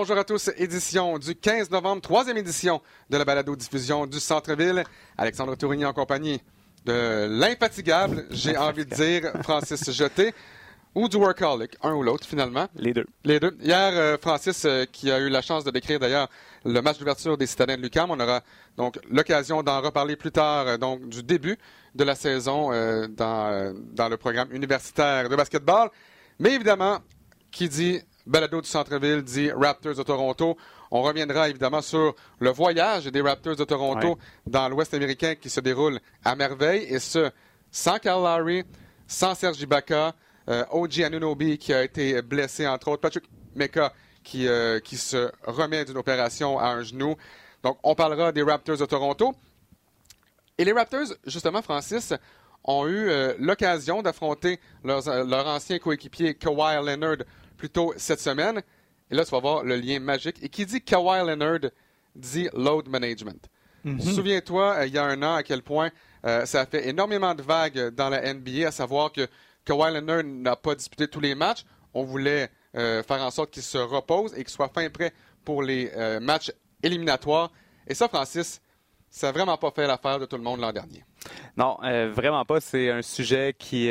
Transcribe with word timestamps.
Bonjour 0.00 0.16
à 0.16 0.24
tous, 0.24 0.50
édition 0.56 1.18
du 1.18 1.34
15 1.34 1.70
novembre, 1.70 2.00
troisième 2.00 2.38
édition 2.38 2.80
de 3.10 3.18
la 3.18 3.24
balado-diffusion 3.26 4.06
du 4.06 4.18
Centre-Ville. 4.18 4.82
Alexandre 5.18 5.54
Tourigny 5.56 5.84
en 5.84 5.92
compagnie 5.92 6.40
de 6.86 7.26
l'infatigable, 7.28 8.24
j'ai 8.30 8.56
envie 8.56 8.86
de 8.86 8.94
dire, 8.94 9.30
Francis 9.42 9.90
Jeté, 9.92 10.32
ou 10.94 11.06
du 11.06 11.18
workaholic, 11.18 11.76
un 11.82 11.92
ou 11.92 12.02
l'autre 12.02 12.26
finalement. 12.26 12.66
Les 12.76 12.94
deux. 12.94 13.04
Les 13.24 13.38
deux. 13.38 13.54
Hier, 13.60 13.90
euh, 13.92 14.16
Francis, 14.16 14.64
euh, 14.64 14.86
qui 14.90 15.12
a 15.12 15.18
eu 15.18 15.28
la 15.28 15.42
chance 15.42 15.64
de 15.64 15.70
décrire 15.70 16.00
d'ailleurs 16.00 16.30
le 16.64 16.80
match 16.80 16.96
d'ouverture 16.96 17.36
des 17.36 17.46
citadins 17.46 17.76
de 17.76 17.82
Lucam, 17.82 18.10
on 18.10 18.18
aura 18.18 18.40
donc 18.78 18.98
l'occasion 19.10 19.62
d'en 19.62 19.82
reparler 19.82 20.16
plus 20.16 20.32
tard, 20.32 20.66
euh, 20.66 20.76
donc 20.78 21.10
du 21.10 21.22
début 21.22 21.58
de 21.94 22.04
la 22.04 22.14
saison 22.14 22.70
dans, 22.70 23.74
dans 23.92 24.08
le 24.08 24.16
programme 24.16 24.50
universitaire 24.50 25.28
de 25.28 25.36
basketball. 25.36 25.90
Mais 26.38 26.54
évidemment, 26.54 27.00
qui 27.50 27.68
dit 27.68 28.00
balado 28.30 28.60
du 28.60 28.68
centre-ville 28.68 29.22
dit 29.22 29.50
Raptors 29.50 29.96
de 29.96 30.02
Toronto. 30.04 30.56
On 30.92 31.02
reviendra 31.02 31.48
évidemment 31.48 31.82
sur 31.82 32.14
le 32.38 32.50
voyage 32.50 33.06
des 33.06 33.20
Raptors 33.20 33.56
de 33.56 33.64
Toronto 33.64 34.18
dans 34.46 34.68
l'Ouest 34.68 34.94
américain 34.94 35.34
qui 35.34 35.50
se 35.50 35.58
déroule 35.58 35.98
à 36.24 36.36
merveille, 36.36 36.84
et 36.84 37.00
ce, 37.00 37.30
sans 37.72 37.98
Kyle 37.98 38.12
Lowry, 38.12 38.62
sans 39.08 39.34
Serge 39.34 39.60
Ibaka, 39.60 40.14
euh, 40.48 40.64
OG 40.70 41.02
Anunobi 41.02 41.58
qui 41.58 41.74
a 41.74 41.82
été 41.82 42.22
blessé, 42.22 42.68
entre 42.68 42.88
autres, 42.88 43.02
Patrick 43.02 43.24
Mecca 43.56 43.92
qui, 44.22 44.46
euh, 44.46 44.78
qui 44.78 44.96
se 44.96 45.30
remet 45.42 45.84
d'une 45.84 45.98
opération 45.98 46.56
à 46.58 46.68
un 46.68 46.82
genou. 46.82 47.16
Donc, 47.64 47.78
on 47.82 47.96
parlera 47.96 48.30
des 48.30 48.42
Raptors 48.42 48.78
de 48.78 48.86
Toronto. 48.86 49.34
Et 50.56 50.64
les 50.64 50.72
Raptors, 50.72 51.14
justement, 51.26 51.62
Francis, 51.62 52.14
ont 52.62 52.86
eu 52.86 53.08
euh, 53.08 53.34
l'occasion 53.40 54.02
d'affronter 54.02 54.60
leur 54.84 55.46
ancien 55.48 55.78
coéquipier 55.80 56.34
Kawhi 56.34 56.76
Leonard 56.84 57.24
plus 57.60 57.70
tôt 57.70 57.92
cette 57.96 58.20
semaine. 58.20 58.62
Et 59.10 59.14
là, 59.14 59.24
tu 59.24 59.30
vas 59.30 59.40
voir 59.40 59.62
le 59.62 59.76
lien 59.76 60.00
magique. 60.00 60.36
Et 60.42 60.48
qui 60.48 60.64
dit 60.66 60.80
Kawhi 60.80 61.26
Leonard 61.26 61.70
dit 62.16 62.48
load 62.54 62.88
management. 62.88 63.48
Mhm. 63.84 64.00
Souviens-toi, 64.00 64.86
il 64.86 64.94
y 64.94 64.98
a 64.98 65.04
un 65.04 65.22
an, 65.22 65.34
à 65.34 65.42
quel 65.42 65.62
point 65.62 65.90
ça 66.22 66.60
a 66.60 66.66
fait 66.66 66.88
énormément 66.88 67.34
de 67.34 67.42
vagues 67.42 67.88
dans 67.90 68.08
la 68.08 68.34
NBA, 68.34 68.68
à 68.68 68.70
savoir 68.70 69.10
que 69.12 69.26
Kawhi 69.64 69.92
Leonard 69.92 70.24
n'a 70.24 70.56
pas 70.56 70.74
disputé 70.74 71.08
tous 71.08 71.20
les 71.20 71.34
matchs. 71.34 71.64
On 71.94 72.04
voulait 72.04 72.50
euh, 72.76 73.02
faire 73.02 73.20
en 73.22 73.30
sorte 73.30 73.50
qu'il 73.50 73.62
se 73.62 73.78
repose 73.78 74.32
et 74.34 74.38
qu'il 74.38 74.48
soit 74.48 74.68
fin 74.68 74.88
prêt 74.90 75.12
pour 75.44 75.62
les 75.62 75.90
euh, 75.96 76.20
matchs 76.20 76.52
éliminatoires. 76.82 77.50
Et 77.86 77.94
ça, 77.94 78.08
Francis, 78.08 78.60
ça 79.08 79.28
n'a 79.28 79.32
vraiment 79.32 79.56
pas 79.56 79.72
fait 79.72 79.86
l'affaire 79.86 80.18
de 80.18 80.26
tout 80.26 80.36
le 80.36 80.42
monde 80.42 80.60
l'an 80.60 80.72
dernier. 80.72 81.04
Non, 81.56 81.78
euh, 81.84 82.10
vraiment 82.12 82.44
pas. 82.44 82.60
C'est 82.60 82.90
un 82.90 83.02
sujet 83.02 83.54
qui, 83.58 83.90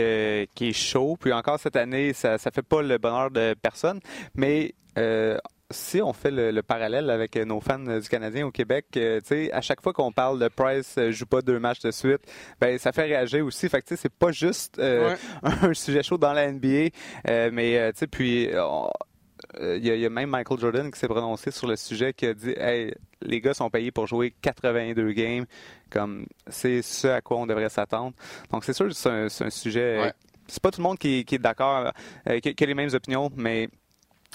qui 0.56 0.70
est 0.70 0.74
chaud. 0.74 1.18
Puis 1.20 1.34
encore 1.34 1.60
cette 1.60 1.76
année, 1.76 2.14
ça 2.14 2.34
ne 2.34 2.38
fait 2.38 2.62
pas 2.62 2.82
le 2.82 2.98
bonheur 2.98 3.32
de 3.32 3.56
personne. 3.62 4.00
Mais 4.36 4.74
si 5.72 6.02
on 6.02 6.14
fait 6.14 6.32
le, 6.32 6.62
parallèle 6.64 7.10
avec 7.10 7.36
nos 7.36 7.62
fans 7.62 7.80
du 7.80 8.10
Canadien 8.10 8.48
au 8.48 8.52
Québec, 8.52 8.86
euh, 8.98 9.20
à 9.52 9.62
chaque 9.62 9.82
fois 9.82 9.94
qu'on 9.94 10.12
parle 10.12 10.40
de 10.40 10.48
Price 10.48 10.96
euh, 10.98 11.12
joue 11.12 11.26
pas 11.26 11.42
deux 11.42 11.60
matchs 11.60 11.82
de 11.82 11.92
suite, 11.92 12.22
ben 12.60 12.78
ça 12.78 12.92
fait 12.92 13.04
réagir 13.04 13.46
aussi. 13.46 13.70
Fait 13.70 13.82
que 13.82 13.96
c'est 13.96 14.14
pas 14.14 14.32
juste 14.32 14.80
euh, 14.80 15.16
un 15.44 15.74
sujet 15.74 16.02
chaud 16.02 16.18
dans 16.18 16.34
la 16.34 16.52
NBA, 16.52 16.90
mais 17.52 17.92
puis 19.54 19.78
il 19.78 19.86
y, 19.86 20.06
a 20.06 20.10
même 20.10 20.30
Michael 20.30 20.60
Jordan 20.60 20.92
qui 20.92 21.00
s'est 21.00 21.08
prononcé 21.08 21.52
sur 21.52 21.68
le 21.68 21.76
sujet 21.76 22.14
qui 22.14 22.26
a 22.28 22.34
dit 22.34 22.54
hey, 22.58 22.94
les 23.22 23.42
gars 23.42 23.54
sont 23.54 23.70
payés 23.70 23.92
pour 23.92 24.08
jouer 24.08 24.34
82 24.42 25.12
games, 25.12 25.46
comme 25.90 26.26
c'est 26.48 26.82
ce 26.82 27.08
à 27.08 27.22
quoi 27.22 27.38
on 27.38 27.48
devrait 27.48 27.70
s'attendre. 27.70 28.14
Donc 28.52 28.64
c'est 28.64 28.74
sûr 28.74 28.88
que 28.88 28.94
c'est 28.94 29.10
un, 29.10 29.50
sujet. 29.50 30.14
C'est 30.48 30.62
pas 30.62 30.72
tout 30.72 30.82
le 30.82 30.88
monde 30.88 30.98
qui, 30.98 31.26
est 31.30 31.38
d'accord, 31.38 31.92
qui, 32.42 32.56
qui 32.56 32.64
a 32.64 32.68
les 32.68 32.74
mêmes 32.74 32.94
opinions, 32.94 33.30
mais 33.36 33.70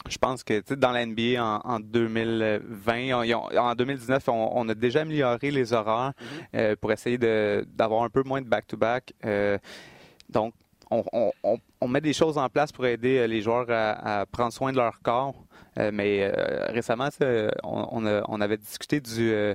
je 0.08 0.18
pense 0.18 0.42
que 0.44 0.74
dans 0.74 0.90
la 0.90 1.06
NBA 1.06 1.42
en, 1.42 1.80
2020, 1.80 3.12
en 3.56 3.74
2019, 3.74 4.28
on, 4.28 4.68
a 4.68 4.74
déjà 4.74 5.02
amélioré 5.02 5.50
les 5.50 5.72
horaires 5.72 6.12
mm-hmm. 6.12 6.56
euh, 6.56 6.76
pour 6.76 6.92
essayer 6.92 7.16
d'avoir 7.18 8.02
un 8.02 8.10
peu 8.10 8.22
moins 8.22 8.42
de 8.42 8.48
back-to-back. 8.48 9.14
Euh, 9.24 9.56
donc, 10.28 10.52
on, 11.80 11.88
met 11.88 12.00
des 12.00 12.12
choses 12.12 12.38
en 12.38 12.48
place 12.48 12.72
pour 12.72 12.86
aider 12.86 13.18
euh, 13.18 13.26
les 13.26 13.40
joueurs 13.40 13.66
à, 13.68 14.26
prendre 14.26 14.52
soin 14.52 14.72
de 14.72 14.76
leur 14.76 15.00
corps. 15.00 15.34
mais 15.76 16.30
récemment, 16.68 17.08
on, 17.62 18.40
avait 18.40 18.56
discuté 18.56 19.00
du, 19.00 19.54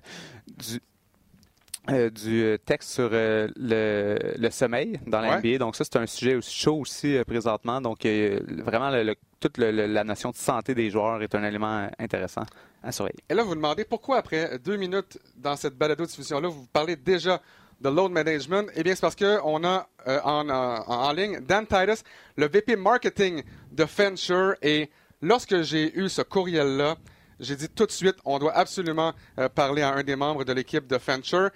du 1.87 2.57
texte 2.65 2.91
sur 2.91 3.09
le, 3.11 4.49
sommeil 4.51 4.99
dans 5.07 5.21
la 5.21 5.39
NBA. 5.39 5.57
Donc 5.57 5.75
ça, 5.75 5.83
c'est 5.83 5.97
un 5.97 6.05
sujet 6.05 6.35
aussi 6.35 6.55
chaud 6.55 6.79
aussi 6.79 7.17
présentement. 7.25 7.81
Donc 7.81 8.05
vraiment 8.05 8.89
le, 8.89 9.15
toute 9.39 9.57
la 9.57 10.03
notion 10.03 10.31
de 10.31 10.35
santé 10.35 10.75
des 10.75 10.89
joueurs 10.89 11.21
est 11.21 11.33
un 11.35 11.43
élément 11.43 11.89
intéressant 11.97 12.43
à 12.83 12.91
surveiller. 12.91 13.19
Et 13.29 13.33
là, 13.33 13.43
vous 13.43 13.49
vous 13.49 13.55
demandez 13.55 13.85
pourquoi, 13.85 14.17
après 14.17 14.59
deux 14.59 14.77
minutes 14.77 15.19
dans 15.35 15.55
cette 15.55 15.75
balado-diffusion-là, 15.75 16.47
vous 16.47 16.67
parlez 16.71 16.95
déjà 16.95 17.41
de 17.81 17.89
load 17.89 18.11
management. 18.11 18.69
Eh 18.75 18.83
bien, 18.83 18.95
c'est 18.95 19.01
parce 19.01 19.15
qu'on 19.15 19.63
a 19.63 19.87
euh, 20.07 20.19
en, 20.23 20.49
en, 20.49 21.11
ligne 21.11 21.39
Dan 21.41 21.65
Titus, 21.65 22.03
le 22.35 22.47
VP 22.47 22.75
marketing 22.75 23.43
de 23.71 23.85
Fenture. 23.85 24.55
Et 24.61 24.89
lorsque 25.21 25.61
j'ai 25.61 25.97
eu 25.97 26.09
ce 26.09 26.21
courriel-là, 26.21 26.97
j'ai 27.39 27.55
dit 27.55 27.69
tout 27.69 27.85
de 27.85 27.91
suite, 27.91 28.15
on 28.25 28.37
doit 28.39 28.53
absolument 28.53 29.13
euh, 29.37 29.47
parler 29.49 29.81
à 29.81 29.93
un 29.93 30.03
des 30.03 30.15
membres 30.15 30.43
de 30.43 30.53
l'équipe 30.53 30.87
de 30.87 30.97
Fenture. 30.97 31.49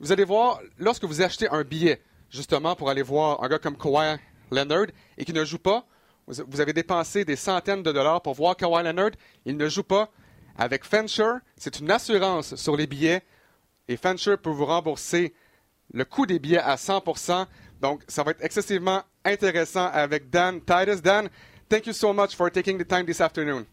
Vous 0.00 0.12
allez 0.12 0.24
voir, 0.24 0.60
lorsque 0.78 1.04
vous 1.04 1.20
achetez 1.22 1.48
un 1.48 1.62
billet, 1.62 2.00
justement, 2.30 2.74
pour 2.74 2.88
aller 2.90 3.02
voir 3.02 3.42
un 3.42 3.48
gars 3.48 3.58
comme 3.58 3.76
Kawhi 3.76 4.16
Leonard 4.50 4.86
et 5.18 5.24
qui 5.24 5.32
ne 5.32 5.44
joue 5.44 5.58
pas, 5.58 5.86
vous 6.26 6.60
avez 6.60 6.72
dépensé 6.72 7.24
des 7.24 7.36
centaines 7.36 7.82
de 7.82 7.92
dollars 7.92 8.20
pour 8.20 8.34
voir 8.34 8.56
Kawhi 8.56 8.82
Leonard. 8.82 9.12
Il 9.44 9.56
ne 9.56 9.68
joue 9.68 9.84
pas. 9.84 10.10
Avec 10.58 10.84
Fenture, 10.84 11.36
c'est 11.58 11.80
une 11.80 11.90
assurance 11.90 12.56
sur 12.56 12.76
les 12.76 12.86
billets 12.86 13.22
et 13.88 13.96
Fenture 13.96 14.38
peut 14.38 14.50
vous 14.50 14.64
rembourser 14.64 15.34
le 15.92 16.04
coût 16.04 16.26
des 16.26 16.38
billets 16.38 16.58
à 16.58 16.76
100 16.76 17.48
Donc, 17.80 18.02
ça 18.08 18.22
va 18.22 18.32
être 18.32 18.44
excessivement 18.44 19.02
intéressant 19.24 19.86
avec 19.92 20.30
Dan 20.30 20.60
Titus. 20.60 21.02
Dan, 21.02 21.28
thank 21.68 21.86
you 21.86 21.92
so 21.92 22.12
much 22.12 22.34
for 22.34 22.50
taking 22.50 22.78
the 22.78 22.84
time 22.84 23.06
this 23.06 23.20
afternoon. 23.20 23.66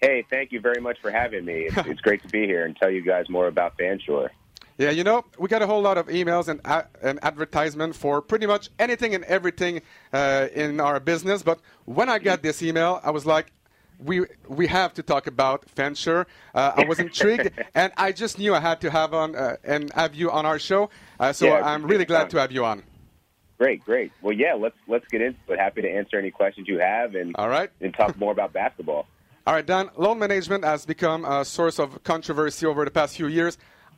Hey, 0.00 0.24
thank 0.30 0.50
you 0.50 0.60
very 0.60 0.80
much 0.80 0.98
for 1.02 1.10
having 1.10 1.44
me. 1.44 1.66
It's, 1.66 1.86
it's 1.86 2.00
great 2.00 2.22
to 2.22 2.28
be 2.28 2.46
here 2.46 2.64
and 2.64 2.74
tell 2.76 2.90
you 2.90 3.02
guys 3.02 3.28
more 3.28 3.48
about 3.48 3.76
Fanshore. 3.76 4.30
Yeah, 4.78 4.90
you 4.92 5.04
know, 5.04 5.26
we 5.38 5.48
got 5.48 5.60
a 5.60 5.66
whole 5.66 5.82
lot 5.82 5.98
of 5.98 6.06
emails 6.06 6.48
and, 6.48 6.58
uh, 6.64 6.84
and 7.02 7.18
advertisement 7.22 7.94
for 7.94 8.22
pretty 8.22 8.46
much 8.46 8.70
anything 8.78 9.14
and 9.14 9.24
everything 9.24 9.82
uh, 10.14 10.46
in 10.54 10.80
our 10.80 10.98
business. 11.00 11.42
But 11.42 11.60
when 11.84 12.08
I 12.08 12.18
got 12.18 12.42
this 12.42 12.62
email, 12.62 12.98
I 13.04 13.10
was 13.10 13.26
like, 13.26 13.52
we 14.02 14.26
we 14.48 14.66
have 14.66 14.94
to 14.94 15.02
talk 15.02 15.26
about 15.26 15.68
Fenture. 15.68 16.26
Uh, 16.54 16.72
I 16.76 16.84
was 16.84 16.98
intrigued, 16.98 17.50
and 17.74 17.92
I 17.96 18.12
just 18.12 18.38
knew 18.38 18.54
I 18.54 18.60
had 18.60 18.80
to 18.82 18.90
have 18.90 19.14
on 19.14 19.36
uh, 19.36 19.56
and 19.64 19.92
have 19.92 20.14
you 20.14 20.30
on 20.30 20.46
our 20.46 20.58
show. 20.58 20.90
Uh, 21.18 21.32
so 21.32 21.46
yeah, 21.46 21.62
I'm 21.64 21.84
really 21.84 22.04
glad 22.04 22.30
to 22.30 22.40
have 22.40 22.52
you 22.52 22.64
on. 22.64 22.82
Great, 23.58 23.84
great. 23.84 24.10
Well, 24.22 24.34
yeah, 24.34 24.54
let's 24.54 24.76
let's 24.88 25.06
get 25.08 25.20
into 25.20 25.38
it. 25.48 25.58
Happy 25.58 25.82
to 25.82 25.90
answer 25.90 26.18
any 26.18 26.30
questions 26.30 26.68
you 26.68 26.78
have, 26.78 27.14
and 27.14 27.36
all 27.36 27.48
right, 27.48 27.70
and 27.80 27.94
talk 27.94 28.16
more 28.18 28.32
about 28.32 28.52
basketball. 28.52 29.06
All 29.46 29.54
right, 29.54 29.64
Dan. 29.64 29.88
Loan 29.96 30.18
management 30.18 30.64
has 30.64 30.84
become 30.84 31.24
a 31.24 31.46
source 31.46 31.78
of 31.78 32.04
controversy 32.04 32.66
over 32.66 32.84
the 32.84 32.90
past 32.90 33.16
few 33.16 33.26
years. 33.26 33.56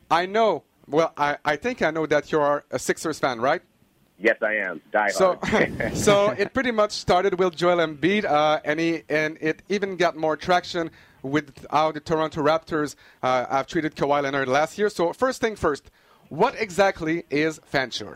I 0.09 0.25
know 0.25 0.63
well, 0.87 1.13
I, 1.17 1.37
I 1.45 1.55
think 1.55 1.81
I 1.81 1.91
know 1.91 2.05
that 2.05 2.31
you're 2.31 2.63
a 2.71 2.79
Sixers 2.79 3.19
fan, 3.19 3.39
right? 3.39 3.61
Yes, 4.23 4.37
I 4.41 4.53
am. 4.53 4.81
Die 4.93 5.09
so, 5.09 5.37
so 5.93 6.29
it 6.29 6.53
pretty 6.53 6.71
much 6.71 6.93
started 6.93 7.37
with 7.37 7.57
Joel 7.57 7.85
Embiid, 7.85 8.23
uh, 8.23 8.61
and 8.63 8.79
he, 8.79 9.03
and 9.09 9.37
it 9.41 9.61
even 9.67 9.97
got 9.97 10.15
more 10.15 10.37
traction 10.37 10.91
with 11.23 11.67
how 11.69 11.91
the 11.91 11.99
Toronto 11.99 12.41
Raptors 12.41 12.95
uh, 13.21 13.45
have 13.47 13.67
treated 13.67 13.97
Kawhi 13.97 14.23
Leonard 14.23 14.47
last 14.47 14.77
year. 14.77 14.89
So 14.89 15.11
first 15.11 15.41
thing 15.41 15.57
first, 15.57 15.91
what 16.29 16.55
exactly 16.57 17.25
is 17.29 17.59
Fanshore? 17.69 18.15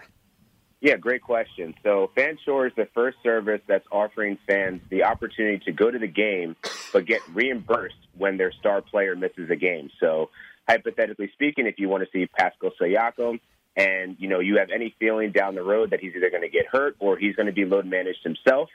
Yeah, 0.80 0.96
great 0.96 1.24
question. 1.24 1.76
So 1.84 2.10
Fanshore 2.16 2.68
is 2.68 2.74
the 2.78 2.88
first 2.94 3.18
service 3.22 3.60
that's 3.68 3.86
offering 3.92 4.38
fans 4.48 4.80
the 4.90 5.04
opportunity 5.04 5.60
to 5.66 5.74
go 5.74 5.92
to 5.92 6.00
the 6.00 6.08
game, 6.08 6.56
but 6.94 7.06
get 7.06 7.20
reimbursed 7.34 7.96
when 8.18 8.38
their 8.38 8.54
star 8.54 8.82
player 8.82 9.18
misses 9.18 9.50
a 9.50 9.58
game. 9.58 9.90
So 10.00 10.30
hypothetically 10.70 11.32
speaking, 11.34 11.68
if 11.68 11.80
you 11.80 11.90
want 11.90 12.04
to 12.06 12.10
see 12.14 12.28
Pascal 12.28 12.72
Siakam 12.80 13.42
and 13.78 14.18
you 14.20 14.28
know 14.28 14.40
you 14.40 14.58
have 14.58 14.70
any 14.74 14.94
feeling 15.00 15.32
down 15.32 15.56
the 15.56 15.64
road 15.64 15.92
that 15.92 16.00
he's 16.02 16.14
either 16.16 16.30
going 16.30 16.42
to 16.42 16.50
get 16.50 16.66
hurt 16.66 16.96
or 17.00 17.18
he's 17.18 17.36
going 17.36 17.46
to 17.46 17.54
be 17.54 17.64
load 17.64 17.86
managed 17.86 18.24
himself, 18.24 18.70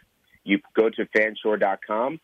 you 0.44 0.60
go 0.75 0.88
to 0.88 1.04
fanshore.com, 1.06 2.20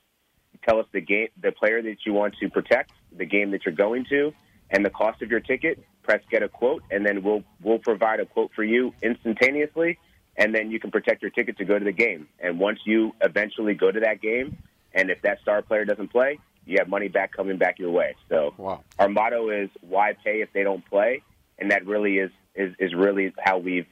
tell 0.66 0.78
us 0.78 0.86
the 0.92 1.00
game, 1.00 1.28
the 1.42 1.52
player 1.52 1.82
that 1.82 1.96
you 2.06 2.12
want 2.12 2.34
to 2.40 2.48
protect, 2.48 2.92
the 3.16 3.26
game 3.26 3.50
that 3.50 3.66
you're 3.66 3.74
going 3.74 4.06
to, 4.08 4.32
and 4.70 4.84
the 4.86 4.90
cost 4.90 5.20
of 5.22 5.30
your 5.30 5.40
ticket. 5.40 5.82
Press 6.04 6.22
get 6.30 6.42
a 6.42 6.48
quote, 6.48 6.82
and 6.90 7.04
then 7.04 7.22
we'll 7.22 7.42
we'll 7.62 7.80
provide 7.80 8.20
a 8.20 8.24
quote 8.24 8.52
for 8.54 8.64
you 8.64 8.94
instantaneously, 9.02 9.98
and 10.36 10.54
then 10.54 10.70
you 10.70 10.80
can 10.80 10.90
protect 10.90 11.20
your 11.20 11.30
ticket 11.32 11.58
to 11.58 11.66
go 11.66 11.78
to 11.78 11.84
the 11.84 11.92
game. 11.92 12.28
And 12.38 12.58
once 12.58 12.78
you 12.86 13.12
eventually 13.20 13.74
go 13.74 13.90
to 13.90 14.00
that 14.00 14.22
game, 14.22 14.56
and 14.94 15.10
if 15.10 15.20
that 15.22 15.40
star 15.42 15.60
player 15.60 15.84
doesn't 15.84 16.08
play, 16.08 16.38
you 16.64 16.76
have 16.78 16.88
money 16.88 17.08
back 17.08 17.32
coming 17.32 17.58
back 17.58 17.78
your 17.78 17.90
way. 17.90 18.14
So 18.30 18.54
wow. 18.56 18.84
our 18.98 19.08
motto 19.08 19.50
is 19.50 19.68
why 19.80 20.14
pay 20.24 20.40
if 20.40 20.50
they 20.54 20.62
don't 20.62 20.84
play, 20.88 21.22
and 21.58 21.72
that 21.72 21.84
really 21.84 22.18
is 22.18 22.30
is, 22.58 22.74
is 22.78 22.94
really 22.94 23.32
how 23.38 23.58
we've 23.58 23.86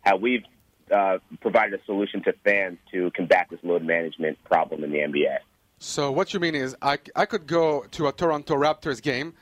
how 0.00 0.16
we've 0.16 0.44
uh, 0.90 1.18
provided 1.40 1.78
a 1.78 1.84
solution 1.84 2.22
to 2.24 2.32
fans 2.44 2.78
to 2.92 3.10
combat 3.12 3.46
this 3.50 3.60
load 3.62 3.82
management 3.82 4.42
problem 4.44 4.82
in 4.84 4.90
the 4.90 4.98
NBA. 4.98 5.38
So 5.78 6.12
what 6.12 6.32
you 6.32 6.40
mean 6.40 6.54
is 6.54 6.76
I, 6.80 6.98
I 7.16 7.26
could 7.26 7.46
go 7.46 7.84
to 7.92 8.06
a 8.06 8.12
Toronto 8.12 8.54
Raptors 8.54 9.02
game, 9.02 9.34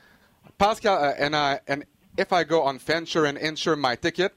Pascal, 0.59 1.03
uh, 1.03 1.13
and 1.19 1.37
I 1.37 1.61
and 1.69 1.85
if 2.17 2.33
I 2.33 2.45
go 2.45 2.63
on 2.63 2.79
Fanshare 2.79 3.29
and 3.29 3.37
insure 3.39 3.77
my 3.77 3.95
ticket, 3.97 4.35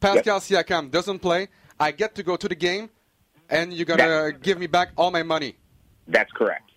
Pascal 0.00 0.40
yep. 0.48 0.66
Siakam 0.66 0.90
doesn't 0.90 1.20
play. 1.20 1.48
I 1.78 1.92
get 1.92 2.14
to 2.16 2.22
go 2.22 2.36
to 2.36 2.48
the 2.48 2.54
game, 2.54 2.90
and 3.48 3.72
you're 3.72 3.86
gonna 3.86 4.32
give 4.32 4.58
me 4.58 4.66
back 4.66 4.90
all 4.96 5.10
my 5.10 5.22
money. 5.22 5.56
That's 6.08 6.30
correct. 6.32 6.70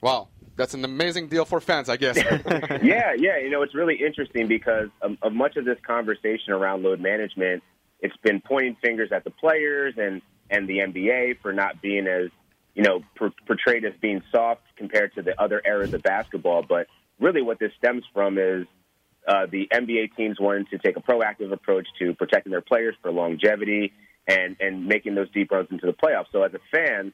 Wow, 0.00 0.28
that's 0.56 0.74
an 0.74 0.84
amazing 0.84 1.28
deal 1.28 1.44
for 1.44 1.60
fans, 1.60 1.88
I 1.88 1.96
guess. 1.96 2.16
yeah, 2.82 3.14
yeah. 3.16 3.38
You 3.38 3.50
know, 3.50 3.62
it's 3.62 3.74
really 3.74 3.96
interesting 3.96 4.48
because 4.48 4.88
of, 5.00 5.16
of 5.22 5.32
much 5.32 5.56
of 5.56 5.64
this 5.64 5.78
conversation 5.86 6.52
around 6.52 6.82
load 6.82 7.00
management, 7.00 7.62
it's 8.00 8.16
been 8.18 8.40
pointing 8.40 8.76
fingers 8.82 9.10
at 9.12 9.24
the 9.24 9.30
players 9.30 9.94
and 9.96 10.20
and 10.50 10.68
the 10.68 10.78
NBA 10.78 11.40
for 11.40 11.52
not 11.52 11.80
being 11.80 12.06
as 12.06 12.28
you 12.74 12.82
know 12.82 13.02
per- 13.16 13.32
portrayed 13.46 13.84
as 13.84 13.94
being 14.00 14.22
soft 14.30 14.62
compared 14.76 15.14
to 15.14 15.22
the 15.22 15.40
other 15.40 15.62
eras 15.64 15.94
of 15.94 16.02
basketball. 16.02 16.62
But 16.62 16.86
really, 17.18 17.42
what 17.42 17.58
this 17.58 17.72
stems 17.78 18.04
from 18.12 18.38
is 18.38 18.66
uh, 19.26 19.46
the 19.50 19.68
NBA 19.72 20.16
teams 20.16 20.38
wanting 20.38 20.66
to 20.66 20.78
take 20.78 20.96
a 20.96 21.00
proactive 21.00 21.52
approach 21.52 21.86
to 22.00 22.14
protecting 22.14 22.50
their 22.50 22.60
players 22.60 22.94
for 23.00 23.10
longevity 23.10 23.92
and 24.26 24.56
and 24.60 24.86
making 24.86 25.14
those 25.14 25.30
deep 25.30 25.50
runs 25.50 25.68
into 25.70 25.86
the 25.86 25.92
playoffs. 25.92 26.26
So 26.32 26.42
as 26.42 26.52
a 26.54 26.60
fan, 26.70 27.12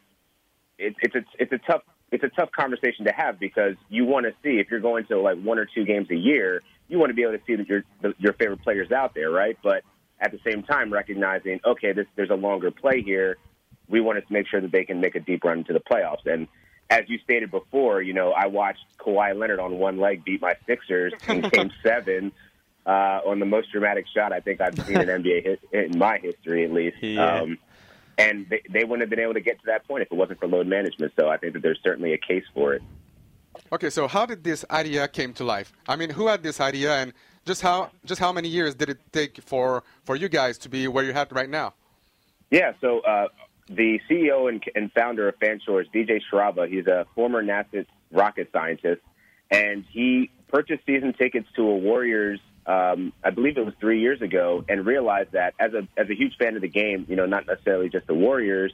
it, 0.78 0.96
it's 1.00 1.14
it's 1.38 1.52
a 1.52 1.58
tough 1.58 1.82
it's 2.10 2.24
a 2.24 2.28
tough 2.28 2.50
conversation 2.52 3.04
to 3.04 3.12
have 3.12 3.38
because 3.38 3.74
you 3.88 4.04
want 4.04 4.26
to 4.26 4.32
see 4.42 4.58
if 4.58 4.70
you're 4.70 4.80
going 4.80 5.06
to 5.06 5.20
like 5.20 5.40
one 5.40 5.58
or 5.58 5.66
two 5.66 5.84
games 5.84 6.10
a 6.10 6.16
year, 6.16 6.62
you 6.88 6.98
want 6.98 7.10
to 7.10 7.14
be 7.14 7.22
able 7.22 7.32
to 7.32 7.44
see 7.46 7.56
that 7.56 7.68
your 7.68 7.82
your 8.18 8.32
favorite 8.34 8.62
players 8.62 8.90
out 8.90 9.14
there, 9.14 9.30
right? 9.30 9.58
But 9.62 9.82
at 10.20 10.32
the 10.32 10.40
same 10.44 10.62
time, 10.62 10.92
recognizing 10.92 11.60
okay, 11.64 11.92
this 11.92 12.06
there's 12.16 12.30
a 12.30 12.34
longer 12.34 12.70
play 12.70 13.02
here. 13.02 13.36
We 13.88 14.00
want 14.00 14.24
to 14.24 14.32
make 14.32 14.46
sure 14.48 14.60
that 14.60 14.72
they 14.72 14.84
can 14.84 15.00
make 15.00 15.14
a 15.14 15.20
deep 15.20 15.44
run 15.44 15.58
into 15.58 15.72
the 15.72 15.80
playoffs. 15.80 16.26
And 16.26 16.48
as 16.90 17.04
you 17.08 17.18
stated 17.18 17.50
before, 17.50 18.02
you 18.02 18.14
know, 18.14 18.32
I 18.32 18.46
watched 18.46 18.84
Kawhi 18.98 19.38
Leonard 19.38 19.60
on 19.60 19.78
one 19.78 19.98
leg 19.98 20.24
beat 20.24 20.40
my 20.40 20.54
Sixers 20.66 21.12
in 21.28 21.42
Game 21.42 21.70
Seven 21.82 22.32
uh, 22.86 23.20
on 23.26 23.38
the 23.38 23.46
most 23.46 23.70
dramatic 23.70 24.06
shot 24.14 24.32
I 24.32 24.40
think 24.40 24.60
I've 24.60 24.78
seen 24.86 25.00
in 25.00 25.08
NBA 25.08 25.44
his, 25.44 25.58
in 25.72 25.98
my 25.98 26.18
history, 26.18 26.64
at 26.64 26.72
least. 26.72 26.96
Yeah. 27.02 27.40
Um, 27.40 27.58
and 28.18 28.46
they, 28.50 28.60
they 28.68 28.84
wouldn't 28.84 29.00
have 29.00 29.10
been 29.10 29.20
able 29.20 29.34
to 29.34 29.40
get 29.40 29.58
to 29.60 29.66
that 29.66 29.86
point 29.86 30.02
if 30.02 30.12
it 30.12 30.14
wasn't 30.14 30.40
for 30.40 30.48
load 30.48 30.66
management. 30.66 31.12
So 31.18 31.28
I 31.28 31.36
think 31.38 31.54
that 31.54 31.62
there's 31.62 31.78
certainly 31.82 32.12
a 32.12 32.18
case 32.18 32.44
for 32.52 32.74
it. 32.74 32.82
Okay, 33.72 33.90
so 33.90 34.08
how 34.08 34.26
did 34.26 34.44
this 34.44 34.64
idea 34.70 35.08
came 35.08 35.32
to 35.34 35.44
life? 35.44 35.72
I 35.86 35.96
mean, 35.96 36.10
who 36.10 36.26
had 36.26 36.42
this 36.42 36.60
idea, 36.60 36.94
and 36.96 37.12
just 37.44 37.62
how 37.62 37.90
just 38.04 38.20
how 38.20 38.32
many 38.32 38.48
years 38.48 38.74
did 38.74 38.88
it 38.90 38.98
take 39.12 39.42
for 39.42 39.82
for 40.04 40.16
you 40.16 40.28
guys 40.28 40.58
to 40.58 40.68
be 40.68 40.86
where 40.88 41.04
you're 41.04 41.16
at 41.16 41.32
right 41.32 41.48
now? 41.48 41.74
Yeah, 42.50 42.72
so 42.80 43.00
uh, 43.00 43.28
the 43.68 44.00
CEO 44.08 44.48
and, 44.48 44.62
and 44.74 44.92
founder 44.92 45.28
of 45.28 45.38
FanShore 45.38 45.82
is 45.82 45.88
DJ 45.88 46.20
Shrava. 46.30 46.68
He's 46.68 46.86
a 46.86 47.06
former 47.14 47.42
NASA 47.42 47.84
rocket 48.10 48.48
scientist, 48.52 49.02
and 49.50 49.84
he 49.90 50.30
purchased 50.48 50.86
season 50.86 51.12
tickets 51.12 51.48
to 51.56 51.62
a 51.62 51.76
Warriors 51.76 52.40
um, 52.68 53.14
I 53.24 53.30
believe 53.30 53.56
it 53.56 53.64
was 53.64 53.72
three 53.80 54.00
years 54.02 54.20
ago, 54.20 54.62
and 54.68 54.84
realized 54.84 55.32
that 55.32 55.54
as 55.58 55.72
a 55.72 55.88
as 55.96 56.10
a 56.10 56.14
huge 56.14 56.36
fan 56.36 56.54
of 56.54 56.60
the 56.60 56.68
game, 56.68 57.06
you 57.08 57.16
know, 57.16 57.24
not 57.24 57.46
necessarily 57.46 57.88
just 57.88 58.06
the 58.06 58.14
Warriors, 58.14 58.72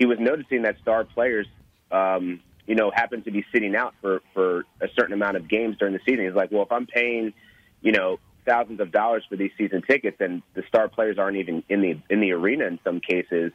he 0.00 0.06
was 0.06 0.18
noticing 0.18 0.62
that 0.62 0.76
star 0.82 1.04
players, 1.04 1.46
um, 1.92 2.40
you 2.66 2.74
know, 2.74 2.90
happen 2.92 3.22
to 3.22 3.30
be 3.30 3.44
sitting 3.52 3.76
out 3.76 3.94
for 4.00 4.22
for 4.34 4.64
a 4.80 4.88
certain 4.96 5.12
amount 5.12 5.36
of 5.36 5.48
games 5.48 5.76
during 5.78 5.94
the 5.94 6.00
season. 6.04 6.24
He's 6.24 6.34
like, 6.34 6.50
well, 6.50 6.64
if 6.64 6.72
I'm 6.72 6.86
paying, 6.86 7.32
you 7.80 7.92
know, 7.92 8.18
thousands 8.44 8.80
of 8.80 8.90
dollars 8.90 9.22
for 9.28 9.36
these 9.36 9.52
season 9.56 9.82
tickets, 9.88 10.16
and 10.18 10.42
the 10.54 10.64
star 10.66 10.88
players 10.88 11.16
aren't 11.16 11.36
even 11.36 11.62
in 11.68 11.80
the 11.80 12.00
in 12.10 12.20
the 12.20 12.32
arena 12.32 12.66
in 12.66 12.80
some 12.82 13.00
cases, 13.00 13.52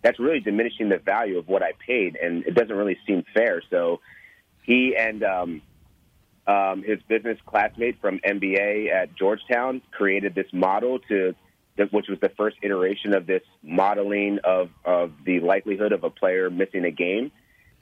that's 0.00 0.18
really 0.18 0.40
diminishing 0.40 0.88
the 0.88 0.96
value 0.96 1.36
of 1.36 1.48
what 1.48 1.62
I 1.62 1.72
paid, 1.86 2.16
and 2.16 2.46
it 2.46 2.54
doesn't 2.54 2.74
really 2.74 2.96
seem 3.06 3.24
fair. 3.34 3.62
So 3.68 4.00
he 4.62 4.96
and 4.98 5.22
um, 5.22 5.62
um, 6.48 6.82
his 6.82 6.98
business 7.08 7.38
classmate 7.46 8.00
from 8.00 8.18
MBA 8.20 8.90
at 8.90 9.14
Georgetown 9.14 9.82
created 9.90 10.34
this 10.34 10.46
model 10.52 10.98
to, 11.00 11.34
which 11.90 12.08
was 12.08 12.18
the 12.20 12.30
first 12.30 12.56
iteration 12.62 13.14
of 13.14 13.26
this 13.26 13.42
modeling 13.62 14.38
of, 14.42 14.70
of 14.84 15.12
the 15.24 15.40
likelihood 15.40 15.92
of 15.92 16.04
a 16.04 16.10
player 16.10 16.48
missing 16.48 16.86
a 16.86 16.90
game. 16.90 17.30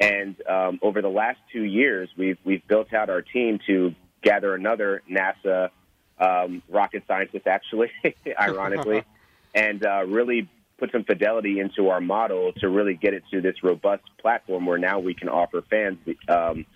And 0.01 0.37
um, 0.49 0.81
over 0.83 1.01
the 1.01 1.09
last 1.09 1.39
two 1.53 1.63
years, 1.63 2.11
we've 2.19 2.37
we've 2.45 2.67
built 2.69 2.93
out 2.93 3.09
our 3.09 3.23
team 3.23 3.61
to 3.67 3.95
gather 4.21 4.55
another 4.55 5.03
NASA 5.11 5.71
um, 6.19 6.63
rocket 6.69 7.05
scientist, 7.07 7.47
actually, 7.47 7.91
ironically, 8.39 9.05
and 9.55 9.87
uh, 9.87 10.05
really 10.07 10.51
put 10.77 10.93
some 10.93 11.05
fidelity 11.05 11.61
into 11.61 11.89
our 11.89 12.03
model 12.03 12.53
to 12.55 12.69
really 12.69 12.95
get 12.95 13.15
it 13.15 13.23
to 13.31 13.41
this 13.41 13.63
robust 13.63 14.03
platform 14.21 14.67
where 14.67 14.77
now 14.77 14.99
we 14.99 15.15
can 15.15 15.31
offer 15.31 15.63
fans 15.71 15.97
um, 16.29 16.67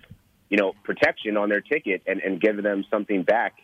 you 0.50 0.58
know, 0.58 0.75
protection 0.85 1.37
on 1.37 1.49
their 1.49 1.61
ticket 1.61 2.02
and, 2.06 2.20
and 2.20 2.41
give 2.41 2.62
them 2.62 2.85
something 2.91 3.23
back 3.23 3.55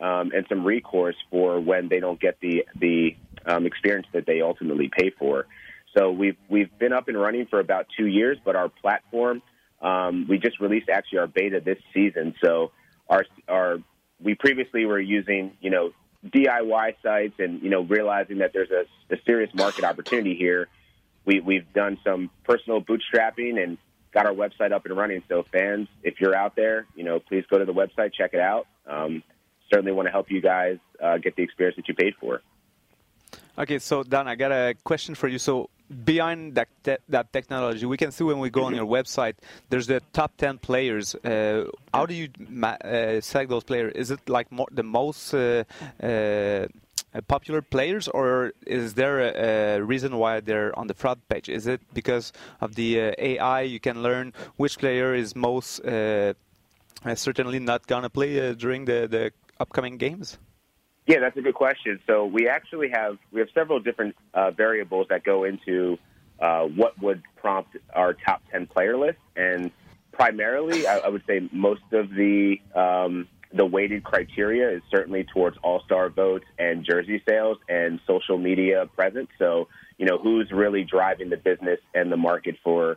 um, 0.00 0.32
and 0.34 0.46
some 0.48 0.64
recourse 0.64 1.16
for 1.30 1.60
when 1.60 1.88
they 1.88 2.00
don't 2.00 2.20
get 2.20 2.38
the 2.40 2.64
the 2.78 3.16
um, 3.46 3.66
experience 3.66 4.06
that 4.12 4.26
they 4.26 4.40
ultimately 4.40 4.90
pay 4.90 5.10
for. 5.10 5.46
So 5.96 6.10
we've 6.10 6.36
we've 6.48 6.76
been 6.78 6.92
up 6.92 7.08
and 7.08 7.20
running 7.20 7.46
for 7.46 7.60
about 7.60 7.86
two 7.96 8.06
years, 8.06 8.38
but 8.44 8.56
our 8.56 8.68
platform 8.68 9.42
um, 9.82 10.26
we 10.28 10.38
just 10.38 10.60
released 10.60 10.88
actually 10.88 11.18
our 11.18 11.26
beta 11.26 11.60
this 11.64 11.78
season. 11.94 12.34
So 12.42 12.72
our 13.08 13.24
our 13.48 13.78
we 14.22 14.34
previously 14.34 14.84
were 14.84 15.00
using 15.00 15.52
you 15.60 15.70
know 15.70 15.92
DIY 16.26 16.96
sites 17.02 17.34
and 17.38 17.62
you 17.62 17.70
know 17.70 17.82
realizing 17.82 18.38
that 18.38 18.52
there's 18.52 18.70
a, 18.70 18.84
a 19.12 19.16
serious 19.26 19.52
market 19.54 19.84
opportunity 19.84 20.34
here. 20.34 20.68
We 21.24 21.40
we've 21.40 21.70
done 21.72 21.98
some 22.04 22.30
personal 22.44 22.82
bootstrapping 22.82 23.62
and 23.62 23.78
got 24.12 24.26
our 24.26 24.32
website 24.32 24.72
up 24.72 24.86
and 24.86 24.96
running. 24.96 25.22
So 25.28 25.44
fans, 25.52 25.88
if 26.02 26.20
you're 26.20 26.34
out 26.34 26.56
there, 26.56 26.86
you 26.94 27.04
know, 27.04 27.20
please 27.20 27.44
go 27.50 27.58
to 27.58 27.64
the 27.64 27.72
website, 27.72 28.12
check 28.12 28.34
it 28.34 28.40
out. 28.40 28.66
Um, 28.86 29.22
certainly 29.72 29.92
want 29.92 30.06
to 30.06 30.12
help 30.12 30.30
you 30.30 30.40
guys 30.40 30.78
uh, 31.02 31.18
get 31.18 31.36
the 31.36 31.42
experience 31.42 31.76
that 31.76 31.88
you 31.88 31.94
paid 31.94 32.14
for. 32.20 32.42
Okay, 33.58 33.78
so 33.78 34.02
Dan, 34.02 34.26
I 34.26 34.34
got 34.36 34.52
a 34.52 34.74
question 34.84 35.14
for 35.14 35.28
you. 35.28 35.38
So 35.38 35.68
behind 36.04 36.54
that 36.54 36.68
te 36.82 36.96
that 37.08 37.32
technology, 37.32 37.84
we 37.86 37.96
can 37.96 38.10
see 38.10 38.24
when 38.24 38.38
we 38.38 38.48
go 38.50 38.64
on 38.64 38.74
your 38.74 38.86
website, 38.86 39.34
there's 39.68 39.86
the 39.86 40.00
top 40.12 40.36
10 40.36 40.58
players. 40.58 41.14
Uh, 41.14 41.64
how 41.92 42.06
do 42.06 42.14
you 42.14 42.28
uh, 42.62 43.20
select 43.20 43.50
those 43.50 43.64
players? 43.64 43.92
Is 43.94 44.10
it 44.10 44.28
like 44.28 44.50
more, 44.50 44.68
the 44.70 44.82
most 44.82 45.34
uh 45.34 45.64
uh, 46.02 46.66
popular 47.26 47.62
players, 47.62 48.08
or 48.08 48.52
is 48.66 48.94
there 48.94 49.20
a, 49.20 49.78
a, 49.78 49.82
reason 49.82 50.16
why 50.16 50.40
they're 50.40 50.76
on 50.78 50.86
the 50.86 50.94
front 50.94 51.28
page? 51.28 51.48
Is 51.48 51.66
it 51.66 51.80
because 51.92 52.32
of 52.60 52.74
the 52.74 53.00
uh, 53.00 53.12
AI? 53.18 53.62
You 53.62 53.80
can 53.80 54.02
learn 54.02 54.32
which 54.56 54.78
player 54.78 55.14
is 55.14 55.34
most 55.34 55.80
uh, 55.84 56.34
uh 57.04 57.14
certainly 57.14 57.58
not 57.58 57.86
gonna 57.86 58.10
play 58.10 58.50
uh, 58.50 58.54
during 58.54 58.84
the, 58.84 59.08
the 59.10 59.32
upcoming 59.58 59.96
games. 59.96 60.38
Yeah, 61.06 61.18
that's 61.18 61.36
a 61.36 61.42
good 61.42 61.54
question. 61.54 61.98
So 62.06 62.26
we 62.26 62.48
actually 62.48 62.90
have 62.90 63.18
we 63.32 63.40
have 63.40 63.48
several 63.54 63.80
different 63.80 64.14
uh, 64.34 64.52
variables 64.52 65.06
that 65.08 65.24
go 65.24 65.44
into 65.44 65.98
what 66.76 66.92
would 67.02 67.22
prompt 67.36 67.76
our 67.94 68.12
top 68.14 68.42
ten 68.52 68.66
player 68.66 68.96
list, 68.96 69.18
and 69.34 69.72
primarily, 70.12 70.86
I, 70.86 70.98
I 70.98 71.08
would 71.08 71.24
say 71.26 71.48
most 71.50 71.82
of 71.92 72.10
the 72.10 72.60
um, 72.74 73.26
the 73.52 73.66
weighted 73.66 74.04
criteria 74.04 74.70
is 74.76 74.82
certainly 74.90 75.24
towards 75.24 75.56
all 75.62 75.82
star 75.84 76.08
votes 76.08 76.44
and 76.58 76.84
jersey 76.84 77.22
sales 77.28 77.58
and 77.68 78.00
social 78.06 78.38
media 78.38 78.86
presence. 78.94 79.28
So, 79.38 79.68
you 79.98 80.06
know, 80.06 80.18
who's 80.18 80.50
really 80.52 80.84
driving 80.84 81.30
the 81.30 81.36
business 81.36 81.80
and 81.94 82.10
the 82.12 82.16
market 82.16 82.56
for 82.62 82.96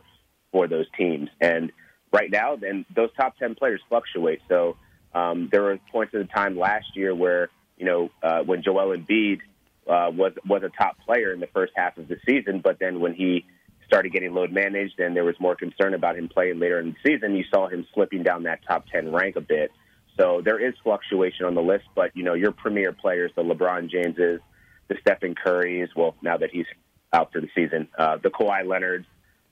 for 0.52 0.68
those 0.68 0.86
teams. 0.96 1.28
And 1.40 1.72
right 2.12 2.30
now, 2.30 2.54
then 2.56 2.86
those 2.94 3.10
top 3.16 3.36
ten 3.36 3.56
players 3.56 3.80
fluctuate. 3.88 4.40
So 4.48 4.76
um, 5.12 5.48
there 5.50 5.62
were 5.62 5.78
points 5.90 6.14
in 6.14 6.20
the 6.20 6.26
time 6.26 6.56
last 6.56 6.86
year 6.94 7.14
where 7.14 7.48
you 7.76 7.86
know 7.86 8.10
uh, 8.22 8.42
when 8.42 8.62
Joel 8.62 8.96
Embiid 8.96 9.40
uh, 9.88 10.10
was 10.12 10.32
was 10.46 10.62
a 10.62 10.70
top 10.70 10.96
player 11.04 11.32
in 11.32 11.40
the 11.40 11.48
first 11.48 11.72
half 11.74 11.98
of 11.98 12.06
the 12.06 12.16
season, 12.26 12.60
but 12.62 12.78
then 12.78 13.00
when 13.00 13.14
he 13.14 13.44
started 13.86 14.12
getting 14.12 14.32
load 14.32 14.50
managed 14.50 14.98
and 14.98 15.14
there 15.14 15.24
was 15.24 15.34
more 15.38 15.54
concern 15.54 15.92
about 15.92 16.16
him 16.16 16.28
playing 16.28 16.58
later 16.58 16.78
in 16.78 16.94
the 16.94 17.10
season, 17.10 17.34
you 17.34 17.44
saw 17.52 17.68
him 17.68 17.86
slipping 17.92 18.22
down 18.22 18.44
that 18.44 18.60
top 18.66 18.86
ten 18.86 19.12
rank 19.12 19.36
a 19.36 19.40
bit. 19.40 19.72
So 20.16 20.40
there 20.44 20.58
is 20.58 20.74
fluctuation 20.82 21.46
on 21.46 21.54
the 21.54 21.62
list, 21.62 21.84
but 21.94 22.16
you 22.16 22.22
know 22.22 22.34
your 22.34 22.52
premier 22.52 22.92
players, 22.92 23.32
the 23.34 23.42
LeBron 23.42 23.90
Jameses, 23.90 24.40
the 24.88 24.96
Stephen 25.00 25.34
Currys, 25.34 25.88
well 25.96 26.14
now 26.22 26.36
that 26.36 26.50
he's 26.50 26.66
out 27.12 27.32
for 27.32 27.40
the 27.40 27.48
season, 27.54 27.88
uh, 27.98 28.18
the 28.22 28.30
Kawhi 28.30 28.66
Leonards, 28.66 29.06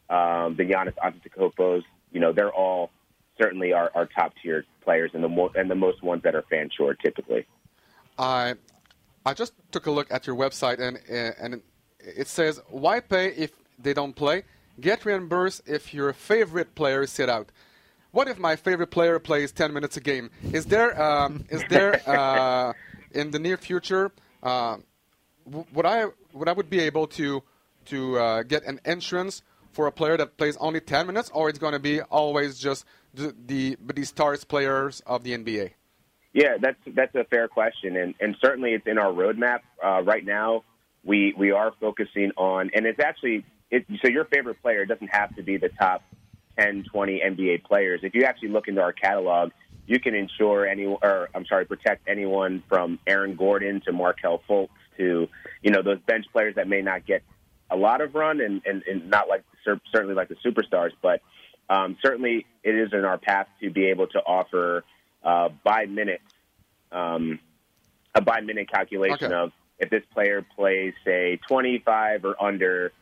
um, 0.08 0.56
the 0.56 0.64
Giannis 0.64 0.94
Antetokounmpos, 1.02 1.82
you 2.12 2.20
know 2.20 2.32
they're 2.32 2.52
all 2.52 2.90
certainly 3.40 3.72
our, 3.72 3.90
our 3.94 4.06
top 4.06 4.34
tier 4.42 4.64
players 4.82 5.10
and 5.14 5.24
the 5.24 5.48
and 5.56 5.70
the 5.70 5.74
most 5.74 6.02
ones 6.02 6.22
that 6.22 6.34
are 6.34 6.42
fan 6.42 6.70
short 6.76 6.98
typically. 7.02 7.46
I 8.18 8.54
I 9.26 9.34
just 9.34 9.54
took 9.72 9.86
a 9.86 9.90
look 9.90 10.12
at 10.12 10.26
your 10.26 10.36
website 10.36 10.78
and 10.80 10.98
and 11.08 11.62
it 11.98 12.28
says 12.28 12.60
why 12.68 13.00
pay 13.00 13.28
if 13.28 13.52
they 13.78 13.94
don't 13.94 14.14
play? 14.14 14.44
Get 14.80 15.04
reimbursed 15.04 15.62
if 15.66 15.92
your 15.92 16.12
favorite 16.12 16.74
players 16.74 17.10
sit 17.10 17.28
out 17.28 17.50
what 18.12 18.28
if 18.28 18.38
my 18.38 18.56
favorite 18.56 18.88
player 18.88 19.18
plays 19.18 19.52
10 19.52 19.72
minutes 19.72 19.96
a 19.96 20.00
game? 20.00 20.30
Is 20.52 20.66
there 20.66 21.00
um, 21.02 21.44
is 21.50 21.64
there 21.68 22.00
uh, 22.08 22.72
in 23.10 23.30
the 23.30 23.38
near 23.38 23.56
future 23.56 24.12
uh, 24.42 24.76
would 25.46 25.86
I 25.86 26.06
would 26.32 26.48
I 26.48 26.52
would 26.52 26.70
be 26.70 26.80
able 26.80 27.06
to 27.08 27.42
to 27.86 28.18
uh, 28.18 28.42
get 28.44 28.64
an 28.64 28.80
insurance 28.84 29.42
for 29.72 29.86
a 29.86 29.92
player 29.92 30.16
that 30.16 30.36
plays 30.36 30.56
only 30.58 30.80
10 30.80 31.06
minutes, 31.06 31.30
or 31.32 31.48
it's 31.48 31.58
going 31.58 31.72
to 31.72 31.78
be 31.78 32.00
always 32.02 32.58
just 32.58 32.84
the, 33.14 33.34
the, 33.46 33.76
the 33.94 34.04
stars 34.04 34.44
players 34.44 35.00
of 35.06 35.24
the 35.24 35.32
NBA? 35.32 35.70
Yeah, 36.34 36.58
that's 36.60 36.78
that's 36.94 37.14
a 37.14 37.24
fair 37.24 37.46
question, 37.46 37.96
and 37.96 38.14
and 38.18 38.36
certainly 38.40 38.70
it's 38.70 38.86
in 38.86 38.96
our 38.96 39.12
roadmap 39.12 39.60
uh, 39.84 40.02
right 40.02 40.24
now. 40.24 40.64
We 41.04 41.34
we 41.36 41.50
are 41.50 41.72
focusing 41.78 42.30
on, 42.38 42.70
and 42.74 42.86
it's 42.86 43.00
actually 43.00 43.44
it, 43.70 43.84
so 44.02 44.08
your 44.08 44.24
favorite 44.24 44.62
player 44.62 44.86
doesn't 44.86 45.08
have 45.08 45.34
to 45.36 45.42
be 45.42 45.58
the 45.58 45.68
top 45.68 46.02
10, 46.58 46.84
20 46.90 47.22
NBA 47.24 47.64
players. 47.64 48.00
If 48.02 48.14
you 48.14 48.24
actually 48.24 48.48
look 48.48 48.68
into 48.68 48.80
our 48.80 48.92
catalog, 48.92 49.52
you 49.86 49.98
can 50.00 50.14
ensure 50.14 50.66
any, 50.66 50.86
or 50.86 51.28
I'm 51.34 51.46
sorry, 51.46 51.64
protect 51.66 52.08
anyone 52.08 52.62
from 52.68 52.98
Aaron 53.06 53.34
Gordon 53.34 53.80
to 53.86 53.92
Markel 53.92 54.42
Fultz 54.48 54.68
to 54.98 55.28
you 55.62 55.70
know 55.70 55.82
those 55.82 55.98
bench 56.00 56.26
players 56.32 56.54
that 56.56 56.68
may 56.68 56.82
not 56.82 57.06
get 57.06 57.22
a 57.70 57.76
lot 57.76 58.00
of 58.00 58.14
run 58.14 58.40
and 58.40 58.62
and, 58.66 58.82
and 58.82 59.08
not 59.10 59.28
like 59.28 59.42
certainly 59.92 60.14
like 60.14 60.28
the 60.28 60.36
superstars, 60.36 60.90
but 61.00 61.20
um, 61.68 61.96
certainly 62.02 62.46
it 62.62 62.74
is 62.74 62.92
in 62.92 63.04
our 63.04 63.18
path 63.18 63.46
to 63.60 63.70
be 63.70 63.86
able 63.86 64.06
to 64.08 64.18
offer 64.18 64.84
uh, 65.24 65.48
by 65.64 65.86
minute 65.86 66.20
um, 66.90 67.40
a 68.14 68.20
by 68.20 68.40
minute 68.40 68.70
calculation 68.70 69.32
Okay. 69.32 69.34
of 69.34 69.52
if 69.78 69.90
this 69.90 70.02
player 70.12 70.44
plays 70.56 70.94
say 71.04 71.40
25 71.48 72.24
or 72.24 72.40
under 72.42 72.92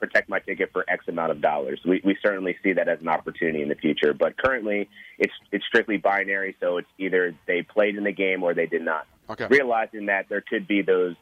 protect 0.00 0.28
my 0.28 0.40
ticket 0.40 0.70
for 0.72 0.84
X 0.88 1.06
amount 1.06 1.30
of 1.30 1.40
dollars. 1.40 1.80
We, 1.84 2.00
we 2.04 2.16
certainly 2.22 2.56
see 2.62 2.72
that 2.72 2.88
as 2.88 3.00
an 3.00 3.08
opportunity 3.08 3.62
in 3.62 3.68
the 3.68 3.74
future, 3.74 4.12
but 4.14 4.36
currently 4.36 4.88
it's 5.18 5.32
it's 5.52 5.64
strictly 5.66 5.98
binary, 5.98 6.56
so 6.58 6.78
it's 6.78 6.88
either 6.98 7.34
they 7.46 7.62
played 7.62 7.96
in 7.96 8.04
the 8.04 8.12
game 8.12 8.42
or 8.42 8.54
they 8.54 8.66
did 8.66 8.82
not. 8.82 9.06
Okay. 9.28 9.46
Realizing 9.48 10.06
that 10.06 10.28
there 10.28 10.40
could 10.40 10.66
be 10.66 10.82
those 10.82 11.14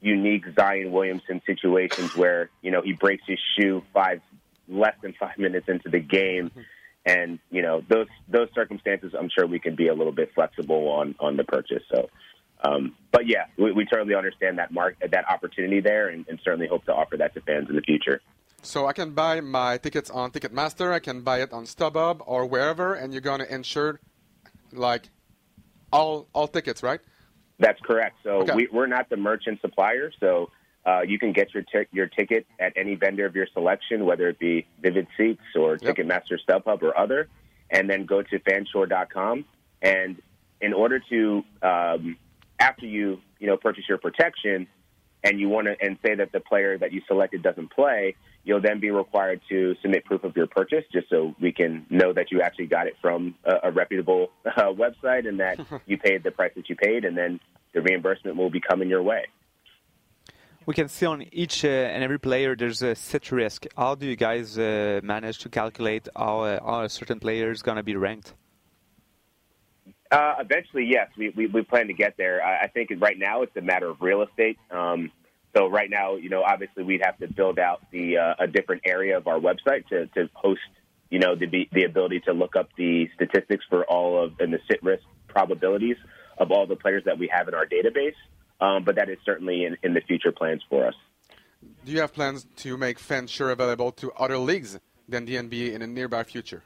unique 0.00 0.44
Zion 0.58 0.90
Williamson 0.90 1.40
situations 1.46 2.16
where 2.16 2.50
you 2.62 2.70
know 2.70 2.82
he 2.82 2.94
breaks 2.94 3.22
his 3.26 3.38
shoe 3.56 3.82
five 3.92 4.20
less 4.68 4.94
than 5.02 5.12
five 5.20 5.38
minutes 5.38 5.68
into 5.68 5.88
the 5.88 6.00
game, 6.00 6.50
mm-hmm. 6.50 6.60
and 7.06 7.38
you 7.50 7.62
know 7.62 7.82
those 7.88 8.08
those 8.28 8.48
circumstances, 8.54 9.14
I'm 9.16 9.28
sure 9.28 9.46
we 9.46 9.60
can 9.60 9.76
be 9.76 9.88
a 9.88 9.94
little 9.94 10.12
bit 10.12 10.32
flexible 10.34 10.88
on 10.88 11.14
on 11.20 11.36
the 11.36 11.44
purchase. 11.44 11.82
So. 11.90 12.08
Um, 12.62 12.94
but 13.10 13.26
yeah, 13.26 13.46
we, 13.58 13.72
we 13.72 13.84
totally 13.84 14.14
understand 14.14 14.58
that 14.58 14.72
mark 14.72 14.96
that 15.00 15.24
opportunity 15.28 15.80
there, 15.80 16.08
and, 16.08 16.26
and 16.28 16.38
certainly 16.44 16.68
hope 16.68 16.84
to 16.86 16.94
offer 16.94 17.16
that 17.16 17.34
to 17.34 17.40
fans 17.40 17.68
in 17.68 17.76
the 17.76 17.82
future. 17.82 18.20
So 18.62 18.86
I 18.86 18.92
can 18.92 19.10
buy 19.10 19.40
my 19.40 19.78
tickets 19.78 20.08
on 20.10 20.30
Ticketmaster, 20.30 20.92
I 20.92 21.00
can 21.00 21.22
buy 21.22 21.40
it 21.40 21.52
on 21.52 21.64
StubHub 21.64 22.22
or 22.26 22.46
wherever, 22.46 22.94
and 22.94 23.12
you're 23.12 23.20
going 23.20 23.40
to 23.40 23.52
insure 23.52 24.00
like 24.72 25.10
all 25.92 26.28
all 26.32 26.46
tickets, 26.46 26.82
right? 26.82 27.00
That's 27.58 27.80
correct. 27.80 28.16
So 28.22 28.42
Okay. 28.42 28.54
we, 28.54 28.68
we're 28.72 28.86
not 28.86 29.10
the 29.10 29.16
merchant 29.16 29.60
supplier. 29.60 30.12
So 30.20 30.50
uh, 30.86 31.02
you 31.06 31.18
can 31.18 31.32
get 31.32 31.52
your 31.54 31.64
tic 31.64 31.88
your 31.92 32.06
ticket 32.06 32.46
at 32.60 32.72
any 32.76 32.94
vendor 32.94 33.26
of 33.26 33.34
your 33.34 33.46
selection, 33.52 34.04
whether 34.04 34.28
it 34.28 34.38
be 34.38 34.66
Vivid 34.80 35.06
Seats 35.16 35.42
or 35.56 35.78
Yep. 35.80 35.96
Ticketmaster, 35.96 36.38
StubHub, 36.48 36.82
or 36.82 36.96
other, 36.96 37.28
and 37.70 37.90
then 37.90 38.06
go 38.06 38.22
to 38.22 38.38
fanshore.com. 38.38 39.44
And 39.82 40.22
in 40.60 40.72
order 40.72 41.00
to 41.10 41.42
um, 41.62 42.16
after 42.58 42.86
you 42.86 43.18
you 43.38 43.46
know 43.46 43.56
purchase 43.56 43.84
your 43.88 43.98
protection, 43.98 44.66
and 45.24 45.38
you 45.38 45.48
want 45.48 45.66
to 45.66 45.76
and 45.80 45.98
say 46.04 46.14
that 46.14 46.32
the 46.32 46.40
player 46.40 46.78
that 46.78 46.92
you 46.92 47.02
selected 47.06 47.42
doesn't 47.42 47.72
play, 47.72 48.16
you'll 48.44 48.60
then 48.60 48.80
be 48.80 48.90
required 48.90 49.40
to 49.48 49.74
submit 49.82 50.04
proof 50.04 50.24
of 50.24 50.36
your 50.36 50.46
purchase, 50.46 50.84
just 50.92 51.08
so 51.08 51.34
we 51.40 51.52
can 51.52 51.86
know 51.90 52.12
that 52.12 52.30
you 52.30 52.40
actually 52.40 52.66
got 52.66 52.86
it 52.86 52.94
from 53.00 53.34
a, 53.44 53.68
a 53.68 53.72
reputable 53.72 54.30
uh, 54.46 54.72
website 54.72 55.28
and 55.28 55.40
that 55.40 55.58
you 55.86 55.98
paid 55.98 56.22
the 56.22 56.30
price 56.30 56.52
that 56.56 56.68
you 56.68 56.76
paid, 56.76 57.04
and 57.04 57.16
then 57.16 57.40
the 57.74 57.80
reimbursement 57.80 58.36
will 58.36 58.50
be 58.50 58.60
coming 58.60 58.88
your 58.88 59.02
way. 59.02 59.24
We 60.64 60.74
can 60.74 60.86
see 60.86 61.06
on 61.06 61.24
each 61.32 61.64
uh, 61.64 61.68
and 61.68 62.04
every 62.04 62.20
player 62.20 62.54
there's 62.54 62.82
a 62.82 62.94
set 62.94 63.32
risk. 63.32 63.66
How 63.76 63.96
do 63.96 64.06
you 64.06 64.14
guys 64.14 64.56
uh, 64.56 65.00
manage 65.02 65.38
to 65.40 65.48
calculate 65.48 66.06
how, 66.14 66.42
uh, 66.42 66.60
how 66.64 66.82
a 66.82 66.88
certain 66.88 67.18
player 67.18 67.50
is 67.50 67.62
going 67.62 67.78
to 67.78 67.82
be 67.82 67.96
ranked? 67.96 68.34
Uh, 70.12 70.34
eventually, 70.40 70.84
yes, 70.84 71.08
we, 71.16 71.30
we, 71.30 71.46
we 71.46 71.62
plan 71.62 71.86
to 71.86 71.94
get 71.94 72.18
there. 72.18 72.44
I, 72.44 72.64
I 72.64 72.68
think 72.68 72.90
right 73.00 73.18
now 73.18 73.42
it's 73.42 73.56
a 73.56 73.62
matter 73.62 73.88
of 73.88 74.02
real 74.02 74.20
estate. 74.20 74.58
Um, 74.70 75.10
so 75.56 75.68
right 75.68 75.88
now, 75.88 76.16
you 76.16 76.28
know, 76.28 76.42
obviously 76.42 76.84
we'd 76.84 77.00
have 77.02 77.16
to 77.18 77.28
build 77.32 77.58
out 77.58 77.80
the 77.90 78.18
uh, 78.18 78.34
a 78.38 78.46
different 78.46 78.82
area 78.84 79.16
of 79.16 79.26
our 79.26 79.38
website 79.38 79.86
to, 79.88 80.06
to 80.08 80.28
host, 80.34 80.60
you 81.10 81.18
know, 81.18 81.34
the 81.34 81.46
the 81.72 81.84
ability 81.84 82.20
to 82.26 82.32
look 82.32 82.56
up 82.56 82.68
the 82.76 83.08
statistics 83.14 83.64
for 83.70 83.84
all 83.84 84.22
of 84.22 84.34
and 84.38 84.52
the 84.52 84.58
sit 84.70 84.82
risk 84.82 85.02
probabilities 85.28 85.96
of 86.36 86.50
all 86.50 86.66
the 86.66 86.76
players 86.76 87.04
that 87.06 87.18
we 87.18 87.30
have 87.32 87.48
in 87.48 87.54
our 87.54 87.66
database. 87.66 88.14
Um, 88.60 88.84
but 88.84 88.96
that 88.96 89.08
is 89.08 89.18
certainly 89.24 89.64
in, 89.64 89.78
in 89.82 89.94
the 89.94 90.02
future 90.02 90.32
plans 90.32 90.62
for 90.68 90.86
us. 90.86 90.94
Do 91.84 91.92
you 91.92 92.00
have 92.00 92.12
plans 92.12 92.46
to 92.56 92.76
make 92.76 92.98
Fansure 92.98 93.50
available 93.50 93.92
to 93.92 94.12
other 94.12 94.36
leagues 94.36 94.78
than 95.08 95.24
the 95.24 95.36
NBA 95.36 95.72
in 95.72 95.80
the 95.80 95.86
nearby 95.86 96.22
future? 96.22 96.62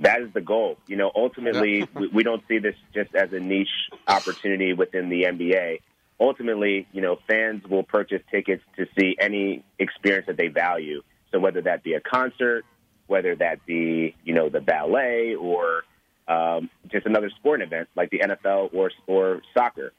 That 0.00 0.22
is 0.22 0.32
the 0.32 0.40
goal. 0.40 0.78
You 0.86 0.96
know, 0.96 1.10
ultimately, 1.14 1.88
we, 1.94 2.08
we 2.08 2.22
don't 2.22 2.42
see 2.48 2.58
this 2.58 2.74
just 2.92 3.14
as 3.14 3.32
a 3.32 3.40
niche 3.40 3.68
opportunity 4.08 4.72
within 4.72 5.08
the 5.08 5.24
NBA. 5.24 5.80
Ultimately, 6.18 6.86
you 6.92 7.00
know, 7.00 7.18
fans 7.28 7.64
will 7.68 7.82
purchase 7.82 8.22
tickets 8.30 8.62
to 8.76 8.86
see 8.98 9.16
any 9.20 9.64
experience 9.78 10.26
that 10.26 10.36
they 10.36 10.48
value. 10.48 11.02
So 11.32 11.38
whether 11.38 11.62
that 11.62 11.82
be 11.82 11.94
a 11.94 12.00
concert, 12.00 12.64
whether 13.06 13.34
that 13.36 13.64
be, 13.66 14.14
you 14.24 14.34
know, 14.34 14.48
the 14.48 14.60
ballet 14.60 15.34
or 15.34 15.82
um, 16.26 16.70
just 16.90 17.06
another 17.06 17.30
sporting 17.38 17.66
event 17.66 17.88
like 17.96 18.10
the 18.10 18.20
NFL 18.20 18.70
or 18.72 18.90
or 19.06 19.42
soccer, 19.52 19.92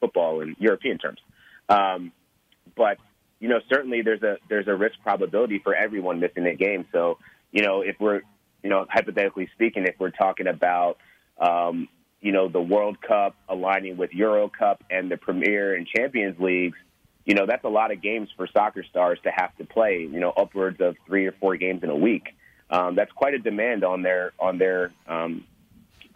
football 0.00 0.40
in 0.40 0.56
European 0.58 0.98
terms. 0.98 1.18
Um, 1.68 2.12
but 2.76 2.98
you 3.40 3.48
know, 3.48 3.60
certainly 3.68 4.02
there's 4.02 4.22
a 4.22 4.36
there's 4.48 4.68
a 4.68 4.74
risk 4.74 4.96
probability 5.02 5.58
for 5.58 5.74
everyone 5.74 6.20
missing 6.20 6.46
a 6.46 6.54
game. 6.54 6.86
So 6.92 7.18
you 7.50 7.62
know, 7.62 7.82
if 7.82 7.96
we're 7.98 8.22
you 8.64 8.70
know, 8.70 8.86
hypothetically 8.88 9.48
speaking, 9.54 9.84
if 9.84 9.94
we're 10.00 10.10
talking 10.10 10.46
about, 10.46 10.96
um, 11.38 11.86
you 12.22 12.32
know, 12.32 12.48
the 12.48 12.60
World 12.60 13.00
Cup 13.02 13.36
aligning 13.46 13.98
with 13.98 14.12
Euro 14.14 14.48
Cup 14.48 14.82
and 14.90 15.10
the 15.10 15.18
Premier 15.18 15.74
and 15.74 15.86
Champions 15.86 16.40
Leagues, 16.40 16.78
you 17.26 17.34
know, 17.34 17.44
that's 17.46 17.64
a 17.64 17.68
lot 17.68 17.92
of 17.92 18.00
games 18.00 18.30
for 18.36 18.46
soccer 18.46 18.82
stars 18.82 19.18
to 19.24 19.30
have 19.30 19.54
to 19.58 19.64
play. 19.64 20.08
You 20.10 20.18
know, 20.18 20.30
upwards 20.30 20.80
of 20.80 20.96
three 21.06 21.26
or 21.26 21.32
four 21.32 21.56
games 21.56 21.82
in 21.82 21.90
a 21.90 21.96
week. 21.96 22.28
Um, 22.70 22.94
that's 22.94 23.12
quite 23.12 23.34
a 23.34 23.38
demand 23.38 23.84
on 23.84 24.00
their 24.00 24.32
on 24.40 24.56
their 24.56 24.92
um, 25.06 25.44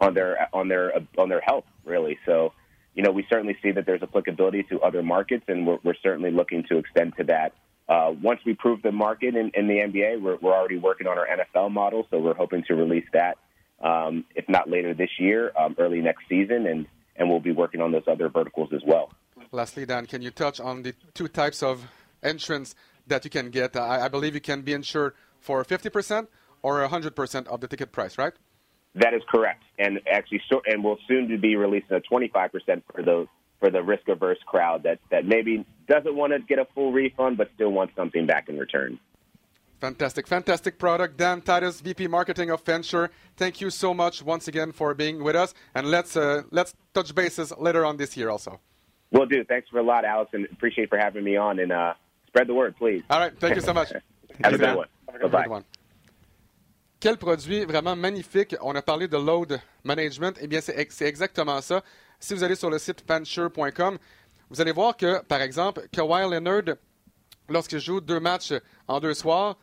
on 0.00 0.14
their 0.14 0.48
on 0.54 0.68
their 0.68 0.92
on 1.18 1.28
their 1.28 1.40
health, 1.42 1.64
really. 1.84 2.18
So, 2.24 2.54
you 2.94 3.02
know, 3.02 3.10
we 3.10 3.26
certainly 3.28 3.58
see 3.62 3.72
that 3.72 3.84
there's 3.84 4.02
applicability 4.02 4.62
to 4.70 4.80
other 4.80 5.02
markets, 5.02 5.44
and 5.48 5.66
we're, 5.66 5.78
we're 5.84 5.94
certainly 6.02 6.30
looking 6.30 6.64
to 6.70 6.78
extend 6.78 7.14
to 7.18 7.24
that 7.24 7.52
uh, 7.88 8.12
once 8.22 8.40
we 8.44 8.54
prove 8.54 8.82
the 8.82 8.92
market 8.92 9.34
in, 9.34 9.50
in 9.54 9.66
the 9.66 9.74
NBA, 9.74 10.20
we're, 10.20 10.36
we're 10.36 10.54
already 10.54 10.78
working 10.78 11.06
on 11.06 11.18
our 11.18 11.26
NFL 11.26 11.70
model, 11.70 12.06
so 12.10 12.18
we're 12.18 12.34
hoping 12.34 12.62
to 12.68 12.74
release 12.74 13.06
that, 13.14 13.38
um, 13.82 14.24
if 14.34 14.46
not 14.48 14.68
later 14.68 14.92
this 14.92 15.10
year, 15.18 15.52
um, 15.58 15.74
early 15.78 16.00
next 16.00 16.24
season, 16.28 16.66
and, 16.66 16.86
and 17.16 17.30
we'll 17.30 17.40
be 17.40 17.52
working 17.52 17.80
on 17.80 17.90
those 17.90 18.02
other 18.06 18.28
verticals 18.28 18.70
as 18.74 18.82
well. 18.86 19.10
Lastly, 19.52 19.86
Dan, 19.86 20.04
can 20.04 20.20
you 20.20 20.30
touch 20.30 20.60
on 20.60 20.82
the 20.82 20.94
two 21.14 21.28
types 21.28 21.62
of 21.62 21.86
insurance 22.22 22.74
that 23.06 23.24
you 23.24 23.30
can 23.30 23.50
get? 23.50 23.74
I, 23.74 24.04
I 24.04 24.08
believe 24.08 24.34
you 24.34 24.40
can 24.42 24.60
be 24.60 24.74
insured 24.74 25.14
for 25.40 25.64
50% 25.64 26.26
or 26.60 26.86
100% 26.86 27.46
of 27.46 27.60
the 27.60 27.68
ticket 27.68 27.90
price, 27.92 28.18
right? 28.18 28.34
That 28.96 29.14
is 29.14 29.22
correct, 29.30 29.62
and 29.78 30.00
actually, 30.10 30.42
so, 30.50 30.60
and 30.66 30.84
we'll 30.84 30.98
soon 31.06 31.40
be 31.40 31.56
releasing 31.56 31.96
a 31.96 32.00
25% 32.00 32.82
for 32.92 33.02
those 33.02 33.28
for 33.58 33.70
the 33.70 33.82
risk 33.82 34.08
averse 34.08 34.38
crowd 34.46 34.82
that, 34.84 34.98
that 35.10 35.24
maybe 35.24 35.64
doesn't 35.88 36.14
want 36.14 36.32
to 36.32 36.38
get 36.40 36.58
a 36.58 36.66
full 36.74 36.92
refund 36.92 37.36
but 37.36 37.50
still 37.54 37.70
wants 37.70 37.94
something 37.96 38.26
back 38.26 38.48
in 38.48 38.58
return. 38.58 38.98
Fantastic, 39.80 40.26
fantastic 40.26 40.78
product. 40.78 41.16
Dan 41.16 41.40
Titus, 41.40 41.80
VP 41.80 42.08
Marketing 42.08 42.50
of 42.50 42.62
Venture. 42.62 43.10
Thank 43.36 43.60
you 43.60 43.70
so 43.70 43.94
much 43.94 44.22
once 44.22 44.48
again 44.48 44.72
for 44.72 44.92
being 44.92 45.22
with 45.22 45.36
us, 45.36 45.54
and 45.72 45.88
let's 45.88 46.16
uh, 46.16 46.42
let's 46.50 46.74
touch 46.92 47.14
bases 47.14 47.52
later 47.56 47.84
on 47.84 47.96
this 47.96 48.16
year 48.16 48.28
also. 48.28 48.58
Will 49.12 49.26
do. 49.26 49.44
Thanks 49.44 49.68
for 49.68 49.78
a 49.78 49.82
lot, 49.82 50.04
Allison. 50.04 50.48
Appreciate 50.50 50.88
for 50.88 50.98
having 50.98 51.22
me 51.22 51.36
on, 51.36 51.60
and 51.60 51.70
uh, 51.70 51.94
spread 52.26 52.48
the 52.48 52.54
word, 52.54 52.76
please. 52.76 53.04
All 53.08 53.20
right, 53.20 53.32
thank 53.38 53.54
you 53.54 53.60
so 53.60 53.72
much. 53.72 53.92
Have 54.42 54.54
a 54.54 54.58
good 54.58 54.76
one. 54.76 54.88
Bye 55.06 55.18
good 55.20 55.30
bye. 55.30 55.46
one. 55.46 55.64
Quel 57.00 57.16
produit 57.16 57.64
vraiment 57.64 57.96
magnifique. 57.96 58.56
On 58.60 58.74
a 58.74 58.82
parlé 58.82 59.08
de 59.08 59.16
load 59.16 59.60
management. 59.84 60.36
Eh 60.40 60.48
bien, 60.48 60.60
c'est 60.60 61.06
exactement 61.06 61.60
ça. 61.60 61.82
Si 62.20 62.34
vous 62.34 62.42
allez 62.42 62.56
sur 62.56 62.68
le 62.68 62.78
site 62.78 63.04
fansure.com, 63.06 63.98
vous 64.50 64.60
allez 64.60 64.72
voir 64.72 64.96
que, 64.96 65.22
par 65.24 65.40
exemple, 65.40 65.86
Kawhi 65.92 66.28
Leonard, 66.28 66.76
lorsqu'il 67.48 67.78
joue 67.78 68.00
deux 68.00 68.18
matchs 68.18 68.54
en 68.88 68.98
deux 68.98 69.14
soirs, 69.14 69.56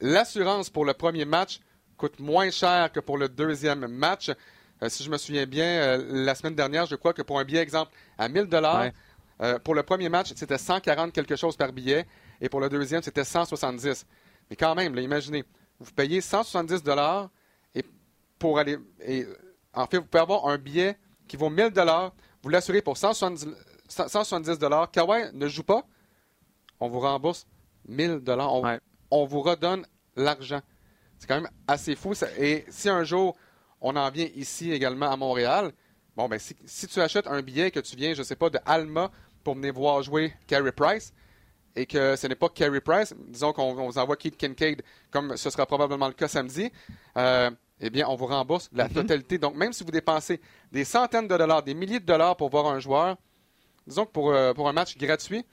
l'assurance 0.00 0.70
pour 0.70 0.84
le 0.84 0.94
premier 0.94 1.24
match 1.24 1.60
coûte 1.96 2.18
moins 2.18 2.50
cher 2.50 2.90
que 2.90 3.00
pour 3.00 3.16
le 3.16 3.28
deuxième 3.28 3.86
match. 3.86 4.30
Euh, 4.82 4.88
si 4.88 5.04
je 5.04 5.10
me 5.10 5.18
souviens 5.18 5.46
bien, 5.46 5.64
euh, 5.64 6.24
la 6.24 6.34
semaine 6.34 6.54
dernière, 6.54 6.86
je 6.86 6.96
crois 6.96 7.12
que 7.12 7.22
pour 7.22 7.38
un 7.38 7.44
billet, 7.44 7.60
exemple, 7.60 7.92
à 8.16 8.28
1000 8.28 8.46
dollars, 8.46 8.90
euh, 9.40 9.58
pour 9.60 9.74
le 9.74 9.82
premier 9.82 10.08
match, 10.08 10.32
c'était 10.34 10.58
140 10.58 11.12
quelque 11.12 11.36
chose 11.36 11.56
par 11.56 11.72
billet, 11.72 12.06
et 12.40 12.48
pour 12.48 12.60
le 12.60 12.68
deuxième, 12.68 13.02
c'était 13.02 13.24
170. 13.24 14.06
Mais 14.50 14.56
quand 14.56 14.74
même, 14.74 14.94
là, 14.94 15.00
imaginez, 15.00 15.44
vous 15.78 15.92
payez 15.92 16.20
170 16.20 16.82
dollars 16.82 17.30
et 17.74 17.84
pour 18.38 18.58
aller, 18.58 18.78
et 19.00 19.26
en 19.74 19.86
fait, 19.86 19.98
vous 19.98 20.06
pouvez 20.06 20.22
avoir 20.22 20.46
un 20.46 20.58
billet 20.58 20.96
qui 21.28 21.36
vaut 21.36 21.50
1000 21.50 21.70
dollars, 21.70 22.12
vous 22.42 22.48
l'assurez 22.48 22.82
pour 22.82 22.96
170 22.96 23.46
170 23.88 24.58
dollars. 24.58 24.90
Kawhi 24.90 25.30
ne 25.32 25.48
joue 25.48 25.62
pas, 25.62 25.84
on 26.80 26.88
vous 26.88 27.00
rembourse 27.00 27.46
1000 27.88 28.18
dollars. 28.18 28.60
Ouais. 28.60 28.80
on 29.10 29.24
vous 29.24 29.40
redonne 29.40 29.86
l'argent. 30.16 30.60
C'est 31.18 31.26
quand 31.26 31.36
même 31.36 31.50
assez 31.66 31.96
fou. 31.96 32.12
Et 32.38 32.64
si 32.68 32.88
un 32.88 33.04
jour, 33.04 33.36
on 33.80 33.96
en 33.96 34.10
vient 34.10 34.28
ici 34.34 34.72
également 34.72 35.10
à 35.10 35.16
Montréal, 35.16 35.72
bon, 36.16 36.28
ben, 36.28 36.38
si, 36.38 36.86
tu 36.86 37.00
achètes 37.00 37.26
un 37.26 37.42
billet 37.42 37.70
que 37.70 37.80
tu 37.80 37.96
viens, 37.96 38.14
je 38.14 38.20
ne 38.20 38.24
sais 38.24 38.36
pas, 38.36 38.50
de 38.50 38.58
Alma 38.66 39.10
pour 39.42 39.54
venir 39.54 39.72
voir 39.72 40.02
jouer 40.02 40.34
Carey 40.46 40.72
Price, 40.72 41.12
et 41.74 41.86
que 41.86 42.16
ce 42.16 42.26
n'est 42.26 42.34
pas 42.34 42.48
Carey 42.48 42.80
Price, 42.80 43.14
disons 43.28 43.52
qu'on 43.52 43.74
vous 43.74 43.98
envoie 43.98 44.16
Keith 44.16 44.36
Kincaid, 44.36 44.82
comme 45.10 45.36
ce 45.36 45.50
sera 45.50 45.66
probablement 45.66 46.08
le 46.08 46.14
cas 46.14 46.28
samedi, 46.28 46.70
euh, 47.16 47.50
eh 47.80 47.90
bien, 47.90 48.06
on 48.08 48.16
vous 48.16 48.26
rembourse 48.26 48.68
la 48.72 48.88
mhm. 48.88 48.94
totalité. 48.94 49.38
Donc, 49.38 49.54
même 49.54 49.72
si 49.72 49.84
vous 49.84 49.90
dépensez 49.90 50.40
des 50.72 50.84
centaines 50.84 51.28
de 51.28 51.36
dollars, 51.36 51.62
des 51.62 51.74
milliers 51.74 52.00
de 52.00 52.06
dollars 52.06 52.36
pour 52.36 52.50
voir 52.50 52.66
un 52.66 52.78
joueur, 52.78 53.16
disons 53.86 54.04
que 54.04 54.10
pour, 54.10 54.32
euh, 54.32 54.52
pour 54.54 54.68
un 54.68 54.72
match 54.72 54.96
gratuit, 54.96 55.44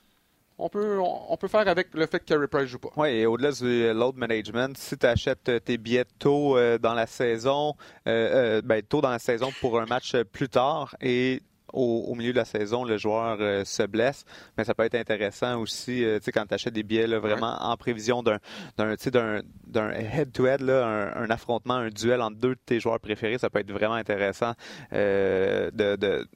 on 0.58 0.70
peut, 0.70 1.00
on, 1.02 1.36
peut 1.36 1.50
faire 1.50 1.68
avec 1.68 1.94
le 1.94 2.06
fait 2.08 2.20
que 2.20 2.26
Carey 2.26 2.48
Price 2.48 2.70
joue 2.70 2.80
pas. 2.80 2.88
Oui, 2.96 3.10
et 3.10 3.26
au-delà 3.26 3.52
du 3.52 3.92
load 3.94 4.16
management, 4.16 4.78
si 4.78 4.98
tu 4.98 5.06
achètes 5.06 5.52
tes 5.66 5.78
billets 5.78 6.06
tôt 6.18 6.58
euh, 6.58 6.78
dans 6.78 6.94
la 6.94 7.08
saison, 7.08 7.76
ben, 8.06 8.82
tôt 8.88 9.02
dans 9.02 9.10
la 9.10 9.20
saison 9.20 9.52
pour 9.60 9.82
un 9.82 9.86
match 9.86 10.16
plus 10.32 10.48
tard 10.48 10.96
et 11.02 11.42
au, 11.74 12.16
milieu 12.16 12.32
de 12.32 12.38
la 12.38 12.46
saison, 12.46 12.84
le 12.84 12.98
joueur 12.98 13.38
euh, 13.40 13.64
se 13.66 13.84
blesse, 13.84 14.26
mais 14.58 14.64
ça 14.64 14.74
peut 14.74 14.84
être 14.84 14.96
intéressant 14.96 15.60
aussi, 15.60 16.04
euh, 16.04 16.20
quand 16.34 16.46
tu 16.46 16.54
achètes 16.54 16.74
des 16.74 16.84
billets 16.84 17.08
vraiment 17.08 17.58
en 17.60 17.76
prévision 17.78 18.24
d'un 18.24 18.40
head-to-head, 18.78 20.62
un, 20.70 21.30
affrontement, 21.30 21.76
un 21.76 21.90
duel 21.90 22.22
entre 22.22 22.38
deux 22.38 22.56
de 22.56 22.60
tes 22.66 22.80
joueurs 22.80 23.00
préférés, 23.00 23.38
ça 23.38 23.50
peut 23.50 23.60
être 23.60 23.72
vraiment 23.72 23.96
intéressant 23.96 24.54
euh, 24.94 25.72
de, 25.72 25.96
de, 25.96 26.28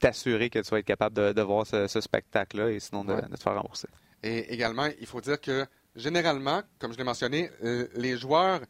t'assurer 0.00 0.50
que 0.50 0.58
tu 0.58 0.70
vas 0.70 0.78
être 0.78 0.86
capable 0.86 1.34
de, 1.34 1.42
voir 1.42 1.66
ce, 1.66 2.00
spectacle-là 2.00 2.70
et 2.70 2.80
sinon 2.80 3.04
de, 3.04 3.14
te 3.20 3.40
faire 3.40 3.54
rembourser. 3.54 3.88
Et 4.22 4.52
également, 4.52 4.86
il 5.00 5.06
faut 5.06 5.20
dire 5.20 5.40
que 5.40 5.64
généralement, 5.94 6.62
comme 6.78 6.92
je 6.92 6.98
l'ai 6.98 7.04
mentionné, 7.04 7.50
les 7.94 8.16
joueurs 8.16 8.60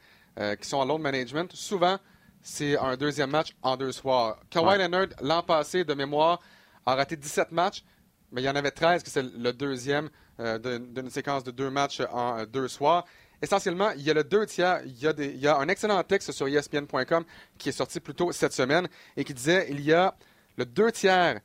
qui 0.61 0.69
sont 0.69 0.77
en 0.77 0.85
load 0.85 1.01
management, 1.01 1.53
souvent, 1.53 1.99
c'est 2.43 2.79
un 2.79 2.97
deuxième 2.97 3.31
match 3.31 3.55
en 3.63 3.77
deux 3.77 3.93
soirs. 3.93 4.39
Kawhi 4.51 4.79
Leonard, 4.79 5.09
l'an 5.21 5.43
passé, 5.43 5.85
de 5.85 5.95
mémoire, 5.95 6.41
a 6.87 6.95
raté 6.95 7.17
17 7.17 7.53
matchs, 7.53 7.85
mais 8.33 8.43
il 8.43 8.45
y 8.45 8.49
en 8.49 8.57
avait 8.57 8.71
13, 8.71 9.03
que 9.03 9.11
c'est 9.11 9.23
le 9.23 9.53
deuxième 9.53 10.09
euh, 10.41 10.79
d'une 10.79 11.11
séquence 11.11 11.45
de 11.45 11.51
deux 11.51 11.71
matchs 11.71 12.01
en 12.13 12.39
euh, 12.39 12.47
deux 12.47 12.69
soirs. 12.69 13.05
Essentiellement, 13.41 13.91
il 13.93 14.03
y 14.03 14.11
a 14.11 14.15
le 14.15 14.25
deux 14.25 14.47
tiers. 14.47 14.81
Il 14.85 14.99
y 14.99 15.07
a, 15.07 15.13
il 15.17 15.37
y 15.37 15.47
a 15.47 15.57
un 15.57 15.69
excellent 15.69 16.03
texte 16.03 16.33
sur 16.33 16.49
ESPN.com 16.49 17.25
qui 17.57 17.69
est 17.69 17.73
sorti 17.73 18.01
plus 18.01 18.15
tôt 18.15 18.33
cette 18.33 18.53
semaine 18.53 18.89
et 19.17 19.25
qui 19.25 19.35
disait 19.35 19.67
il 19.71 19.81
y 19.81 19.93
a 19.93 20.15
le 20.57 20.65
deux 20.67 20.91
tiers 20.91 21.41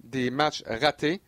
des 0.00 0.30
matchs 0.30 0.62
ratés 0.66 1.22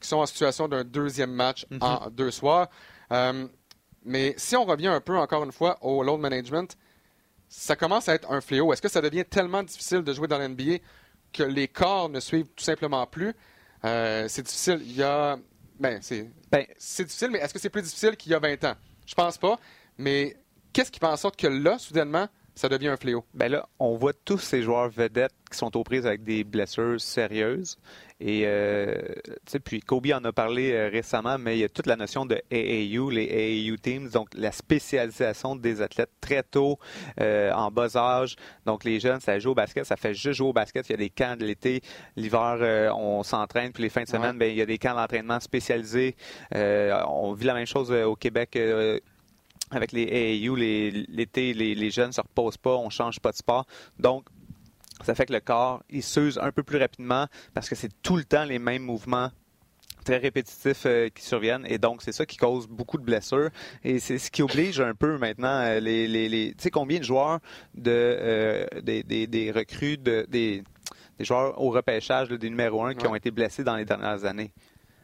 qui 0.00 0.08
sont 0.08 0.16
en 0.16 0.26
situation 0.26 0.66
d'un 0.66 0.84
deuxième 0.84 1.32
match 1.32 1.66
mhm. 1.70 1.78
en 1.82 2.10
deux 2.10 2.30
soirs. 2.30 2.68
Euh, 3.12 3.46
mais 4.04 4.34
si 4.36 4.56
on 4.56 4.64
revient 4.64 4.88
un 4.88 5.00
peu, 5.00 5.16
encore 5.18 5.44
une 5.44 5.52
fois, 5.52 5.78
au 5.82 6.02
load 6.02 6.20
management, 6.20 6.76
ça 7.50 7.74
commence 7.74 8.08
à 8.08 8.14
être 8.14 8.30
un 8.30 8.40
fléau. 8.40 8.72
Est-ce 8.72 8.80
que 8.80 8.88
ça 8.88 9.02
devient 9.02 9.24
tellement 9.24 9.62
difficile 9.64 10.02
de 10.02 10.12
jouer 10.12 10.28
dans 10.28 10.38
l'NBA 10.38 10.78
que 11.32 11.42
les 11.42 11.66
corps 11.66 12.08
ne 12.08 12.20
suivent 12.20 12.48
tout 12.54 12.64
simplement 12.64 13.04
plus? 13.06 13.34
Euh, 13.84 14.26
c'est 14.28 14.42
difficile. 14.42 14.80
Il 14.84 14.96
y 14.96 15.02
a. 15.02 15.36
Ben, 15.78 15.98
c'est. 16.00 16.30
Ben, 16.50 16.64
c'est 16.78 17.04
difficile, 17.04 17.30
mais 17.32 17.38
est-ce 17.38 17.52
que 17.52 17.58
c'est 17.58 17.68
plus 17.68 17.82
difficile 17.82 18.16
qu'il 18.16 18.30
y 18.30 18.34
a 18.36 18.38
20 18.38 18.62
ans? 18.64 18.74
Je 19.04 19.14
pense 19.14 19.36
pas. 19.36 19.58
Mais 19.98 20.36
qu'est-ce 20.72 20.92
qui 20.92 21.00
fait 21.00 21.06
en 21.06 21.16
sorte 21.16 21.36
que 21.36 21.48
là, 21.48 21.78
soudainement, 21.78 22.28
ça 22.60 22.68
devient 22.68 22.88
un 22.88 22.98
fléau? 22.98 23.24
Ben 23.32 23.50
là, 23.50 23.66
on 23.78 23.96
voit 23.96 24.12
tous 24.12 24.36
ces 24.36 24.62
joueurs 24.62 24.90
vedettes 24.90 25.32
qui 25.50 25.56
sont 25.56 25.74
aux 25.78 25.82
prises 25.82 26.06
avec 26.06 26.24
des 26.24 26.44
blessures 26.44 27.00
sérieuses. 27.00 27.78
Et 28.20 28.42
euh, 28.44 29.00
puis 29.64 29.80
Kobe 29.80 30.08
en 30.12 30.22
a 30.24 30.30
parlé 30.30 30.72
euh, 30.72 30.90
récemment, 30.92 31.38
mais 31.38 31.56
il 31.56 31.60
y 31.60 31.64
a 31.64 31.70
toute 31.70 31.86
la 31.86 31.96
notion 31.96 32.26
de 32.26 32.34
AAU, 32.52 33.08
les 33.08 33.70
AAU 33.70 33.78
teams, 33.78 34.10
donc 34.10 34.28
la 34.34 34.52
spécialisation 34.52 35.56
des 35.56 35.80
athlètes 35.80 36.10
très 36.20 36.42
tôt, 36.42 36.78
euh, 37.18 37.50
en 37.52 37.70
bas 37.70 37.96
âge. 37.96 38.36
Donc 38.66 38.84
les 38.84 39.00
jeunes, 39.00 39.20
ça 39.20 39.38
joue 39.38 39.52
au 39.52 39.54
basket, 39.54 39.86
ça 39.86 39.96
fait 39.96 40.12
juste 40.12 40.36
jouer 40.36 40.48
au 40.48 40.52
basket. 40.52 40.86
Il 40.90 40.92
y 40.92 40.96
a 40.96 40.98
des 40.98 41.08
camps 41.08 41.36
de 41.36 41.46
l'été, 41.46 41.80
l'hiver, 42.14 42.58
euh, 42.60 42.92
on 42.92 43.22
s'entraîne, 43.22 43.72
puis 43.72 43.84
les 43.84 43.88
fins 43.88 44.02
de 44.02 44.08
semaine, 44.08 44.36
ben, 44.36 44.50
il 44.50 44.58
y 44.58 44.62
a 44.62 44.66
des 44.66 44.76
camps 44.76 44.94
d'entraînement 44.94 45.40
spécialisés. 45.40 46.14
on 46.52 47.32
vit 47.32 47.46
la 47.46 47.54
même 47.54 47.66
chose 47.66 47.90
au 47.90 48.16
Québec 48.16 48.58
avec 49.70 49.92
les 49.92 50.06
AAU, 50.06 50.56
l'été, 50.56 51.54
les, 51.54 51.74
les, 51.74 51.90
jeunes 51.90 52.08
ne 52.08 52.12
se 52.12 52.20
reposent 52.20 52.56
pas, 52.56 52.76
on 52.76 52.90
change 52.90 53.20
pas 53.20 53.30
de 53.30 53.36
sport. 53.36 53.66
Donc, 53.98 54.26
ça 55.04 55.14
fait 55.14 55.26
que 55.26 55.32
le 55.32 55.40
corps, 55.40 55.82
il 55.88 56.02
s'use 56.02 56.38
un 56.38 56.52
peu 56.52 56.62
plus 56.62 56.78
rapidement 56.78 57.26
parce 57.54 57.68
que 57.68 57.74
c'est 57.74 57.90
tout 58.02 58.16
le 58.16 58.24
temps 58.24 58.44
les 58.44 58.58
mêmes 58.58 58.82
mouvements 58.82 59.30
très 60.04 60.18
répétitifs 60.18 60.86
euh, 60.86 61.08
qui 61.08 61.22
surviennent 61.22 61.66
et 61.66 61.78
donc 61.78 62.02
c'est 62.02 62.12
ça 62.12 62.26
qui 62.26 62.36
cause 62.36 62.66
beaucoup 62.66 62.98
de 62.98 63.04
blessures 63.04 63.50
et 63.84 63.98
c'est 63.98 64.18
ce 64.18 64.30
qui 64.30 64.42
oblige 64.42 64.80
un 64.80 64.94
peu 64.94 65.18
maintenant 65.18 65.60
euh, 65.60 65.80
les, 65.80 66.08
les, 66.08 66.28
les 66.28 66.52
tu 66.52 66.62
sais 66.62 66.70
combien 66.70 66.98
de 66.98 67.04
joueurs 67.04 67.38
de 67.74 67.90
euh, 67.90 68.66
des, 68.82 69.02
des, 69.02 69.26
des, 69.26 69.50
recrues 69.50 69.98
de 69.98 70.26
des, 70.28 70.62
des 71.18 71.24
joueurs 71.24 71.60
au 71.60 71.70
repêchage 71.70 72.28
des 72.28 72.48
numéros 72.48 72.84
1 72.84 72.94
qui 72.94 73.06
ont 73.06 73.14
été 73.14 73.30
blessés 73.30 73.62
dans 73.62 73.76
les 73.76 73.84
dernières 73.84 74.24
années 74.24 74.52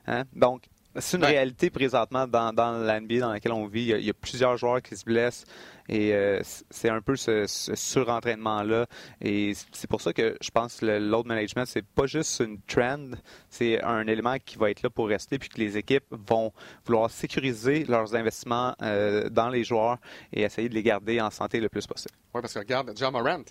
hein? 0.07 0.24
donc 0.35 0.62
c'est 0.98 1.16
une 1.16 1.24
réalité 1.24 1.70
présentement 1.70 2.26
dans, 2.26 2.52
dans 2.52 2.72
l'NBA 2.72 3.20
dans 3.20 3.32
laquelle 3.32 3.52
on 3.52 3.66
vit. 3.66 3.92
Il 3.96 4.04
y, 4.04 4.11
a, 4.11 4.14
plusieurs 4.14 4.56
joueurs 4.56 4.82
qui 4.82 4.96
se 4.96 5.04
blessent 5.04 5.44
et 5.88 6.14
euh, 6.14 6.40
c'est 6.70 6.88
un 6.88 7.00
peu 7.00 7.16
ce, 7.16 7.44
surentraînement-là. 7.46 8.87
Et 9.20 9.52
c'est 9.72 9.88
pour 9.88 10.00
ça 10.00 10.12
que 10.12 10.37
je 10.40 10.50
pense 10.50 10.76
que 10.76 10.87
le 10.87 10.98
load 10.98 11.26
management, 11.26 11.64
c'est 11.66 11.85
pas 11.85 12.06
juste 12.06 12.40
une 12.40 12.61
trend, 12.62 13.11
c'est 13.50 13.82
un 13.82 14.06
élément 14.06 14.37
qui 14.44 14.56
va 14.59 14.70
être 14.70 14.82
là 14.82 14.90
pour 14.90 15.09
rester 15.09 15.38
puis 15.38 15.48
que 15.48 15.59
les 15.59 15.76
équipes 15.76 16.06
vont 16.11 16.52
vouloir 16.85 17.11
sécuriser 17.11 17.85
leurs 17.85 18.14
investissements 18.14 18.74
euh, 18.82 19.28
dans 19.28 19.48
les 19.48 19.64
joueurs 19.64 19.98
et 20.32 20.42
essayer 20.42 20.68
de 20.68 20.74
les 20.74 20.82
garder 20.82 21.20
en 21.20 21.30
santé 21.30 21.61
le 21.61 21.68
plus 21.68 21.87
possible. 21.87 22.14
Oui, 22.35 22.40
parce 22.40 22.54
que 22.54 22.59
regarde, 22.59 22.92
John 22.96 23.12
Morant. 23.12 23.44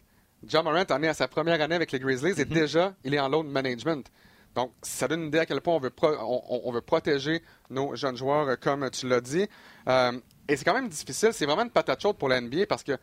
John 0.45 0.65
Morant 0.65 0.85
en 0.89 1.03
est 1.03 1.07
à 1.07 1.13
sa 1.13 1.27
première 1.27 1.59
année 1.61 1.75
avec 1.75 1.91
les 1.91 1.99
Grizzlies 1.99 2.29
et 2.29 2.45
mm-hmm. 2.45 2.53
déjà, 2.53 2.93
il 3.03 3.13
est 3.13 3.19
en 3.19 3.29
load 3.29 3.47
management. 3.47 4.09
Donc, 4.55 4.71
ça 4.81 5.07
donne 5.07 5.23
une 5.23 5.27
idée 5.27 5.39
à 5.39 5.45
quel 5.45 5.59
point 5.59 5.75
on 5.75 5.79
veut, 5.79 5.91
on, 6.01 6.71
veut 6.71 6.81
protéger 6.81 7.43
nos 7.69 7.93
jeunes 7.95 8.15
joueurs, 8.15 8.47
euh, 8.47 8.55
comme 8.55 8.89
tu 8.89 9.07
l'as 9.07 9.19
dit. 9.19 9.47
Euh, 9.87 10.13
et 10.47 10.55
c'est 10.55 10.63
quand 10.63 10.73
même 10.73 10.87
difficile. 10.87 11.33
C'est 11.33 11.45
vraiment 11.45 11.63
une 11.63 11.69
patate 11.69 12.01
chaude 12.01 12.17
pour 12.17 12.29
la 12.29 12.39
NBA 12.39 12.65
parce 12.67 12.83
que 12.83 12.93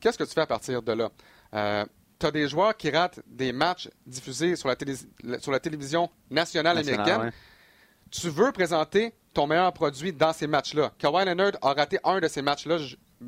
qu'est-ce 0.00 0.18
que 0.18 0.24
tu 0.24 0.32
fais 0.32 0.40
à 0.40 0.46
partir 0.46 0.82
de 0.82 0.92
là? 0.92 1.10
Euh, 1.54 1.84
tu 2.18 2.26
as 2.26 2.30
des 2.32 2.48
joueurs 2.48 2.76
qui 2.76 2.90
ratent 2.90 3.20
des 3.26 3.52
matchs 3.52 3.88
diffusés 4.04 4.56
sur 4.56 4.68
la, 4.68 4.76
sur 5.38 5.52
la 5.52 5.60
télévision 5.60 6.10
nationale 6.28 6.78
américaine. 6.78 7.30
Tu 8.10 8.28
veux 8.28 8.50
présenter 8.50 9.14
ton 9.32 9.46
meilleur 9.46 9.72
produit 9.72 10.12
dans 10.12 10.32
ces 10.32 10.46
matchs-là. 10.46 10.92
Kawhi 10.98 11.24
Leonard 11.24 11.52
a 11.62 11.72
raté 11.72 11.98
un 12.02 12.18
de 12.18 12.26
ces 12.26 12.40
matchs-là, 12.40 12.78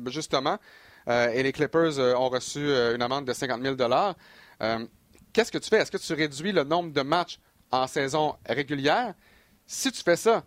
justement, 0.07 0.57
et 1.07 1.43
les 1.43 1.51
Clippers 1.51 1.99
ont 1.99 2.29
reçu 2.29 2.59
une 2.59 3.01
amende 3.01 3.25
de 3.25 3.33
50 3.33 3.61
000 3.61 3.75
Qu'est-ce 5.33 5.51
que 5.51 5.59
tu 5.59 5.69
fais? 5.69 5.77
Est-ce 5.77 5.91
que 5.91 5.97
tu 5.97 6.13
réduis 6.13 6.51
le 6.51 6.63
nombre 6.63 6.91
de 6.91 7.01
matchs 7.01 7.39
en 7.71 7.87
saison 7.87 8.35
régulière. 8.47 9.13
Si 9.65 9.91
tu 9.91 10.01
fais 10.01 10.15
ça, 10.15 10.43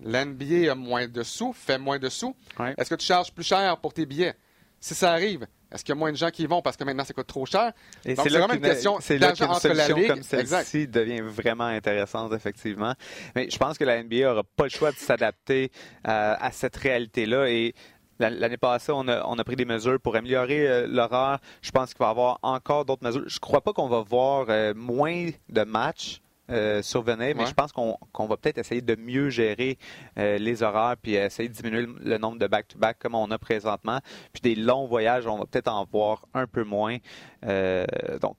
l'NBA 0.00 0.70
a 0.70 0.74
moins 0.74 1.08
de 1.08 1.22
sous, 1.22 1.52
fait 1.52 1.78
moins 1.78 1.98
de 1.98 2.08
sous. 2.08 2.34
Est-ce 2.76 2.90
que 2.90 2.94
tu 2.94 3.06
charges 3.06 3.32
plus 3.32 3.44
cher 3.44 3.76
pour 3.78 3.92
tes 3.92 4.06
billets? 4.06 4.34
Si 4.80 4.94
ça 4.94 5.12
arrive, 5.12 5.46
est-ce 5.72 5.84
qu'il 5.84 5.94
y 5.94 5.96
a 5.96 5.98
moins 5.98 6.10
de 6.10 6.16
gens 6.16 6.30
qui 6.30 6.42
y 6.42 6.46
vont 6.46 6.60
parce 6.60 6.76
que 6.76 6.84
maintenant 6.84 7.04
ça 7.04 7.14
coûte 7.14 7.26
trop 7.26 7.46
cher? 7.46 7.72
c'est 8.04 8.14
vraiment 8.14 8.52
une 8.52 8.60
question 8.60 8.98
d'argent 9.18 9.50
entre 9.50 9.68
la 9.68 9.88
ligue. 9.88 10.08
comme 10.08 10.22
celle-ci 10.22 10.88
devient 10.88 11.20
vraiment 11.20 11.66
intéressante, 11.66 12.32
effectivement. 12.32 12.94
Mais 13.34 13.48
je 13.48 13.56
pense 13.56 13.78
que 13.78 13.84
la 13.84 14.02
NBA 14.02 14.20
n'aura 14.20 14.42
pas 14.42 14.64
le 14.64 14.70
choix 14.70 14.90
de 14.90 14.96
s'adapter 14.96 15.70
euh, 16.06 16.34
à 16.38 16.50
cette 16.52 16.76
réalité-là 16.76 17.48
et 17.48 17.74
L'année 18.18 18.56
passée, 18.56 18.92
on 18.92 19.08
a, 19.08 19.44
pris 19.44 19.56
des 19.56 19.64
mesures 19.64 19.98
pour 19.98 20.14
améliorer 20.14 20.68
euh, 20.68 20.86
l'horaire. 20.86 21.40
Je 21.60 21.72
pense 21.72 21.92
qu'il 21.92 21.98
va 21.98 22.06
y 22.06 22.10
avoir 22.10 22.38
encore 22.42 22.84
d'autres 22.84 23.04
mesures. 23.04 23.24
Je 23.26 23.36
ne 23.36 23.40
crois 23.40 23.62
pas 23.62 23.72
qu'on 23.72 23.88
va 23.88 24.00
voir 24.00 24.46
euh, 24.48 24.74
moins 24.76 25.30
de 25.48 25.62
matchs 25.64 26.21
euh, 26.50 26.82
survenir, 26.82 27.36
mais 27.36 27.46
je 27.46 27.54
pense 27.54 27.70
qu'on 27.72 28.26
va 28.26 28.36
peut-être 28.36 28.58
essayer 28.58 28.80
de 28.80 28.96
mieux 28.96 29.30
gérer 29.30 29.78
euh, 30.18 30.38
les 30.38 30.64
horaires 30.64 30.96
puis 31.00 31.14
essayer 31.14 31.48
de 31.48 31.54
diminuer 31.54 31.86
le, 32.00 32.18
nombre 32.18 32.38
de 32.38 32.46
back-to-back 32.48 32.98
comme 32.98 33.14
on 33.14 33.30
a 33.30 33.38
présentement. 33.38 34.00
Puis 34.32 34.42
des 34.42 34.56
longs 34.56 34.86
voyages, 34.86 35.26
on 35.26 35.38
va 35.38 35.46
peut-être 35.46 35.68
en 35.68 35.84
voir 35.84 36.26
un 36.34 36.48
peu 36.48 36.64
moins. 36.64 36.98
Euh, 37.46 37.86
donc, 38.20 38.36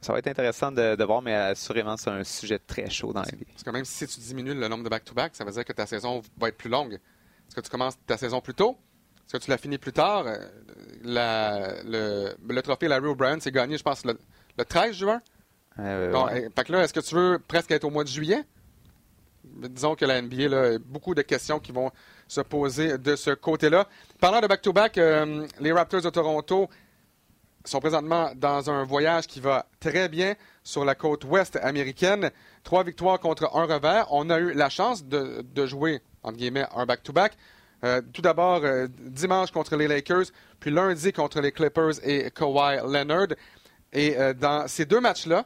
ça 0.00 0.12
va 0.12 0.18
être 0.18 0.28
intéressant 0.28 0.70
de, 0.70 1.02
voir, 1.04 1.22
mais 1.22 1.34
assurément, 1.34 1.96
c'est 1.96 2.10
un 2.10 2.22
sujet 2.22 2.58
très 2.58 2.90
chaud 2.90 3.12
dans 3.14 3.22
la 3.22 3.36
vie. 3.36 3.46
Parce 3.46 3.64
que 3.64 3.70
même 3.70 3.86
si 3.86 4.06
tu 4.06 4.20
diminues 4.20 4.54
le 4.54 4.68
nombre 4.68 4.84
de 4.84 4.90
back-to-back, 4.90 5.34
ça 5.34 5.44
veut 5.44 5.50
dire 5.50 5.64
que 5.64 5.72
ta 5.72 5.86
saison 5.86 6.22
va 6.38 6.48
être 6.48 6.58
plus 6.58 6.70
longue. 6.70 6.94
Est-ce 6.94 7.56
que 7.56 7.60
tu 7.62 7.70
commences 7.70 7.98
ta 8.06 8.18
saison 8.18 8.40
plus 8.42 8.54
tôt? 8.54 8.76
Est-ce 9.26 9.38
que 9.38 9.42
tu 9.42 9.50
la 9.50 9.58
finis 9.58 9.78
plus 9.78 9.92
tard? 9.92 10.26
le, 11.02 12.60
trophée 12.60 12.88
Larry 12.88 13.06
O'Brien 13.06 13.40
s'est 13.40 13.50
gagné, 13.50 13.78
je 13.78 13.82
pense, 13.82 14.04
le 14.04 14.16
13 14.64 14.94
juin. 14.94 15.22
Bon, 15.78 16.26
eh, 16.28 16.72
là, 16.72 16.82
est-ce 16.82 16.92
que 16.92 17.00
tu 17.00 17.14
veux 17.14 17.38
presque 17.46 17.70
être 17.70 17.84
au 17.84 17.90
mois 17.90 18.02
de 18.02 18.08
juillet? 18.08 18.44
Disons 19.44 19.94
que 19.94 20.04
la 20.04 20.20
NBA, 20.20 20.48
là, 20.48 20.78
beaucoup 20.78 21.14
de 21.14 21.22
questions 21.22 21.60
qui 21.60 21.70
vont 21.70 21.92
se 22.26 22.40
poser 22.40 22.98
de 22.98 23.14
ce 23.14 23.30
côté-là. 23.30 23.86
Parlant 24.20 24.40
de 24.40 24.48
back-to-back, 24.48 24.98
euh, 24.98 25.46
les 25.60 25.72
Raptors 25.72 26.02
de 26.02 26.10
Toronto 26.10 26.68
sont 27.64 27.78
présentement 27.78 28.32
dans 28.34 28.70
un 28.70 28.82
voyage 28.84 29.28
qui 29.28 29.38
va 29.38 29.66
très 29.78 30.08
bien 30.08 30.34
sur 30.64 30.84
la 30.84 30.96
côte 30.96 31.24
ouest 31.24 31.56
américaine. 31.62 32.30
Trois 32.64 32.82
victoires 32.82 33.20
contre 33.20 33.48
un 33.54 33.64
revers. 33.64 34.06
On 34.10 34.30
a 34.30 34.38
eu 34.38 34.54
la 34.54 34.70
chance 34.70 35.04
de, 35.04 35.44
jouer, 35.66 36.00
entre 36.24 36.38
guillemets, 36.38 36.66
un 36.74 36.86
back-to-back. 36.86 37.36
tout 38.12 38.22
d'abord, 38.22 38.62
dimanche 38.88 39.50
contre 39.50 39.76
les 39.76 39.86
Lakers, 39.86 40.26
puis 40.60 40.70
lundi 40.70 41.12
contre 41.12 41.40
les 41.40 41.52
Clippers 41.52 42.04
et 42.04 42.30
Kawhi 42.30 42.78
Leonard. 42.78 43.28
Et 43.92 44.16
dans 44.34 44.66
ces 44.66 44.86
deux 44.86 45.00
matchs-là, 45.00 45.44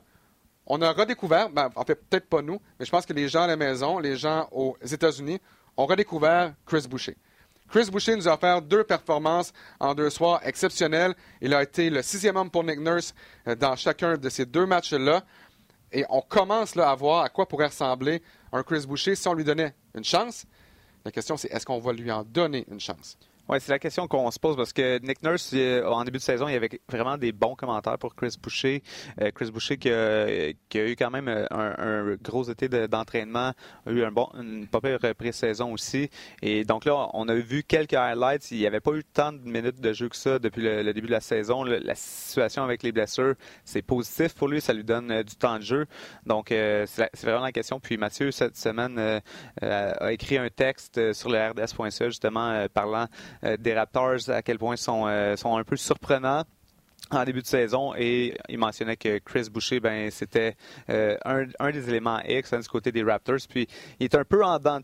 on 0.67 0.81
a 0.81 0.93
redécouvert, 0.93 1.51
ben, 1.51 1.71
en 1.75 1.85
fait, 1.85 1.97
peut-être 1.97 2.29
pas 2.29 2.43
nous, 2.43 2.61
mais 2.79 2.87
je 2.87 2.91
pense 2.91 3.07
que 3.07 3.13
les 3.13 3.29
gens 3.29 3.43
à 3.43 3.47
la 3.47 3.57
maison, 3.57 3.99
les 3.99 4.17
gens 4.17 4.49
aux 4.53 4.77
États-Unis, 4.83 5.41
ont 5.77 5.87
redécouvert 5.87 6.55
Chris 6.67 6.87
Boucher. 6.89 7.17
Chris 7.69 7.89
Boucher 7.91 8.17
nous 8.17 8.29
a 8.29 8.35
offert 8.35 8.61
deux 8.61 8.85
performances 8.85 9.53
en 9.81 9.95
deux 9.95 10.11
soirs 10.11 10.41
exceptionnelles. 10.45 11.15
Il 11.41 11.55
a 11.55 11.63
été 11.63 11.89
le 11.89 12.03
sixième 12.03 12.37
homme 12.37 12.51
pour 12.51 12.65
Nick 12.65 12.79
Nurse 12.79 13.15
euh, 13.49 13.55
dans 13.55 13.77
chacun 13.77 14.19
de 14.19 14.29
ces 14.29 14.45
deux 14.45 14.67
matchs-là. 14.67 15.25
Et 15.91 16.05
on 16.11 16.21
commence 16.21 16.75
là, 16.75 16.91
à 16.91 16.95
voir 16.95 17.23
à 17.23 17.29
quoi 17.31 17.49
pourrait 17.49 17.67
ressembler 17.67 18.23
un 18.53 18.63
Chris 18.63 18.85
Boucher 18.87 19.15
si 19.15 19.27
on 19.27 19.35
lui 19.35 19.45
donnait 19.45 19.75
une 19.95 20.05
chance. 20.05 20.45
La 21.05 21.11
question, 21.11 21.37
c'est 21.37 21.51
est-ce 21.51 21.65
qu'on 21.65 21.79
va 21.79 21.93
lui 21.93 22.13
en 22.13 22.23
donner 22.23 22.67
une 22.71 22.81
chance? 22.81 23.17
Oui, 23.49 23.59
c'est 23.61 23.73
la 23.73 23.81
question 23.81 24.07
qu'on 24.07 24.31
se 24.31 24.39
pose 24.39 24.57
parce 24.57 24.73
que 24.73 25.01
Nick 25.01 25.21
Nurse, 25.25 25.51
euh, 25.55 25.85
en 25.85 26.05
début 26.05 26.19
de 26.19 26.23
saison, 26.23 26.47
il 26.47 26.53
y 26.53 26.57
avait 26.57 26.71
vraiment 26.89 27.19
des 27.19 27.33
bons 27.33 27.57
commentaires 27.57 27.99
pour 27.99 28.15
Chris 28.15 28.37
Boucher. 28.41 28.85
Euh, 29.21 29.33
Chris 29.33 29.51
Boucher 29.51 29.79
qui 29.79 29.91
a, 29.91 30.53
eu 30.75 30.95
quand 30.97 31.11
même 31.11 31.27
euh, 31.27 31.47
un, 31.51 32.15
gros 32.23 32.45
été 32.45 32.69
d'entraînement, 32.69 33.53
a 33.85 33.91
eu 33.91 34.05
un 34.05 34.13
bon, 34.13 34.29
une 34.41 34.69
pas 34.69 34.81
pire 34.81 35.01
pré-saison 35.17 35.73
aussi. 35.73 36.09
Et 36.41 36.65
donc 36.65 36.85
là, 36.85 37.09
on 37.15 37.29
a 37.29 37.35
vu 37.35 37.65
quelques 37.65 37.95
highlights. 37.95 38.53
Il 38.53 38.59
n'y 38.59 38.67
avait 38.67 38.81
pas 38.81 38.93
eu 38.93 39.03
tant 39.03 39.33
de 39.33 39.41
minutes 39.41 39.81
de 39.81 39.93
jeu 39.93 40.09
que 40.09 40.17
ça 40.17 40.39
depuis 40.39 40.63
le, 40.63 40.93
début 40.93 41.09
de 41.09 41.13
la 41.13 41.21
saison. 41.21 41.65
la 41.65 41.95
situation 41.97 42.63
avec 42.63 42.85
les 42.85 42.93
blessures, 42.93 43.35
c'est 43.65 43.83
positif 43.83 44.35
pour 44.35 44.47
lui. 44.47 44.61
Ça 44.61 44.73
lui 44.73 44.85
donne 44.85 45.25
du 45.25 45.35
temps 45.35 45.59
de 45.59 45.65
jeu. 45.65 45.87
Donc, 46.27 46.47
c'est 46.51 47.11
vraiment 47.23 47.43
la 47.43 47.53
question. 47.53 47.81
Puis 47.81 47.97
Mathieu, 47.97 48.31
cette 48.31 48.57
semaine, 48.57 49.21
a 49.61 50.13
écrit 50.13 50.39
un 50.39 50.49
texte 50.49 51.13
sur 51.13 51.29
le 51.29 51.51
RDS.ca 51.51 52.09
justement 52.09 52.67
parlant 52.73 53.09
des 53.43 53.75
Raptors, 53.75 54.29
à 54.29 54.43
quel 54.43 54.59
point 54.59 54.75
ils 54.75 54.79
sont, 54.79 55.07
euh, 55.07 55.37
sont 55.37 55.57
un 55.57 55.65
peu 55.65 55.77
surprenants 55.77 56.45
en 57.11 57.25
début 57.25 57.43
de 57.43 57.47
saison 57.47 57.93
et 57.95 58.35
il 58.49 58.59
mentionnait 58.59 58.97
que 58.97 59.19
Chris 59.19 59.49
Boucher, 59.51 59.81
ben 59.81 60.11
c'était 60.11 60.57
euh, 60.89 61.17
un, 61.27 61.71
des 61.71 61.89
éléments 61.91 62.21
X 62.27 62.55
hein, 62.55 62.61
du 62.61 62.69
côté 62.69 62.91
des 62.91 63.03
Raptors. 63.03 63.37
Puis 63.51 63.69
il 64.01 64.05
est 64.05 64.15
un 64.15 64.25
peu 64.25 64.43
en 64.43 64.59
dents 64.59 64.79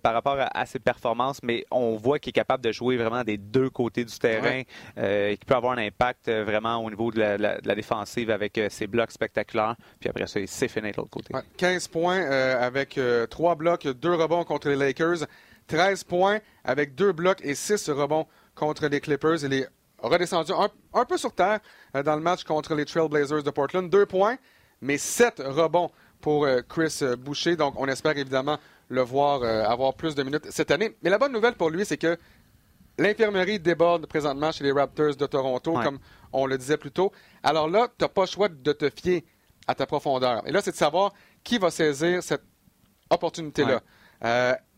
par 0.00 0.14
rapport 0.14 0.36
à, 0.38 0.66
ses 0.66 0.78
performances, 0.78 1.40
mais 1.42 1.64
on 1.72 1.96
voit 1.96 2.20
qu'il 2.20 2.30
est 2.30 2.34
capable 2.34 2.62
de 2.62 2.70
jouer 2.70 2.96
vraiment 2.98 3.24
des 3.24 3.36
deux 3.36 3.68
côtés 3.68 4.04
du 4.04 4.16
terrain 4.16 4.62
et 4.96 5.36
qu'il 5.36 5.46
peut 5.46 5.56
avoir 5.56 5.72
un 5.72 5.78
impact 5.78 6.30
vraiment 6.30 6.76
au 6.76 6.90
niveau 6.90 7.10
de 7.10 7.20
la, 7.20 7.74
défensive 7.74 8.30
avec 8.30 8.60
ses 8.68 8.86
blocs 8.86 9.10
spectaculaires. 9.10 9.74
Puis 9.98 10.08
après 10.08 10.26
ça, 10.28 10.38
c'est 10.46 10.68
fini 10.68 10.92
de 10.92 10.96
l'autre 10.98 11.10
côté. 11.10 11.34
15 11.56 11.88
points 11.88 12.30
avec 12.30 13.00
trois 13.28 13.56
blocs, 13.56 13.88
deux 13.88 14.14
rebonds 14.14 14.44
contre 14.44 14.68
les 14.68 14.76
Lakers. 14.76 15.26
13 15.72 16.04
points 16.04 16.40
avec 16.64 16.94
deux 16.94 17.12
blocs 17.12 17.40
et 17.42 17.54
6 17.54 17.88
rebonds 17.88 18.26
contre 18.54 18.88
les 18.88 19.00
Clippers. 19.00 19.42
Il 19.42 19.54
est 19.54 19.68
redescendu 20.00 20.52
un, 20.92 21.04
peu 21.06 21.16
sur 21.16 21.34
terre 21.34 21.60
euh, 21.96 22.02
dans 22.02 22.14
le 22.14 22.20
match 22.20 22.44
contre 22.44 22.74
les 22.74 22.84
Trailblazers 22.84 23.42
de 23.42 23.50
Portland. 23.50 23.88
Deux 23.88 24.04
points, 24.04 24.36
mais 24.82 24.98
7 24.98 25.42
rebonds 25.46 25.90
pour 26.20 26.44
euh, 26.44 26.60
Chris 26.68 26.98
euh, 27.00 27.16
Boucher. 27.16 27.56
Donc, 27.56 27.72
on 27.78 27.86
espère 27.88 28.18
évidemment 28.18 28.58
le 28.88 29.00
voir 29.00 29.42
avoir 29.42 29.94
plus 29.94 30.14
de 30.14 30.22
minutes 30.22 30.50
cette 30.50 30.70
année. 30.70 30.94
Mais 31.02 31.08
la 31.08 31.16
bonne 31.16 31.32
nouvelle 31.32 31.54
pour 31.54 31.70
lui, 31.70 31.86
c'est 31.86 31.96
que 31.96 32.18
l'infirmerie 32.98 33.58
déborde 33.58 34.04
présentement 34.04 34.52
chez 34.52 34.64
les 34.64 34.72
Raptors 34.72 35.16
de 35.16 35.24
Toronto, 35.24 35.72
comme 35.82 35.98
on 36.34 36.44
le 36.44 36.58
disait 36.58 36.76
plus 36.76 36.90
tôt. 36.90 37.10
Alors 37.42 37.70
là, 37.70 37.88
tu 37.88 38.04
n'as 38.04 38.08
pas 38.08 38.22
le 38.22 38.26
choix 38.26 38.48
de 38.50 38.72
te 38.72 38.90
fier 38.90 39.24
à 39.66 39.74
ta 39.74 39.86
profondeur. 39.86 40.46
Et 40.46 40.52
là, 40.52 40.60
c'est 40.60 40.72
de 40.72 40.76
savoir 40.76 41.14
qui 41.42 41.56
va 41.56 41.70
saisir 41.70 42.22
cette 42.22 42.44
opportunité-là. 43.08 43.80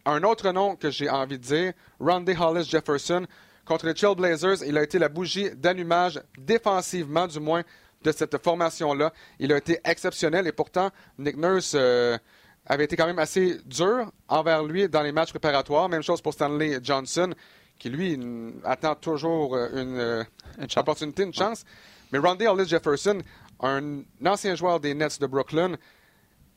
Un 0.06 0.22
autre 0.22 0.50
nom 0.52 0.76
que 0.76 0.90
j'ai 0.90 1.08
envie 1.08 1.38
de 1.38 1.44
dire, 1.44 1.72
Randy 1.98 2.34
Hollis 2.38 2.64
Jefferson. 2.64 3.26
Contre 3.64 3.86
les 3.86 3.94
Trailblazers, 3.94 4.62
il 4.66 4.76
a 4.76 4.82
été 4.82 4.98
la 4.98 5.08
bougie 5.08 5.50
d'allumage 5.56 6.20
défensivement, 6.36 7.26
du 7.26 7.40
moins, 7.40 7.62
de 8.02 8.12
cette 8.12 8.36
formation-là. 8.42 9.12
Il 9.38 9.52
a 9.52 9.56
été 9.56 9.78
exceptionnel 9.82 10.46
et 10.46 10.52
pourtant, 10.52 10.90
Nick 11.18 11.38
Nurse 11.38 11.72
euh, 11.74 12.18
avait 12.66 12.84
été 12.84 12.96
quand 12.96 13.06
même 13.06 13.18
assez 13.18 13.58
dur 13.64 14.12
envers 14.28 14.62
lui 14.62 14.88
dans 14.90 15.02
les 15.02 15.12
matchs 15.12 15.30
préparatoires. 15.30 15.88
Même 15.88 16.02
chose 16.02 16.20
pour 16.20 16.34
Stanley 16.34 16.78
Johnson, 16.82 17.32
qui 17.78 17.88
lui 17.88 18.20
attend 18.64 18.94
toujours 18.94 19.56
euh, 19.56 19.68
une, 19.72 19.98
euh, 19.98 20.24
une 20.58 20.68
opportunité, 20.76 21.22
une 21.22 21.32
chance. 21.32 21.64
Mais 22.12 22.18
Randy 22.18 22.46
Hollis 22.46 22.68
Jefferson, 22.68 23.22
un 23.60 24.02
ancien 24.26 24.54
joueur 24.54 24.80
des 24.80 24.92
Nets 24.92 25.18
de 25.18 25.26
Brooklyn, 25.26 25.76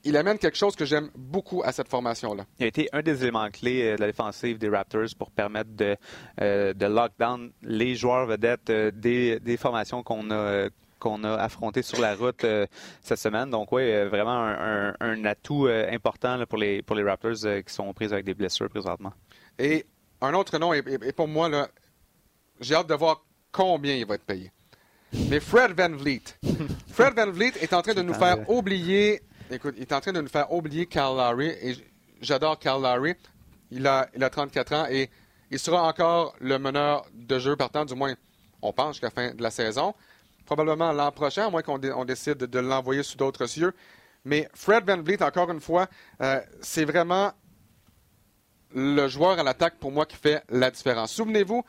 il 0.08 0.16
amène 0.16 0.38
quelque 0.38 0.58
chose 0.58 0.76
que 0.76 0.86
j'aime 0.86 1.10
beaucoup 1.16 1.62
à 1.64 1.74
cette 1.74 1.90
formation-là. 1.90 2.46
Il 2.60 2.64
a 2.64 2.68
été 2.68 2.88
un 2.94 3.02
des 3.02 3.24
éléments 3.24 3.50
clés 3.50 3.84
euh, 3.84 3.96
de 3.98 4.02
la 4.02 4.08
défensive 4.08 4.58
des 4.58 4.70
Raptors 4.70 5.10
pour 5.20 5.32
permettre 5.32 5.72
de, 5.72 5.98
euh, 6.40 6.74
de 6.74 6.86
lockdown 6.86 7.52
les 7.62 7.94
joueurs 7.96 8.26
vedettes 8.26 8.70
euh, 8.70 8.90
des, 8.92 9.40
des, 9.42 9.58
formations 9.58 10.04
qu'on 10.04 10.32
a 10.32 10.70
qu'on 11.00 11.24
a 11.26 11.34
affrontées 11.34 11.84
sur 11.84 12.02
la 12.02 12.16
route 12.16 12.44
cette 13.02 13.20
semaine. 13.20 13.52
Donc 13.52 13.72
oui, 13.72 13.84
vraiment 14.08 14.48
un, 14.48 14.96
un, 15.00 15.26
atout 15.26 15.68
important 15.68 16.44
pour, 16.50 16.58
les, 16.58 16.82
pour 16.82 16.96
les 16.96 17.04
Raptors 17.04 17.36
qui 17.64 17.72
sont 17.72 17.94
prises 17.94 18.14
avec 18.14 18.26
des 18.26 18.34
blessures 18.34 18.68
présentement. 18.68 19.14
Et 19.60 19.86
un 20.22 20.34
autre 20.34 20.58
nom, 20.58 20.74
et, 20.74 20.82
pour 21.16 21.28
moi, 21.28 21.70
j'ai 22.60 22.74
hâte 22.74 22.88
de 22.88 22.96
voir 22.96 23.24
combien 23.52 23.94
il 23.94 24.08
va 24.08 24.16
être 24.16 24.26
payé. 24.26 24.52
Mais 25.30 25.40
Fred 25.40 25.80
Van 25.80 25.96
Vliet. 25.96 26.24
Fred 26.92 27.14
Van 27.16 27.30
Vliet 27.30 27.54
est 27.62 27.74
en 27.74 27.84
train 27.84 27.94
de 27.94 28.02
nous 28.02 28.16
faire 28.16 28.50
oublier 28.50 29.22
Écoute, 29.50 29.76
il 29.78 29.84
est 29.84 29.94
en 29.94 30.02
train 30.02 30.12
de 30.12 30.20
nous 30.20 30.28
faire 30.28 30.52
oublier 30.52 30.88
Cal 30.88 31.16
Lowry. 31.16 31.48
Et 31.48 31.76
j'adore 32.20 32.60
Cal 32.60 32.82
Lowry. 32.82 33.16
Il 33.72 33.88
a, 33.88 34.10
il 34.14 34.22
a 34.24 34.30
34 34.30 34.74
ans 34.74 34.86
et 34.90 35.10
il 35.50 35.60
sera 35.60 35.88
encore 35.88 36.36
le 36.40 36.60
meneur 36.60 37.06
de 37.14 37.40
jeu 37.40 37.56
partant, 37.56 37.86
du 37.86 37.96
moins, 37.96 38.14
on 38.62 38.74
pense, 38.74 38.96
jusqu'à 38.96 39.08
la 39.08 39.12
fin 39.12 39.34
de 39.34 39.42
la 39.42 39.50
saison. 39.50 39.96
Probablement 40.46 40.92
l'an 40.92 41.12
prochain, 41.12 41.48
à 41.48 41.50
moins 41.50 41.62
qu'on 41.62 41.78
décide 42.06 42.38
de 42.38 42.60
l'envoyer 42.60 43.04
sous 43.04 43.16
d'autres 43.16 43.46
cieux. 43.48 43.74
Mais 44.26 44.50
Fred 44.54 44.86
Van 44.86 45.02
Vliet, 45.02 45.24
encore 45.24 45.50
une 45.50 45.62
fois, 45.62 45.88
euh, 46.22 46.42
c'est 46.62 46.84
vraiment 46.84 47.32
le 48.74 49.08
joueur 49.08 49.40
à 49.40 49.44
l'attaque 49.44 49.78
pour 49.80 49.94
moi 49.94 50.06
qui 50.06 50.18
fait 50.18 50.44
la 50.50 50.72
différence. 50.72 51.14
Souvenez-vous, 51.14 51.64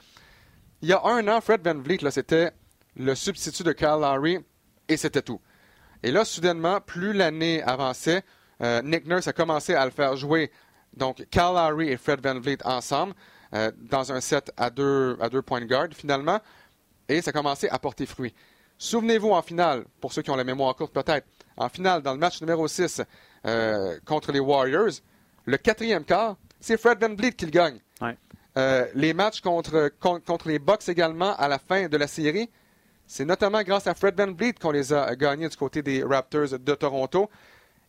il 0.83 0.89
y 0.89 0.93
a 0.93 1.01
un 1.05 1.29
an, 1.29 1.41
Fred 1.41 1.63
Van 1.63 1.81
Vliet, 1.81 1.99
c'était 2.11 2.51
le 2.97 3.15
substitut 3.15 3.63
de 3.63 3.73
Cal 3.73 4.01
Lowry 4.01 4.39
et 4.89 4.97
c'était 4.97 5.23
tout. 5.23 5.41
Et 6.03 6.11
là, 6.13 6.25
soudainement, 6.25 6.81
plus 6.81 7.13
l'année 7.13 7.63
avançait, 7.63 8.23
euh, 8.63 8.83
Nick 8.83 9.07
Nurse 9.07 9.27
a 9.27 9.33
commencé 9.33 9.75
à 9.75 9.85
le 9.85 9.91
faire 9.91 10.17
jouer, 10.17 10.51
donc 10.97 11.27
Cal 11.31 11.55
Lowry 11.55 11.89
et 11.89 11.97
Fred 11.97 12.21
Van 12.23 12.39
Vliet 12.39 12.65
ensemble, 12.65 13.15
euh, 13.55 13.73
dans 13.77 14.13
un 14.13 14.21
set 14.21 14.53
à 14.57 14.71
deux, 14.71 15.17
à 15.21 15.29
deux 15.29 15.43
points 15.43 15.61
de 15.61 15.67
garde, 15.67 15.95
finalement, 15.95 16.41
et 17.09 17.21
ça 17.21 17.31
a 17.31 17.33
commencé 17.33 17.69
à 17.69 17.79
porter 17.79 18.07
fruit. 18.07 18.35
Souvenez-vous, 18.79 19.31
en 19.31 19.43
finale, 19.43 19.85
pour 20.01 20.13
ceux 20.13 20.23
qui 20.23 20.31
ont 20.31 20.37
la 20.37 20.45
mémoire 20.45 20.77
courte 20.77 20.93
peut-être, 20.93 21.27
en 21.57 21.69
finale, 21.69 22.03
dans 22.03 22.13
le 22.13 22.19
match 22.19 22.41
numéro 22.41 22.69
6 22.69 23.03
euh, 23.47 23.99
contre 24.05 24.31
les 24.31 24.41
Warriors, 24.41 25.01
le 25.47 25.57
quatrième 25.57 26.05
quart, 26.05 26.37
c'est 26.61 26.77
Fred 26.79 27.01
Van 27.01 27.15
Vliet 27.15 27.33
qui 27.33 27.47
le 27.47 27.51
gagne. 27.51 27.81
les 28.95 29.15
matchs 29.15 29.41
contre, 29.41 29.91
contre 29.99 30.49
les 30.49 30.59
Bucks 30.59 30.89
également, 30.89 31.35
à 31.37 31.49
la 31.49 31.59
fin 31.59 31.89
de 31.89 31.97
la 31.97 32.07
série, 32.07 32.51
c'est 33.09 33.25
notamment 33.25 33.63
grâce 33.63 33.87
à 33.87 33.95
Fred 33.95 34.15
Van 34.21 34.31
Vliet 34.33 34.53
qu'on 34.53 34.71
les 34.71 34.93
a 34.93 35.17
gagnés 35.17 35.49
du 35.49 35.57
côté 35.57 35.81
des 35.83 36.05
Raptors 36.05 36.59
de 36.59 36.75
Toronto. 36.75 37.31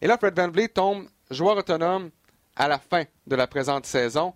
Et 0.01 0.07
là, 0.07 0.17
Fred 0.17 0.33
Van 0.33 0.47
Vliet 0.47 0.69
tombe 0.69 1.07
joueur 1.29 1.57
autonome 1.57 2.09
à 2.55 2.69
la 2.69 2.79
fin 2.79 3.03
de 3.27 3.35
la 3.35 3.45
présente 3.45 3.85
saison. 3.85 4.33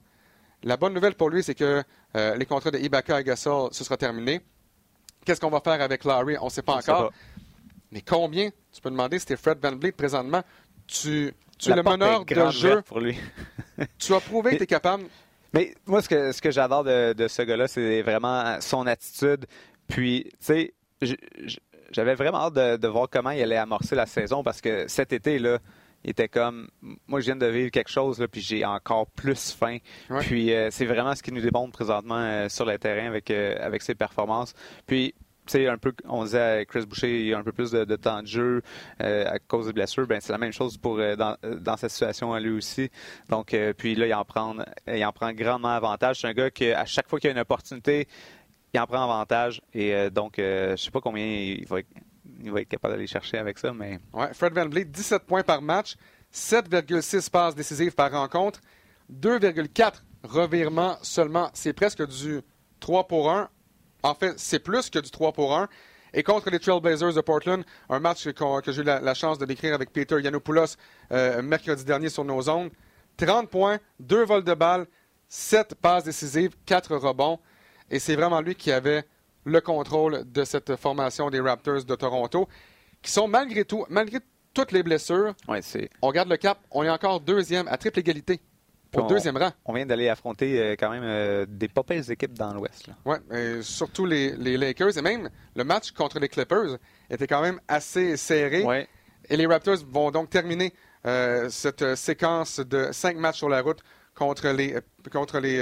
La 0.61 0.75
bonne 0.75 0.93
nouvelle 0.93 1.15
pour 1.15 1.29
lui, 1.29 1.41
c'est 1.41 1.55
que 1.55 1.81
euh, 2.17 2.35
les 2.35 2.45
contrats 2.45 2.69
de 2.69 2.79
Ibaka 2.79 3.21
et 3.21 3.23
Gasol, 3.23 3.69
ce 3.71 3.85
sera 3.85 3.95
terminé. 3.95 4.41
Qu'est-ce 5.25 5.39
qu'on 5.39 5.49
va 5.49 5.61
faire 5.61 5.81
avec 5.81 6.03
Larry? 6.03 6.35
On 6.41 6.45
ne 6.45 6.49
sait 6.49 6.61
pas 6.61 6.75
encore. 6.75 7.13
Mais 7.89 8.01
combien? 8.01 8.49
Tu 8.73 8.81
peux 8.81 8.91
demander, 8.91 9.19
c'était 9.19 9.37
Fred 9.37 9.59
Van 9.63 9.77
Vliet 9.77 9.93
présentement. 9.93 10.43
Tu, 10.85 11.33
tu 11.57 11.71
es 11.71 11.75
le 11.75 11.83
meneur 11.83 12.25
de 12.25 12.49
jeu? 12.51 12.81
Pour 12.81 12.99
lui. 12.99 13.17
tu 13.97 14.13
as 14.13 14.19
prouvé 14.19 14.51
que 14.51 14.57
tu 14.57 14.63
es 14.63 14.67
capable. 14.67 15.05
Mais 15.53 15.75
moi, 15.85 16.01
ce 16.01 16.09
que, 16.09 16.31
ce 16.31 16.41
que 16.41 16.51
j'adore 16.51 16.83
de, 16.83 17.13
de, 17.13 17.27
ce 17.27 17.41
gars-là, 17.43 17.67
c'est 17.67 18.01
vraiment 18.01 18.59
son 18.59 18.85
attitude. 18.87 19.45
Puis, 19.93 20.23
tu 20.23 20.37
sais, 20.39 20.73
j'avais 21.91 22.15
vraiment 22.15 22.39
hâte 22.47 22.55
de, 22.81 22.87
voir 22.87 23.07
comment 23.11 23.29
il 23.29 23.43
allait 23.43 23.57
amorcer 23.57 23.95
la 23.95 24.07
saison 24.07 24.41
parce 24.41 24.59
que 24.59 24.87
cet 24.87 25.13
été, 25.13 25.37
là, 25.37 25.59
il 26.03 26.09
était 26.09 26.27
comme 26.27 26.67
moi 27.07 27.19
je 27.19 27.25
viens 27.25 27.35
de 27.35 27.45
vivre 27.45 27.69
quelque 27.69 27.91
chose 27.91 28.19
là, 28.19 28.27
puis 28.27 28.41
j'ai 28.41 28.65
encore 28.65 29.05
plus 29.05 29.51
faim. 29.51 29.77
Puis 30.21 30.51
euh, 30.51 30.69
c'est 30.71 30.87
vraiment 30.87 31.13
ce 31.13 31.21
qui 31.21 31.31
nous 31.31 31.41
démontre 31.41 31.73
présentement 31.73 32.17
euh, 32.17 32.49
sur 32.49 32.65
le 32.65 32.77
terrain 32.79 33.07
avec 33.07 33.29
euh, 33.29 33.55
avec 33.61 33.83
ses 33.83 33.93
performances. 33.93 34.55
Puis 34.87 35.13
tu 35.45 35.51
sais 35.51 35.67
un 35.67 35.77
peu 35.77 35.93
on 36.05 36.23
disait 36.23 36.41
à 36.41 36.65
Chris 36.65 36.87
Boucher 36.87 37.21
il 37.21 37.27
y 37.27 37.33
a 37.33 37.37
un 37.37 37.43
peu 37.43 37.51
plus 37.51 37.69
de, 37.71 37.95
temps 37.95 38.21
de 38.21 38.27
jeu 38.27 38.63
à 38.99 39.37
cause 39.39 39.67
des 39.67 39.73
blessures, 39.73 40.07
ben 40.07 40.19
c'est 40.19 40.33
la 40.33 40.37
même 40.39 40.53
chose 40.53 40.77
pour 40.77 40.97
dans, 40.97 41.37
dans 41.43 41.77
cette 41.77 41.91
situation 41.91 42.33
à 42.33 42.39
lui 42.39 42.51
aussi. 42.51 42.89
Donc 43.29 43.55
puis 43.77 43.95
là 43.95 44.07
il 44.07 44.13
en 44.13 44.25
prend 44.25 44.55
il 44.87 45.05
en 45.05 45.11
prend 45.11 45.31
grandement 45.33 45.69
avantage. 45.75 46.21
C'est 46.21 46.27
un 46.27 46.33
gars 46.33 46.49
qui 46.49 46.71
à 46.71 46.85
chaque 46.85 47.07
fois 47.07 47.19
qu'il 47.19 47.27
y 47.27 47.31
a 47.31 47.33
une 47.33 47.41
opportunité 47.41 48.07
il 48.73 48.79
en 48.79 48.87
prend 48.87 49.03
avantage. 49.03 49.61
Et 49.73 49.93
euh, 49.93 50.09
donc, 50.09 50.39
euh, 50.39 50.67
je 50.67 50.71
ne 50.71 50.77
sais 50.77 50.91
pas 50.91 51.01
combien 51.01 51.25
il 51.25 51.65
va, 51.67 51.79
être, 51.79 52.69
capable 52.69 52.95
d'aller 52.95 53.07
chercher 53.07 53.37
avec 53.37 53.59
ça. 53.59 53.73
mais... 53.73 53.99
Ouais, 54.13 54.33
Fred 54.33 54.53
Van 54.53 54.67
Vliet, 54.67 54.85
17 54.85 55.23
points 55.23 55.43
par 55.43 55.61
match, 55.61 55.95
7,6 56.33 57.29
passes 57.29 57.55
décisives 57.55 57.93
par 57.93 58.11
rencontre, 58.11 58.59
2,4 59.11 59.93
revirements 60.23 60.97
seulement. 61.01 61.49
C'est 61.53 61.73
presque 61.73 62.05
du 62.07 62.41
3 62.79 63.07
pour 63.07 63.29
1. 63.31 63.49
En 64.03 64.15
fait, 64.15 64.33
c'est 64.37 64.59
plus 64.59 64.89
que 64.89 64.99
du 64.99 65.11
3 65.11 65.31
pour 65.33 65.55
1. 65.55 65.67
Et 66.15 66.21
contre 66.21 66.49
les 66.49 66.59
Trailblazers 66.59 67.13
de 67.13 67.21
Portland, 67.21 67.63
un 67.89 67.99
match 67.99 68.29
que, 68.29 68.71
j'ai 68.71 68.81
eu 68.81 68.85
la, 68.85 69.13
chance 69.15 69.39
de 69.39 69.45
décrire 69.45 69.73
avec 69.73 69.91
Peter 69.91 70.19
Yanopoulos 70.21 70.75
euh, 71.11 71.41
mercredi 71.41 71.83
dernier 71.83 72.09
sur 72.09 72.23
nos 72.23 72.49
ondes. 72.49 72.69
30 73.17 73.49
points, 73.49 73.79
2 73.99 74.25
vols 74.25 74.43
de 74.43 74.53
balles, 74.53 74.85
7 75.27 75.75
passes 75.75 76.03
décisives, 76.03 76.55
4 76.65 76.95
rebonds. 76.97 77.39
Et 77.89 77.99
c'est 77.99 78.15
vraiment 78.15 78.41
lui 78.41 78.55
qui 78.55 78.71
avait 78.71 79.03
le 79.45 79.61
contrôle 79.61 80.23
de 80.31 80.43
cette 80.43 80.75
formation 80.75 81.29
des 81.29 81.39
Raptors 81.39 81.83
de 81.83 81.95
Toronto, 81.95 82.47
qui 83.01 83.11
sont 83.11 83.27
malgré 83.27 83.65
tout, 83.65 83.85
malgré 83.89 84.19
toutes 84.53 84.71
les 84.71 84.83
blessures, 84.83 85.33
on 86.01 86.11
garde 86.11 86.29
le 86.29 86.37
cap, 86.37 86.59
on 86.71 86.83
est 86.83 86.89
encore 86.89 87.19
deuxième 87.19 87.67
à 87.67 87.77
triple 87.77 87.99
égalité. 87.99 88.39
Au 88.95 89.07
deuxième 89.07 89.37
rang. 89.37 89.49
On 89.65 89.73
vient 89.73 89.87
d'aller 89.87 90.07
affronter 90.07 90.59
euh, 90.59 90.75
quand 90.77 90.91
même 90.91 91.03
euh, 91.03 91.45
des 91.49 91.67
pas 91.67 91.81
équipes 92.09 92.33
dans 92.33 92.53
l'Ouest. 92.53 92.89
Oui, 93.05 93.15
surtout 93.61 94.05
les, 94.05 94.35
Lakers. 94.55 94.97
Et 94.97 95.01
même 95.01 95.29
le 95.55 95.63
match 95.63 95.91
contre 95.91 96.19
les 96.19 96.29
Clippers 96.29 96.77
était 97.09 97.25
quand 97.25 97.41
même 97.41 97.59
assez 97.67 98.17
serré. 98.17 98.87
Et 99.29 99.37
les 99.37 99.47
Raptors 99.47 99.77
vont 99.89 100.11
donc 100.11 100.29
terminer 100.29 100.73
euh, 101.07 101.49
cette 101.49 101.95
séquence 101.95 102.59
de 102.59 102.89
cinq 102.91 103.17
matchs 103.17 103.37
sur 103.37 103.49
la 103.49 103.61
route 103.61 103.79
contre 104.13 104.49
les 104.49 104.75
contre 105.11 105.39
les 105.39 105.59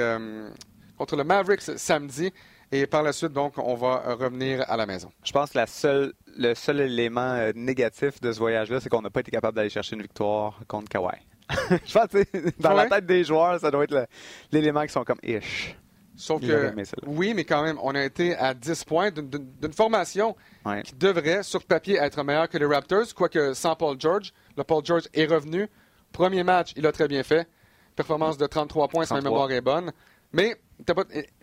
contre 1.01 1.15
le 1.15 1.23
Mavericks 1.23 1.63
samedi. 1.77 2.31
Et 2.71 2.85
par 2.85 3.01
la 3.01 3.11
suite, 3.11 3.33
donc, 3.33 3.57
on 3.57 3.73
va 3.73 4.15
revenir 4.15 4.63
à 4.69 4.77
la 4.77 4.85
maison. 4.85 5.11
Je 5.23 5.31
pense 5.31 5.49
que 5.49 5.57
la 5.57 5.65
seule, 5.65 6.13
le 6.37 6.53
seul 6.53 6.79
élément 6.79 7.33
euh, 7.33 7.51
négatif 7.55 8.21
de 8.21 8.31
ce 8.31 8.37
voyage-là, 8.37 8.79
c'est 8.79 8.87
qu'on 8.87 9.01
n'a 9.01 9.09
pas 9.09 9.21
été 9.21 9.31
capable 9.31 9.55
d'aller 9.57 9.71
chercher 9.71 9.95
une 9.95 10.03
victoire 10.03 10.59
contre 10.67 10.89
Kawhi. 10.89 11.17
je 11.85 11.91
pense 11.91 12.07
que 12.07 12.61
dans 12.61 12.73
la 12.73 12.85
tête 12.85 13.07
des 13.07 13.23
joueurs, 13.23 13.59
ça 13.59 13.71
doit 13.71 13.83
être 13.83 14.07
l'élément 14.51 14.83
qui 14.83 14.93
sont 14.93 15.03
comme 15.03 15.17
ish. 15.23 15.75
Sauf 16.15 16.39
que, 16.39 16.71
oui, 17.07 17.33
mais 17.33 17.45
quand 17.45 17.63
même, 17.63 17.79
on 17.81 17.95
a 17.95 18.03
été 18.03 18.35
à 18.35 18.53
10 18.53 18.83
points 18.85 19.09
d'une 19.09 19.73
formation 19.73 20.35
qui 20.83 20.93
devrait, 20.93 21.41
sur 21.41 21.63
papier, 21.63 21.97
être 21.97 22.23
meilleure 22.23 22.47
que 22.47 22.59
les 22.59 22.65
Raptors, 22.65 23.15
quoique 23.15 23.55
sans 23.55 23.75
Paul 23.75 23.99
George. 23.99 24.31
Le 24.55 24.63
Paul 24.63 24.85
George 24.85 25.05
est 25.15 25.25
revenu. 25.25 25.67
Premier 26.11 26.43
match, 26.43 26.73
il 26.75 26.85
a 26.85 26.91
très 26.91 27.07
bien 27.07 27.23
fait. 27.23 27.47
Performance 27.95 28.37
de 28.37 28.45
33 28.45 28.87
points, 28.87 29.05
si 29.05 29.13
ma 29.13 29.21
mémoire 29.21 29.51
est 29.51 29.61
bonne. 29.61 29.91
Mais 30.33 30.55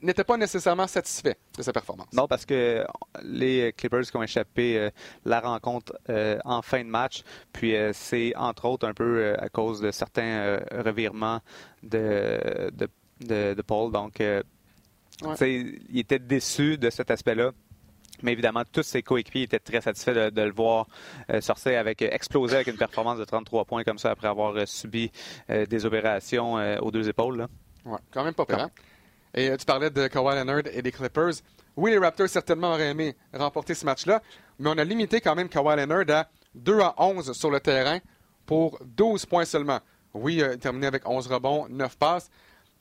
n'était 0.03 0.25
pas 0.25 0.37
nécessairement 0.37 0.87
satisfait 0.87 1.37
de 1.57 1.63
sa 1.63 1.73
performance. 1.73 2.09
Non, 2.13 2.27
parce 2.27 2.45
que 2.45 2.85
les 3.23 3.73
Clippers 3.77 4.03
qui 4.03 4.17
ont 4.17 4.23
échappé 4.23 4.79
euh, 4.79 4.91
la 5.25 5.41
rencontre 5.41 5.99
euh, 6.09 6.39
en 6.45 6.63
fin 6.63 6.83
de 6.83 6.89
match, 6.89 7.23
puis 7.53 7.75
euh, 7.75 7.93
c'est 7.93 8.35
entre 8.37 8.67
autres 8.67 8.87
un 8.87 8.95
peu 8.95 9.35
à 9.39 9.49
cause 9.49 9.81
de 9.81 9.91
certains 9.91 10.61
revirements 10.73 11.41
de, 11.83 12.71
de, 13.21 13.63
Paul. 13.63 13.93
Donc, 13.93 14.23
il 15.41 15.99
était 15.99 16.19
déçu 16.19 16.79
de 16.79 16.91
cet 16.91 17.11
aspect-là. 17.11 17.53
Mais 18.23 18.33
évidemment, 18.33 18.65
tous 18.73 18.83
ses 18.83 19.03
coéquipiers 19.03 19.43
étaient 19.43 19.61
très 19.61 19.81
satisfaits 19.81 20.31
de, 20.33 20.43
le 20.43 20.51
voir 20.51 20.87
sortir 21.41 21.79
avec, 21.79 22.03
exploser 22.03 22.57
avec 22.57 22.67
une 22.67 22.77
performance 22.77 23.19
de 23.19 23.25
33 23.25 23.65
points 23.65 23.85
comme 23.85 23.99
ça 23.99 24.11
après 24.11 24.27
avoir 24.27 24.67
subi 24.67 25.13
des 25.49 25.87
opérations 25.87 26.55
aux 26.81 26.91
deux 26.91 27.09
épaules. 27.09 27.47
Oui, 27.85 27.99
quand 28.11 28.25
même 28.25 28.35
pas 28.35 28.45
pire. 28.45 28.69
Et 29.39 29.51
euh, 29.51 29.57
tu 29.57 29.65
parlais 29.65 29.89
de 29.89 30.09
Kawhi 30.09 30.35
Leonard 30.35 30.63
et 30.73 30.83
des 30.83 30.91
Clippers. 30.91 31.35
Oui, 31.77 31.93
les 31.93 31.99
Raptors 31.99 32.29
certainement 32.29 32.73
auraient 32.73 32.91
aimé 32.91 33.15
remporter 33.33 33.73
ce 33.73 33.85
match-là, 33.85 34.21
mais 34.59 34.69
on 34.69 34.77
a 34.77 34.83
limité 34.83 35.21
quand 35.21 35.37
même 35.37 35.49
Kawhi 35.49 35.77
Leonard 35.77 36.11
à 36.11 36.29
2 36.57 36.81
à 36.81 36.95
11 36.99 37.33
sur 37.39 37.49
le 37.49 37.61
terrain 37.61 38.01
pour 38.47 38.81
12 38.85 39.27
points 39.27 39.45
seulement. 39.45 39.79
Oui, 40.13 40.35
il 40.35 40.43
a 40.43 40.57
terminé 40.57 40.89
avec 40.89 41.09
11 41.09 41.29
rebonds, 41.29 41.69
9 41.69 41.97
passes, 41.97 42.29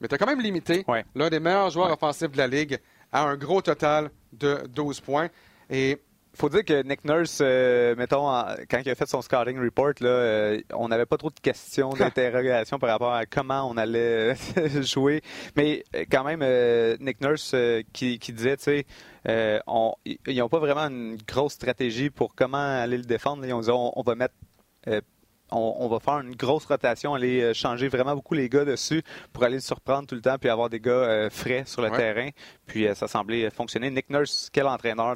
mais 0.02 0.08
tu 0.08 0.16
as 0.16 0.18
quand 0.18 0.26
même 0.26 0.42
limité 0.42 0.84
l'un 1.14 1.30
des 1.30 1.40
meilleurs 1.40 1.70
joueurs 1.70 1.92
offensifs 1.92 2.32
de 2.32 2.38
la 2.40 2.48
Ligue 2.48 2.80
à 3.12 3.22
un 3.22 3.38
gros 3.38 3.62
total 3.62 4.10
de 4.34 4.64
12 4.68 5.00
points. 5.02 5.28
Et 5.70 6.02
faut 6.38 6.50
dire 6.50 6.64
que 6.64 6.84
Nick 6.84 7.04
Nurse, 7.04 7.40
euh, 7.42 7.96
mettons, 7.96 8.28
quand 8.70 8.80
il 8.86 8.90
a 8.90 8.96
fait 8.96 9.08
son 9.08 9.22
scouting 9.22 9.60
report, 9.60 9.94
là, 10.02 10.10
euh, 10.10 10.62
on 10.74 10.88
n'avait 10.88 11.06
pas 11.06 11.18
trop 11.18 11.30
de 11.30 11.40
questions, 11.40 11.90
d'interrogations 11.94 12.78
par 12.78 12.90
rapport 12.92 13.14
à 13.14 13.26
comment 13.26 13.70
on 13.70 13.76
allait 13.76 14.36
jouer. 14.82 15.22
Mais 15.56 15.84
euh, 15.96 16.06
quand 16.10 16.24
même, 16.24 16.42
Nick 17.00 17.22
Nurse 17.22 17.56
qui, 17.92 18.18
disait, 18.20 18.58
tu 18.58 18.64
sais, 18.64 18.86
ils 19.26 20.38
n'ont 20.38 20.50
pas 20.50 20.60
vraiment 20.60 20.88
une 20.88 21.18
grosse 21.28 21.54
stratégie 21.54 22.10
pour 22.10 22.36
comment 22.36 22.58
aller 22.58 22.98
le 22.98 23.06
défendre. 23.06 23.44
Ils 23.46 23.54
ont 23.54 23.62
dit, 23.62 23.72
on, 23.72 24.04
va 24.06 24.16
mettre 24.16 24.36
on, 25.50 25.88
va 25.88 26.00
faire 26.00 26.20
une 26.20 26.36
grosse 26.36 26.66
rotation, 26.66 27.16
aller 27.16 27.54
changer 27.54 27.88
vraiment 27.88 28.14
beaucoup 28.14 28.36
les 28.36 28.48
gars 28.48 28.64
dessus 28.64 29.02
pour 29.34 29.44
aller 29.44 29.56
le 29.56 29.62
surprendre 29.62 30.08
tout 30.08 30.16
le 30.16 30.22
temps, 30.22 30.38
puis 30.38 30.50
avoir 30.50 30.70
des 30.70 30.80
gars 30.80 31.30
frais 31.32 31.64
sur 31.66 31.82
le 31.82 31.90
terrain. 31.90 32.30
Puis 32.68 32.88
ça 32.94 33.08
semblait 33.08 33.50
fonctionner. 33.50 33.90
Nick 33.90 34.10
Nurse, 34.10 34.50
quel 34.54 34.68
entraîneur, 34.68 35.16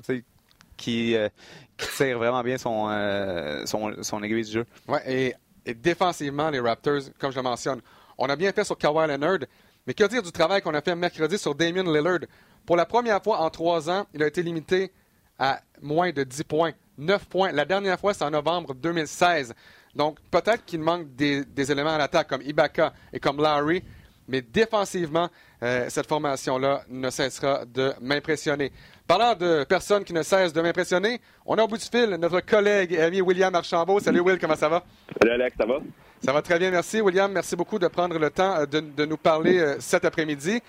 euh, 0.87 1.29
qui, 1.77 1.87
tire 1.97 2.17
vraiment 2.17 2.43
bien 2.43 2.57
son, 2.57 2.87
euh, 2.89 3.65
son, 3.65 4.23
aiguille 4.23 4.45
du 4.45 4.51
jeu. 4.51 4.65
Oui, 4.87 4.99
et, 5.07 5.35
défensivement, 5.75 6.49
les 6.49 6.59
Raptors, 6.59 7.01
comme 7.19 7.31
je 7.31 7.37
le 7.37 7.43
mentionne, 7.43 7.81
on 8.17 8.27
a 8.29 8.35
bien 8.35 8.51
fait 8.51 8.63
sur 8.63 8.77
Kawhi 8.77 9.07
Leonard, 9.07 9.39
mais 9.85 9.93
que 9.93 10.03
dire 10.05 10.21
du 10.21 10.31
travail 10.31 10.61
qu'on 10.61 10.73
a 10.73 10.81
fait 10.81 10.95
mercredi 10.95 11.37
sur 11.37 11.55
Damien 11.55 11.83
Lillard? 11.83 12.19
Pour 12.65 12.75
la 12.75 12.85
première 12.85 13.21
fois 13.23 13.39
en 13.39 13.49
trois 13.49 13.89
ans, 13.89 14.05
il 14.13 14.21
a 14.21 14.27
été 14.27 14.43
limité 14.43 14.91
à 15.39 15.59
moins 15.81 16.11
de 16.11 16.23
10 16.23 16.43
points. 16.43 16.71
9 16.97 17.25
points. 17.25 17.51
La 17.51 17.65
dernière 17.65 17.99
fois, 17.99 18.13
c'est 18.13 18.23
en 18.23 18.29
novembre 18.29 18.75
2016. 18.75 19.53
Donc, 19.95 20.19
peut-être 20.29 20.63
qu'il 20.65 20.81
manque 20.81 21.15
des, 21.15 21.43
des, 21.43 21.71
éléments 21.71 21.95
à 21.95 21.97
l'attaque 21.97 22.27
comme 22.27 22.43
Ibaka 22.43 22.93
et 23.11 23.19
comme 23.19 23.41
Larry, 23.41 23.83
mais 24.27 24.41
défensivement, 24.41 25.29
euh, 25.63 25.85
cette 25.89 26.07
formation-là 26.07 26.83
ne 26.89 27.09
cessera 27.09 27.65
de 27.65 27.93
m'impressionner. 28.01 28.71
Parlant 29.07 29.35
de 29.35 29.63
personnes 29.63 30.03
qui 30.03 30.13
ne 30.13 30.23
cessent 30.23 30.53
de 30.53 30.61
m'impressionner, 30.61 31.19
on 31.45 31.55
a 31.57 31.63
au 31.63 31.67
bout 31.67 31.77
du 31.77 31.85
fil 31.85 32.09
notre 32.19 32.39
collègue 32.39 32.93
et 32.93 33.01
ami 33.01 33.21
William 33.21 33.53
Archambault. 33.53 33.99
Salut 33.99 34.21
Will, 34.21 34.39
comment 34.39 34.55
ça 34.55 34.69
va? 34.69 34.83
Salut 35.19 35.33
Alex, 35.33 35.55
ça 35.57 35.65
va? 35.65 35.79
Ça 36.23 36.31
va 36.31 36.41
très 36.41 36.59
bien, 36.59 36.71
merci. 36.71 37.01
William, 37.01 37.31
merci 37.31 37.55
beaucoup 37.55 37.79
de 37.79 37.87
prendre 37.87 38.17
le 38.17 38.29
temps 38.29 38.55
euh, 38.57 38.65
de, 38.65 39.05
nous 39.05 39.17
parler 39.17 39.59
euh, 39.59 39.75
cet 39.79 40.05
après-midi. 40.05 40.61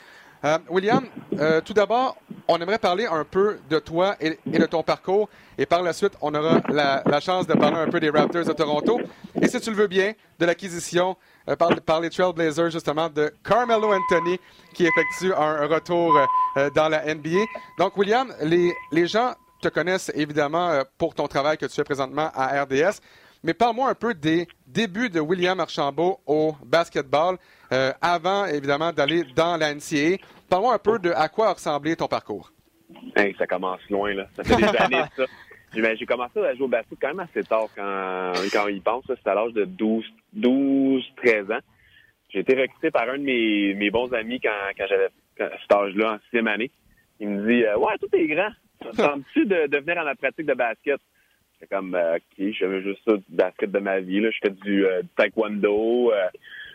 Euh, 0.45 0.59
William, 0.69 1.07
tout 1.65 1.73
d'abord, 1.73 2.17
on 2.49 2.61
aimerait 2.61 2.79
parler 2.79 3.07
un 3.07 3.25
peu 3.25 3.59
de 3.69 3.79
toi 3.79 4.17
et, 4.21 4.39
de 4.47 4.67
ton 4.67 4.83
parcours. 4.83 5.29
Et 5.59 5.67
par 5.67 5.83
la 5.83 5.93
suite, 5.93 6.13
on 6.21 6.35
aura 6.35 6.61
la, 6.69 7.21
chance 7.21 7.47
de 7.47 7.55
parler 7.55 7.79
un 7.79 7.89
peu 7.89 8.01
des 8.01 8.11
Raptors 8.11 8.45
de 8.45 8.53
Toronto. 8.53 9.01
Et 9.41 9.49
si 9.49 9.61
tu 9.61 9.71
le 9.71 9.77
veux 9.77 9.87
bien, 9.87 10.13
de 10.39 10.47
l'acquisition 10.47 11.17
euh, 11.49 11.57
par, 11.57 12.01
les 12.01 12.11
Trailblazers, 12.11 12.71
justement, 12.71 13.09
de 13.09 13.33
Carmelo 13.45 13.93
Anthony, 13.93 14.39
qui 14.75 14.85
effectue 14.87 15.33
un, 15.35 15.67
retour 15.67 16.19
euh, 16.57 16.71
dans 16.71 16.89
la 16.89 17.15
NBA. 17.15 17.45
Donc, 17.79 17.97
William, 17.97 18.33
les, 18.43 18.73
les 18.91 19.07
gens 19.07 19.35
te 19.61 19.69
connaissent 19.69 20.11
évidemment 20.15 20.71
euh, 20.71 20.83
pour 20.99 21.15
ton 21.15 21.29
travail 21.29 21.57
que 21.57 21.67
tu 21.67 21.75
fais 21.75 21.85
présentement 21.85 22.31
à 22.35 22.63
RDS. 22.63 23.01
Mais 23.45 23.55
parle-moi 23.55 23.91
un 23.91 23.95
peu 23.95 24.15
des 24.15 24.47
débuts 24.67 25.11
de 25.11 25.21
William 25.21 25.59
Archambault 25.59 26.21
au 26.27 26.55
basketball, 26.65 27.39
avant 28.01 28.47
évidemment 28.47 28.93
d'aller 28.93 29.25
dans 29.35 29.57
la 29.57 29.75
NCAA. 29.75 30.19
Parle-moi 30.49 30.75
un 30.75 30.79
peu 30.79 30.99
de 30.99 31.11
à 31.11 31.29
quoi 31.29 31.49
a 31.49 31.53
ressemblé 31.55 31.97
ton 31.97 32.09
parcours. 32.09 32.53
ça 33.39 33.47
commence 33.47 33.81
loin, 33.89 34.15
là. 34.15 34.27
Ça 34.37 34.45
fait 34.45 34.57
des 34.57 34.79
années, 34.79 35.05
ça. 35.17 35.25
J'ai 35.75 36.07
commencé 36.07 36.39
à 36.39 36.55
jouer 36.55 36.65
au 36.65 36.69
basket 36.69 36.99
quand 37.01 37.09
même 37.09 37.21
assez 37.21 37.43
tard 37.45 37.69
quand, 37.75 38.33
quand 38.53 38.65
on 38.67 38.69
y 38.69 38.81
pense. 38.81 39.05
C'était 39.07 39.31
à 39.31 39.35
l'âge 39.35 39.55
de 39.55 39.65
12, 39.65 40.05
12, 40.35 41.03
13 41.17 41.51
ans. 41.51 41.61
J'ai 42.29 42.41
été 42.41 42.55
recruté 42.61 42.91
par 42.91 43.09
un 43.09 43.19
de 43.19 43.23
mes, 43.23 43.75
mes 43.75 43.91
bons 43.91 44.13
amis 44.13 44.41
quand, 44.41 44.51
quand 44.77 44.87
j'avais 44.89 45.09
cet 45.37 45.73
âge-là, 45.73 46.15
en 46.15 46.19
sixième 46.25 46.49
année. 46.49 46.71
Il 47.21 47.29
me 47.29 47.47
dit 47.47 47.65
euh, 47.65 47.77
Ouais, 47.77 47.97
tout 47.99 48.09
est 48.15 48.27
grand. 48.27 48.51
Ça 48.95 49.15
tu 49.33 49.47
de, 49.47 49.67
de 49.69 49.79
venir 49.79 49.99
à 49.99 50.05
la 50.05 50.15
pratique 50.15 50.47
de 50.47 50.55
basket? 50.55 51.01
J'étais 51.55 51.75
comme 51.75 51.95
euh, 51.95 52.17
OK, 52.17 52.23
je 52.39 52.53
fais 52.53 52.83
juste 52.83 53.01
ça 53.07 53.17
du 53.17 53.25
basket 53.29 53.71
de 53.71 53.79
ma 53.79 54.01
vie. 54.01 54.21
Là. 54.21 54.31
Je 54.31 54.39
fais 54.43 54.51
du, 54.51 54.85
euh, 54.85 55.03
taekwondo, 55.17 56.13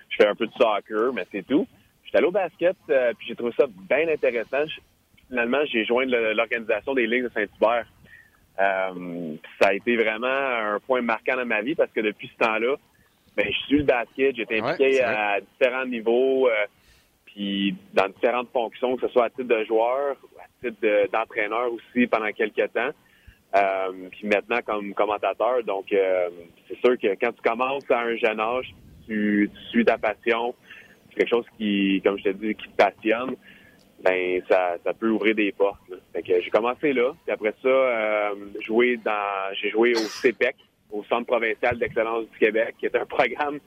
je 0.10 0.18
fais 0.18 0.28
un 0.28 0.36
peu 0.36 0.48
de 0.48 0.54
soccer, 0.54 1.14
mais 1.14 1.26
c'est 1.32 1.46
tout. 1.46 1.68
J'étais 2.04 2.20
allé 2.20 2.28
au 2.28 2.32
basket, 2.32 2.76
puis 2.88 3.28
j'ai 3.28 3.36
trouvé 3.36 3.52
ça 3.58 3.66
bien 3.90 4.08
intéressant. 4.08 4.66
Finalement, 5.28 5.66
j'ai 5.66 5.84
joint 5.86 6.06
l'organisation 6.06 6.94
des 6.94 7.06
Ligues 7.06 7.24
de 7.24 7.30
Saint-Hubert. 7.30 7.86
Euh, 8.60 9.36
ça 9.62 9.70
a 9.70 9.74
été 9.74 9.96
vraiment 9.96 10.28
un 10.28 10.80
point 10.80 11.02
marquant 11.02 11.36
dans 11.36 11.46
ma 11.46 11.62
vie 11.62 11.76
parce 11.76 11.92
que 11.92 12.02
depuis 12.02 12.30
ce 12.34 12.46
temps-là, 12.46 12.76
ben, 13.36 13.46
je 13.48 13.58
suis 13.68 13.78
le 13.78 13.84
basket, 13.84 14.36
j'ai 14.36 14.44
été 14.44 14.60
impliqué 14.60 15.02
à 15.04 15.40
différents 15.40 15.86
niveaux, 15.86 16.48
euh, 16.48 16.66
puis 17.26 17.76
dans 17.94 18.08
différentes 18.08 18.52
fonctions, 18.52 18.96
que 18.96 19.06
ce 19.08 19.14
soit 19.14 19.26
à 19.26 19.30
titre 19.30 19.44
de 19.44 19.64
joueur, 19.66 20.16
à 20.40 20.66
titre 20.66 21.08
d'entraîneur 21.12 21.72
aussi 21.72 22.08
pendant 22.08 22.32
quelques 22.32 22.74
temps. 22.74 22.90
Euh, 23.56 24.10
puis 24.12 24.28
maintenant 24.28 24.60
comme 24.66 24.94
commentateur, 24.94 25.64
donc 25.64 25.86
c'est 25.90 26.78
sûr 26.80 26.98
que 27.00 27.16
quand 27.22 27.32
tu 27.32 27.42
commences 27.48 27.90
à 27.92 28.00
un 28.00 28.16
jeune 28.16 28.40
âge, 28.40 28.74
tu, 29.08 29.50
suis 29.70 29.86
ta 29.86 29.98
passion, 29.98 30.54
quelque 31.16 31.30
chose 31.30 31.46
qui, 31.58 32.02
comme 32.04 32.18
je 32.20 32.26
te 32.26 32.30
dis, 32.30 32.56
qui 32.56 32.68
te 32.68 32.76
passionne 32.76 33.36
ben 34.04 34.42
ça, 34.48 34.76
ça 34.84 34.94
peut 34.94 35.10
ouvrir 35.10 35.36
des 35.36 35.52
portes. 35.52 35.80
J'ai 36.24 36.50
commencé 36.52 36.94
là, 36.94 37.14
puis 37.26 37.34
après 37.34 37.54
ça, 37.62 37.68
euh, 37.68 38.36
dans 39.04 39.54
j'ai 39.54 39.70
joué 39.70 39.94
au 39.94 40.08
CPEC, 40.22 40.56
au 40.92 41.04
Centre 41.06 41.26
provincial 41.26 41.78
d'excellence 41.78 42.26
du 42.30 42.38
Québec, 42.38 42.76
qui 42.80 42.86
est 42.86 42.96
un 42.96 43.06
programme 43.06 43.60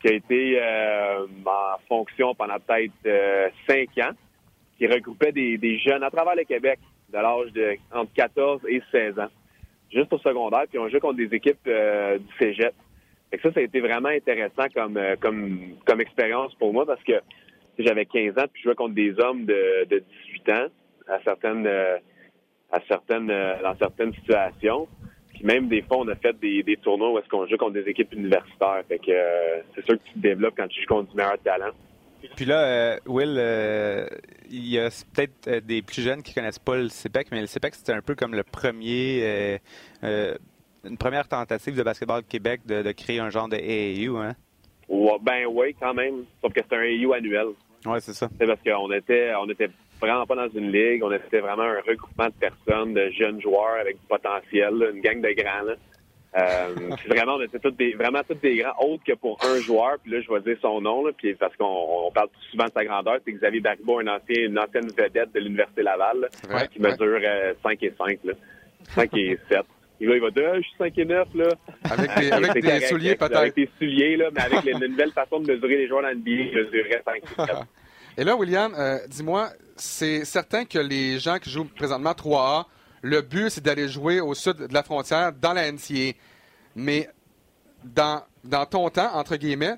qui 0.00 0.08
a 0.08 0.12
été 0.12 0.60
euh, 0.60 1.26
en 1.44 1.78
fonction 1.88 2.34
pendant 2.34 2.58
peut-être 2.58 2.92
euh, 3.06 3.48
cinq 3.68 3.88
ans, 3.98 4.12
qui 4.76 4.86
regroupait 4.86 5.32
des, 5.32 5.58
des, 5.58 5.78
jeunes 5.78 6.02
à 6.02 6.10
travers 6.10 6.36
le 6.36 6.44
Québec 6.44 6.78
de 7.12 7.18
l'âge 7.18 7.52
de 7.52 7.76
entre 7.92 8.12
14 8.12 8.60
et 8.68 8.82
16 8.92 9.18
ans, 9.18 9.30
juste 9.92 10.12
au 10.12 10.18
secondaire, 10.18 10.64
puis 10.68 10.78
on 10.78 10.88
jouait 10.88 11.00
contre 11.00 11.16
des 11.16 11.34
équipes 11.34 11.64
du 11.64 12.36
cégep. 12.38 12.74
Ça, 13.42 13.52
ça 13.52 13.60
a 13.60 13.62
été 13.62 13.80
vraiment 13.80 14.08
intéressant 14.08 14.64
comme, 14.74 16.00
expérience 16.00 16.54
pour 16.54 16.72
moi 16.72 16.86
parce 16.86 17.02
que 17.02 17.20
j'avais 17.78 18.06
15 18.06 18.38
ans, 18.38 18.46
puis 18.52 18.62
je 18.62 18.68
jouais 18.68 18.74
contre 18.74 18.94
des 18.94 19.18
hommes 19.20 19.44
de, 19.44 19.84
de 19.88 20.02
18 20.32 20.48
ans 20.50 20.66
à 21.06 21.20
certaines, 21.22 21.66
à 21.66 22.80
certaines, 22.88 23.26
dans 23.26 23.76
certaines 23.78 24.14
situations. 24.14 24.88
Puis 25.38 25.46
même 25.46 25.68
des 25.68 25.82
fois, 25.82 25.98
on 25.98 26.08
a 26.08 26.16
fait 26.16 26.36
des, 26.40 26.76
tournois 26.82 27.12
où 27.12 27.18
est-ce 27.18 27.28
qu'on 27.28 27.46
joue 27.46 27.56
contre 27.56 27.74
des 27.74 27.88
équipes 27.88 28.12
universitaires. 28.12 28.82
Fait 28.88 28.98
que 28.98 29.10
euh, 29.10 29.60
c'est 29.74 29.84
sûr 29.84 29.94
que 29.94 30.02
tu 30.08 30.14
te 30.14 30.18
développes 30.18 30.54
quand 30.56 30.66
tu 30.66 30.80
joues 30.80 30.88
contre 30.88 31.10
du 31.10 31.16
meilleur 31.16 31.38
talent. 31.38 31.70
Puis 32.34 32.44
là, 32.44 32.64
euh, 32.64 32.98
Will, 33.06 33.36
euh, 33.38 34.08
il 34.50 34.66
y 34.66 34.80
a 34.80 34.88
peut-être 35.14 35.64
des 35.64 35.82
plus 35.82 36.02
jeunes 36.02 36.24
qui 36.24 36.34
connaissent 36.34 36.58
pas 36.58 36.76
le 36.76 36.88
CPEC, 36.88 37.28
mais 37.30 37.40
le 37.40 37.46
CPEC, 37.46 37.76
c'était 37.76 37.92
un 37.92 38.00
peu 38.00 38.16
comme 38.16 38.34
le 38.34 38.42
premier, 38.42 39.60
une 40.88 40.96
première 40.96 41.28
tentative 41.28 41.76
de 41.76 41.82
basketball 41.82 42.22
Québec 42.22 42.62
de, 42.66 42.82
de, 42.82 42.92
créer 42.92 43.20
un 43.20 43.30
genre 43.30 43.48
de 43.48 43.56
AAU, 43.56 44.16
hein? 44.16 44.34
Ouais, 44.88 45.18
ben 45.20 45.44
oui, 45.50 45.74
quand 45.78 45.94
même. 45.94 46.24
Sauf 46.40 46.52
que 46.52 46.60
c'est 46.68 46.76
un 46.76 46.80
AAU 46.80 47.12
annuel. 47.12 47.48
Oui, 47.86 47.98
c'est 48.00 48.14
ça. 48.14 48.28
C'est 48.38 48.46
parce 48.46 48.60
qu'on 48.62 48.90
était, 48.92 49.32
on 49.34 49.48
était 49.48 49.70
vraiment 50.00 50.26
pas 50.26 50.36
dans 50.36 50.48
une 50.48 50.72
ligue. 50.72 51.02
On 51.04 51.12
était 51.12 51.40
vraiment 51.40 51.62
un 51.62 51.80
regroupement 51.86 52.26
de 52.26 52.32
personnes, 52.32 52.94
de 52.94 53.10
jeunes 53.10 53.40
joueurs 53.40 53.76
avec 53.80 53.96
du 53.96 54.06
potentiel, 54.06 54.92
une 54.94 55.00
gang 55.00 55.20
de 55.20 55.32
grands. 55.32 55.62
Là. 55.62 55.74
Euh, 56.36 56.74
vraiment, 57.08 57.36
on 57.36 57.42
était 57.42 57.58
tous 57.58 57.70
des, 57.72 57.92
vraiment 57.94 58.20
tous 58.26 58.34
des 58.34 58.56
grands, 58.56 58.74
autres 58.80 59.04
que 59.04 59.14
pour 59.14 59.38
un 59.44 59.60
joueur. 59.60 59.98
Puis 60.02 60.12
là, 60.12 60.20
je 60.20 60.32
vais 60.32 60.40
dire 60.40 60.56
son 60.60 60.80
nom, 60.80 61.04
là, 61.04 61.12
puis 61.16 61.34
parce 61.34 61.56
qu'on 61.56 62.10
parle 62.14 62.28
souvent 62.50 62.66
de 62.66 62.72
sa 62.72 62.84
grandeur. 62.84 63.18
C'est 63.24 63.32
Xavier 63.32 63.62
un 63.66 64.06
ancien, 64.08 64.44
une 64.44 64.58
ancienne 64.58 64.88
vedette 64.88 65.32
de 65.34 65.40
l'Université 65.40 65.82
Laval, 65.82 66.28
qui 66.72 66.80
mesure 66.80 67.20
5 67.62 67.82
et 67.82 67.94
5, 67.96 68.18
là. 68.24 68.32
5 68.94 69.16
et 69.16 69.38
7. 69.50 69.60
Et 70.00 70.06
là, 70.06 70.14
il 70.14 70.20
va 70.20 70.30
dire, 70.30 70.50
ah, 70.52 70.56
je 70.56 70.62
suis 70.62 70.76
5 70.78 70.96
et 70.98 71.04
9, 71.04 71.28
là. 71.34 71.48
Avec 71.90 72.10
des 72.62 72.86
souliers, 72.86 73.16
peut-être. 73.16 73.36
Avec 73.36 73.56
des 73.56 73.68
souliers, 73.78 74.16
là, 74.16 74.28
mais 74.32 74.42
avec 74.42 74.64
une 74.64 74.78
nouvelle 74.90 75.12
façon 75.12 75.40
de 75.40 75.52
mesurer 75.52 75.76
les 75.76 75.88
joueurs 75.88 76.02
dans 76.02 76.14
NBA, 76.14 76.52
je 76.52 76.58
mesurerais 76.58 77.02
5 77.04 77.16
et 77.16 77.46
7. 77.46 77.56
Et 78.18 78.24
là, 78.24 78.36
William, 78.36 78.74
euh, 78.76 78.98
dis-moi, 79.08 79.50
c'est 79.76 80.24
certain 80.24 80.64
que 80.64 80.78
les 80.78 81.18
gens 81.18 81.38
qui 81.38 81.50
jouent 81.50 81.64
présentement 81.64 82.12
3A, 82.12 82.64
le 83.02 83.20
but, 83.22 83.50
c'est 83.50 83.60
d'aller 83.62 83.88
jouer 83.88 84.20
au 84.20 84.34
sud 84.34 84.56
de 84.56 84.74
la 84.74 84.82
frontière 84.82 85.32
dans 85.32 85.52
la 85.52 85.70
NCA. 85.70 86.16
Mais 86.74 87.08
dans, 87.84 88.22
dans 88.44 88.66
ton 88.66 88.88
temps, 88.90 89.14
entre 89.14 89.36
guillemets, 89.36 89.76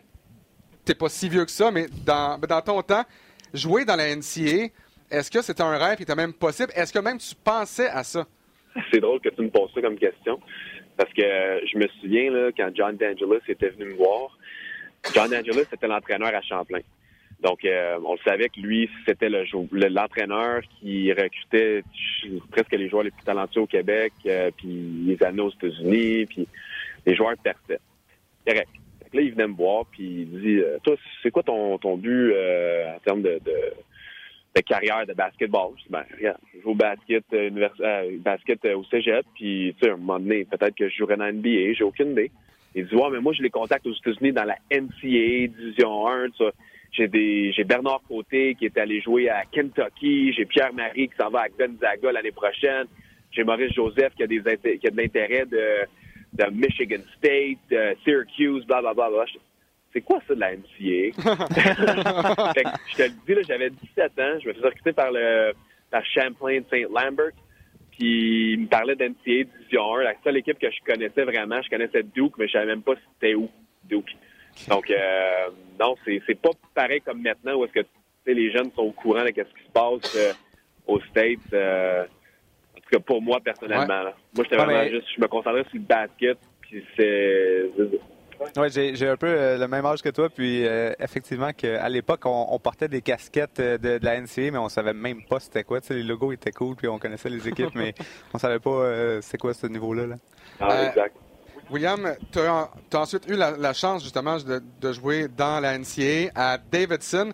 t'es 0.84 0.94
pas 0.94 1.08
si 1.08 1.28
vieux 1.28 1.44
que 1.44 1.50
ça, 1.50 1.70
mais 1.70 1.86
dans, 2.04 2.38
dans 2.38 2.62
ton 2.62 2.82
temps, 2.82 3.04
jouer 3.52 3.84
dans 3.84 3.96
la 3.96 4.14
NCA, 4.14 4.68
est-ce 5.10 5.30
que 5.30 5.42
c'était 5.42 5.62
un 5.62 5.76
rêve 5.76 5.96
qui 5.96 6.04
était 6.04 6.14
même 6.14 6.32
possible? 6.32 6.72
Est-ce 6.74 6.92
que 6.92 6.98
même 6.98 7.18
tu 7.18 7.34
pensais 7.34 7.88
à 7.88 8.04
ça? 8.04 8.26
C'est 8.92 9.00
drôle 9.00 9.20
que 9.20 9.28
tu 9.30 9.42
me 9.42 9.50
poses 9.50 9.70
ça 9.74 9.80
comme 9.80 9.98
question. 9.98 10.40
Parce 10.96 11.12
que 11.12 11.22
je 11.22 11.78
me 11.78 11.88
souviens, 12.00 12.30
là, 12.30 12.50
quand 12.56 12.70
John 12.74 12.96
D'Angelis 12.96 13.40
était 13.48 13.70
venu 13.70 13.86
me 13.86 13.94
voir, 13.94 14.36
John 15.14 15.30
D'Angelis 15.30 15.66
était 15.72 15.88
l'entraîneur 15.88 16.34
à 16.34 16.42
Champlain. 16.42 16.80
Donc, 17.42 17.64
euh, 17.64 17.98
on 18.04 18.12
le 18.12 18.18
savait 18.18 18.48
que 18.48 18.60
lui, 18.60 18.90
c'était 19.06 19.30
le 19.30 19.44
l'entraîneur 19.88 20.60
qui 20.78 21.10
recrutait 21.12 21.82
presque 22.50 22.72
les 22.72 22.88
joueurs 22.88 23.04
les 23.04 23.10
plus 23.10 23.24
talentueux 23.24 23.62
au 23.62 23.66
Québec, 23.66 24.12
euh, 24.26 24.50
puis 24.56 24.68
les 25.06 25.22
années 25.22 25.40
aux 25.40 25.50
États-Unis, 25.50 26.26
puis 26.26 26.46
les 27.06 27.16
joueurs 27.16 27.36
perçaient. 27.42 27.80
Correct. 28.46 28.68
Là, 29.12 29.22
il 29.22 29.32
venait 29.32 29.48
me 29.48 29.54
voir, 29.54 29.86
puis 29.86 30.04
il 30.04 30.40
dit 30.40 30.58
euh, 30.58 30.78
Toi, 30.82 30.96
c'est 31.22 31.30
quoi 31.30 31.42
ton, 31.42 31.78
ton 31.78 31.96
but 31.96 32.32
en 32.32 32.98
termes 33.00 33.22
de, 33.22 33.40
carrière 34.58 35.06
de 35.06 35.14
basketball? 35.14 35.72
Je 35.84 35.90
Ben, 35.90 36.04
je 36.20 36.60
joue 36.60 36.70
au 36.70 36.74
basket, 36.74 37.24
basket 38.20 38.64
au 38.66 38.84
cégep, 38.84 39.24
puis 39.34 39.74
tu 39.78 39.84
sais, 39.84 39.90
à 39.90 39.94
un 39.94 39.96
moment 39.96 40.18
donné, 40.18 40.44
peut-être 40.44 40.74
que 40.74 40.88
je 40.88 40.96
jouerai 40.96 41.16
dans 41.16 41.24
la 41.24 41.32
NBA, 41.32 41.72
j'ai 41.74 41.84
aucune 41.84 42.12
idée. 42.12 42.30
Il 42.74 42.86
dit 42.86 42.94
Ouais, 42.94 43.10
mais 43.10 43.20
moi, 43.20 43.32
je 43.32 43.42
les 43.42 43.50
contacte 43.50 43.86
aux 43.86 43.94
États-Unis 43.94 44.32
dans 44.32 44.44
la 44.44 44.56
NCAA, 44.70 45.48
Division 45.48 46.06
1, 46.08 46.30
tout 46.30 46.44
ça. 46.44 46.50
J'ai 46.92 47.06
des 47.06 47.52
j'ai 47.52 47.64
Bernard 47.64 48.02
Côté 48.08 48.56
qui 48.56 48.66
est 48.66 48.76
allé 48.76 49.00
jouer 49.00 49.28
à 49.28 49.44
Kentucky. 49.44 50.32
J'ai 50.32 50.44
Pierre 50.44 50.72
Marie 50.72 51.08
qui 51.08 51.14
s'en 51.16 51.30
va 51.30 51.42
à 51.42 51.48
Gonzaga 51.48 52.12
l'année 52.12 52.32
prochaine. 52.32 52.86
J'ai 53.30 53.44
Maurice 53.44 53.72
Joseph 53.74 54.12
qui 54.16 54.24
a 54.24 54.26
des 54.26 54.40
qui 54.40 54.86
a 54.86 54.90
de 54.90 54.96
l'intérêt 54.96 55.46
de, 55.46 55.86
de 56.32 56.50
Michigan 56.50 57.02
State, 57.16 57.58
de 57.70 57.96
Syracuse, 58.02 58.66
bla 58.66 58.80
bla 58.80 58.92
bla. 58.92 59.08
bla. 59.08 59.24
C'est 59.92 60.02
quoi 60.02 60.20
ça 60.26 60.34
de 60.34 60.40
la 60.40 60.52
NCA? 60.52 60.66
je 62.88 62.96
te 62.96 63.02
le 63.02 63.08
dis, 63.26 63.34
là, 63.34 63.42
j'avais 63.46 63.70
17 63.70 64.12
ans. 64.20 64.38
Je 64.40 64.48
me 64.48 64.54
faisais 64.54 64.66
recruter 64.66 64.92
par 64.92 65.10
le 65.10 65.52
par 65.90 66.04
Champlain 66.06 66.60
St. 66.70 66.88
Lambert. 66.90 67.32
Puis 67.92 68.52
il 68.52 68.60
me 68.60 68.66
parlait 68.68 68.94
d'NCA 68.94 69.14
Division 69.24 69.96
1. 69.96 70.02
La 70.04 70.14
seule 70.22 70.36
équipe 70.38 70.58
que 70.58 70.70
je 70.70 70.92
connaissais 70.92 71.24
vraiment, 71.24 71.60
je 71.62 71.68
connaissais 71.68 72.02
Duke, 72.02 72.34
mais 72.38 72.46
je 72.46 72.52
savais 72.52 72.66
même 72.66 72.82
pas 72.82 72.94
c'était 73.14 73.34
où, 73.34 73.50
Duke. 73.84 74.16
Donc, 74.68 74.90
euh, 74.90 75.48
non, 75.78 75.94
c'est 76.04 76.40
pas 76.40 76.50
pareil 76.74 77.00
comme 77.00 77.22
maintenant 77.22 77.56
où 77.56 77.64
est-ce 77.64 77.72
que 77.72 77.86
les 78.26 78.50
jeunes 78.52 78.70
sont 78.72 78.82
au 78.82 78.92
courant 78.92 79.22
de 79.22 79.28
ce 79.28 79.32
qui 79.32 79.42
se 79.42 79.72
passe 79.72 80.16
euh, 80.16 80.32
aux 80.86 81.00
States. 81.00 81.38
Euh, 81.52 82.04
en 82.04 82.80
tout 82.80 82.90
cas, 82.90 82.98
pour 83.00 83.22
moi, 83.22 83.40
personnellement. 83.40 84.02
Moi, 84.34 84.44
j'étais 84.44 84.56
vraiment 84.56 84.88
juste, 84.88 85.06
je 85.16 85.20
me 85.20 85.28
concentrais 85.28 85.64
sur 85.64 85.74
le 85.74 85.80
basket, 85.80 86.38
puis 86.62 86.84
c'est... 86.96 87.70
Oui, 88.56 88.68
j'ai 88.70 89.08
un 89.08 89.16
peu 89.16 89.26
euh, 89.26 89.58
le 89.58 89.68
même 89.68 89.84
âge 89.84 90.02
que 90.02 90.08
toi, 90.08 90.28
puis 90.30 90.64
effectivement 90.98 91.52
qu'à 91.52 91.88
l'époque, 91.88 92.22
on, 92.24 92.58
portait 92.58 92.88
des 92.88 93.02
casquettes 93.02 93.60
de, 93.60 93.98
la 94.02 94.20
NCA, 94.20 94.50
mais 94.50 94.58
on 94.58 94.68
savait 94.68 94.94
même 94.94 95.22
pas 95.24 95.40
c'était 95.40 95.64
quoi. 95.64 95.80
les 95.90 96.02
logos 96.02 96.32
étaient 96.32 96.52
cool, 96.52 96.76
puis 96.76 96.88
on 96.88 96.98
connaissait 96.98 97.28
les 97.28 97.46
équipes, 97.46 97.74
mais 97.74 97.94
on 98.34 98.38
savait 98.38 98.58
pas 98.58 99.20
c'est 99.20 99.38
quoi 99.38 99.54
ce 99.54 99.66
niveau-là. 99.66 100.06
Là. 100.06 100.16
Ah, 100.60 100.86
exact. 100.86 101.16
William, 101.70 102.16
tu 102.32 102.40
as, 102.40 102.68
ensuite 102.94 103.28
eu 103.28 103.36
la, 103.36 103.72
chance 103.72 104.02
justement 104.02 104.38
de, 104.38 104.92
jouer 104.92 105.28
dans 105.28 105.60
la 105.60 105.78
NCA 105.78 106.30
à 106.34 106.58
Davidson. 106.58 107.32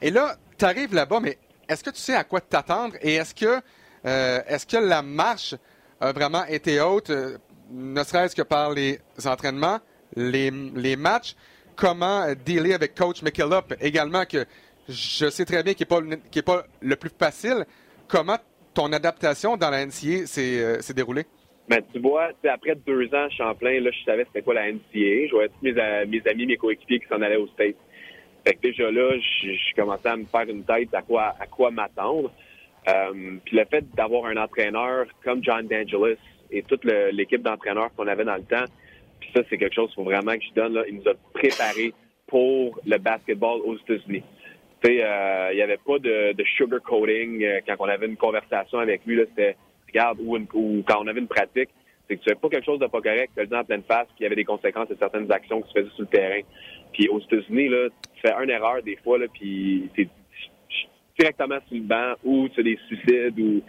Et 0.00 0.10
là, 0.10 0.36
tu 0.56 0.64
arrives 0.64 0.94
là-bas, 0.94 1.18
mais 1.20 1.38
est-ce 1.68 1.82
que 1.82 1.90
tu 1.90 2.00
sais 2.00 2.14
à 2.14 2.22
quoi 2.22 2.40
t'attendre? 2.40 2.94
Et 3.00 3.16
est-ce 3.16 3.34
que, 3.34 3.60
euh, 4.06 4.40
est-ce 4.46 4.66
que 4.66 4.76
la 4.76 5.02
marche 5.02 5.56
a 6.00 6.12
vraiment 6.12 6.44
été 6.44 6.80
haute, 6.80 7.10
euh, 7.10 7.38
ne 7.70 8.04
serait-ce 8.04 8.36
que 8.36 8.42
par 8.42 8.70
les 8.70 9.00
entraînements, 9.24 9.80
les, 10.16 10.96
matchs? 10.96 11.34
Comment 11.76 12.26
dealer 12.44 12.74
avec 12.74 12.94
Coach 12.94 13.22
McKillop 13.22 13.74
également, 13.80 14.24
que 14.24 14.44
je 14.88 15.30
sais 15.30 15.44
très 15.44 15.62
bien 15.62 15.74
qu'il 15.74 15.86
n'est 15.90 16.42
pas, 16.42 16.56
pas 16.62 16.66
le 16.80 16.96
plus 16.96 17.10
facile. 17.18 17.64
Comment 18.08 18.36
ton 18.74 18.92
adaptation 18.92 19.56
dans 19.56 19.70
la 19.70 19.86
NCA 19.86 20.26
s'est 20.26 20.60
euh, 20.60 20.94
déroulée? 20.94 21.24
Ben, 21.68 21.80
tu 21.92 22.00
vois, 22.00 22.30
après 22.50 22.74
deux 22.74 23.06
ans 23.14 23.26
à 23.26 23.30
Champlain, 23.30 23.80
là, 23.80 23.90
je 23.90 24.04
savais 24.04 24.24
c'était 24.24 24.42
quoi 24.42 24.54
la 24.54 24.70
NCA. 24.70 24.80
Je 24.92 25.30
voyais 25.30 25.48
tous 25.48 25.62
mes, 25.62 25.72
mes 25.72 26.22
amis, 26.28 26.46
mes 26.46 26.56
coéquipiers 26.56 27.00
qui 27.00 27.06
s'en 27.08 27.22
allaient 27.22 27.36
au 27.36 27.46
States. 27.48 27.76
Fait 28.44 28.54
que 28.54 28.60
déjà 28.60 28.90
là, 28.90 29.16
je, 29.18 29.74
commençais 29.76 30.08
à 30.08 30.16
me 30.16 30.24
faire 30.24 30.48
une 30.48 30.64
tête 30.64 30.92
à 30.92 31.02
quoi 31.02 31.34
à 31.38 31.46
quoi 31.46 31.70
m'attendre. 31.70 32.32
Euh, 32.88 33.36
puis 33.44 33.56
le 33.56 33.64
fait 33.66 33.84
d'avoir 33.94 34.26
un 34.26 34.36
entraîneur 34.36 35.06
comme 35.22 35.42
John 35.44 35.66
D'Angelis 35.68 36.18
et 36.50 36.62
toute 36.62 36.84
l'équipe 36.84 37.42
d'entraîneurs 37.42 37.94
qu'on 37.96 38.08
avait 38.08 38.24
dans 38.24 38.34
le 38.34 38.42
temps, 38.42 38.64
puis 39.22 39.30
ça, 39.34 39.42
c'est 39.48 39.56
quelque 39.56 39.74
chose 39.74 39.88
qu'il 39.88 40.02
faut 40.02 40.04
vraiment 40.04 40.32
que 40.32 40.42
je 40.42 40.52
donne. 40.54 40.74
Là. 40.74 40.82
Il 40.88 40.96
nous 40.96 41.08
a 41.08 41.14
préparé 41.32 41.94
pour 42.26 42.80
le 42.84 42.98
basketball 42.98 43.60
aux 43.64 43.76
États-Unis. 43.76 44.22
Tu 44.82 44.88
sais, 44.88 45.04
euh, 45.04 45.50
il 45.52 45.56
n'y 45.56 45.62
avait 45.62 45.78
pas 45.78 45.98
de, 46.00 46.32
de 46.32 46.44
sugarcoating 46.56 47.44
euh, 47.44 47.60
quand 47.66 47.76
on 47.78 47.84
avait 47.84 48.06
une 48.06 48.16
conversation 48.16 48.80
avec 48.80 49.02
lui. 49.06 49.18
C'était 49.28 49.56
regarde, 49.86 50.18
ou, 50.20 50.82
quand 50.88 51.02
on 51.02 51.06
avait 51.06 51.20
une 51.20 51.28
pratique, 51.28 51.68
c'est 52.08 52.16
que 52.16 52.22
tu 52.22 52.30
fais 52.30 52.34
pas 52.34 52.48
quelque 52.48 52.64
chose 52.64 52.80
de 52.80 52.86
pas 52.86 53.00
correct, 53.00 53.30
tu 53.34 53.40
le 53.40 53.46
dis 53.46 53.54
en 53.54 53.64
pleine 53.64 53.82
face, 53.84 54.06
puis 54.08 54.16
il 54.20 54.22
y 54.24 54.26
avait 54.26 54.36
des 54.36 54.44
conséquences 54.44 54.88
de 54.88 54.96
certaines 54.98 55.30
actions 55.30 55.62
qui 55.62 55.68
se 55.68 55.78
faisaient 55.78 55.94
sur 55.94 56.02
le 56.02 56.08
terrain. 56.08 56.40
Puis 56.92 57.08
aux 57.08 57.20
États-Unis, 57.20 57.68
tu 58.14 58.20
fais 58.22 58.32
une 58.42 58.50
erreur 58.50 58.82
des 58.82 58.96
fois, 58.96 59.18
là, 59.18 59.26
puis 59.32 59.88
c'est 59.94 60.08
directement 61.18 61.58
sur 61.68 61.76
le 61.76 61.82
banc, 61.82 62.14
ou 62.24 62.48
tu 62.48 62.60
as 62.60 62.62
des 62.64 62.78
suicides, 62.88 63.38
ou 63.38 63.62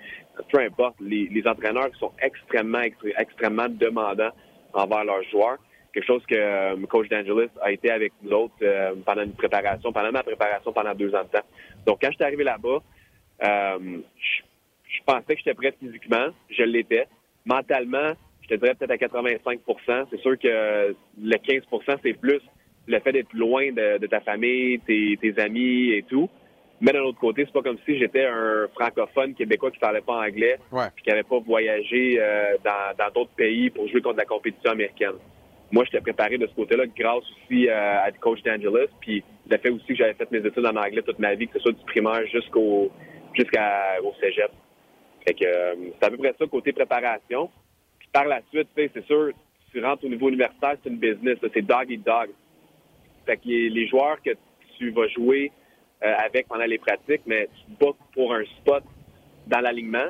peu 0.51 0.59
importe. 0.61 0.95
Les, 0.99 1.27
les 1.29 1.45
entraîneurs 1.45 1.93
sont 1.99 2.11
extrêmement, 2.21 2.81
extrêmement 3.17 3.67
demandants 3.69 4.31
envers 4.73 5.03
leurs 5.03 5.23
joueurs. 5.23 5.57
Quelque 5.93 6.07
chose 6.07 6.23
que 6.25 6.35
euh, 6.35 6.75
coach 6.87 7.07
D'Angelis 7.09 7.51
a 7.61 7.71
été 7.71 7.91
avec 7.91 8.13
nous 8.23 8.31
autres 8.31 8.55
euh, 8.63 8.95
pendant 9.05 9.21
une 9.21 9.33
préparation, 9.33 9.93
pendant 9.93 10.11
ma 10.11 10.23
préparation 10.23 10.73
pendant 10.73 10.95
deux 10.95 11.13
ans 11.13 11.23
de 11.23 11.29
temps. 11.29 11.45
Donc 11.85 11.99
quand 12.01 12.09
je 12.09 12.15
suis 12.15 12.23
arrivé 12.23 12.43
là-bas, 12.43 12.79
euh, 13.43 13.99
je 14.17 14.99
pensais 15.05 15.35
que 15.35 15.37
j'étais 15.37 15.53
prêt 15.53 15.75
physiquement. 15.79 16.27
Je 16.49 16.63
l'étais. 16.63 17.07
Mentalement, 17.45 18.13
je 18.41 18.47
te 18.47 18.55
dirais 18.55 18.73
peut-être 18.73 18.91
à 18.91 19.19
85% 19.19 20.07
C'est 20.09 20.19
sûr 20.19 20.39
que 20.39 20.95
le 21.21 21.35
15% 21.35 21.97
c'est 22.01 22.13
plus 22.13 22.41
le 22.87 22.99
fait 22.99 23.11
d'être 23.11 23.33
loin 23.33 23.71
de, 23.71 24.05
ta 24.07 24.19
famille, 24.21 24.79
tes, 24.79 25.33
amis 25.39 25.91
et 25.91 26.03
tout. 26.03 26.29
Mais 26.83 26.91
d'un 26.91 27.03
autre 27.03 27.19
côté, 27.19 27.45
c'est 27.45 27.53
pas 27.53 27.61
comme 27.61 27.77
si 27.85 27.97
j'étais 27.97 28.25
un 28.25 28.67
francophone 28.73 29.33
québécois 29.33 29.71
qui 29.71 29.79
parlait 29.79 30.01
pas 30.01 30.17
anglais 30.17 30.57
ouais. 30.69 30.87
qui 31.01 31.09
n'avait 31.09 31.23
pas 31.23 31.39
voyagé 31.39 32.17
euh, 32.19 32.57
dans 32.61 33.13
d'autres 33.15 33.31
pays 33.37 33.69
pour 33.69 33.87
jouer 33.87 34.01
contre 34.01 34.17
la 34.17 34.25
compétition 34.25 34.71
américaine. 34.71 35.13
moi, 35.71 35.85
j'étais 35.85 36.01
préparé 36.01 36.37
de 36.37 36.45
ce 36.45 36.53
côté-là 36.53 36.83
grâce 36.87 37.23
aussi 37.31 37.69
à 37.69 38.09
le 38.09 38.19
coach 38.19 38.43
d'Angelis, 38.43 38.91
puis 38.99 39.23
le 39.49 39.57
fait 39.57 39.69
aussi 39.69 39.87
que 39.87 39.95
j'avais 39.95 40.13
fait 40.13 40.29
mes 40.29 40.45
études 40.45 40.65
en 40.65 40.75
anglais 40.75 41.01
toute 41.03 41.19
ma 41.19 41.35
vie, 41.35 41.47
que 41.47 41.53
ce 41.53 41.59
soit 41.59 41.71
du 41.71 41.85
primaire 41.85 42.27
jusqu'au 42.27 42.91
jusqu'au 43.33 44.13
cégep. 44.19 44.51
Fait 45.25 45.33
que 45.35 45.45
c'est 45.45 46.05
à 46.05 46.09
peu 46.09 46.17
près 46.17 46.35
ça 46.37 46.45
côté 46.47 46.73
préparation. 46.73 47.49
Puis 47.97 48.09
par 48.11 48.25
la 48.25 48.41
suite, 48.51 48.67
c'est 48.75 49.05
sûr, 49.05 49.31
tu 49.71 49.81
rentres 49.81 50.03
au 50.03 50.09
niveau 50.09 50.27
universitaire, 50.27 50.75
c'est 50.83 50.89
une 50.89 50.97
business, 50.97 51.37
c'est 51.41 51.61
dog 51.61 51.89
eat 51.89 52.05
dog. 52.05 52.29
Fait 53.25 53.37
que 53.37 53.47
les 53.47 53.87
joueurs 53.87 54.21
que 54.21 54.31
tu 54.77 54.91
vas 54.91 55.07
jouer 55.07 55.49
euh, 55.49 55.62
avec 56.03 56.47
pendant 56.47 56.65
les 56.65 56.77
pratiques, 56.77 57.21
mais 57.25 57.47
tu 57.67 57.75
te 57.75 57.91
pour 58.13 58.33
un 58.33 58.43
spot 58.59 58.83
dans 59.47 59.59
l'alignement. 59.59 60.09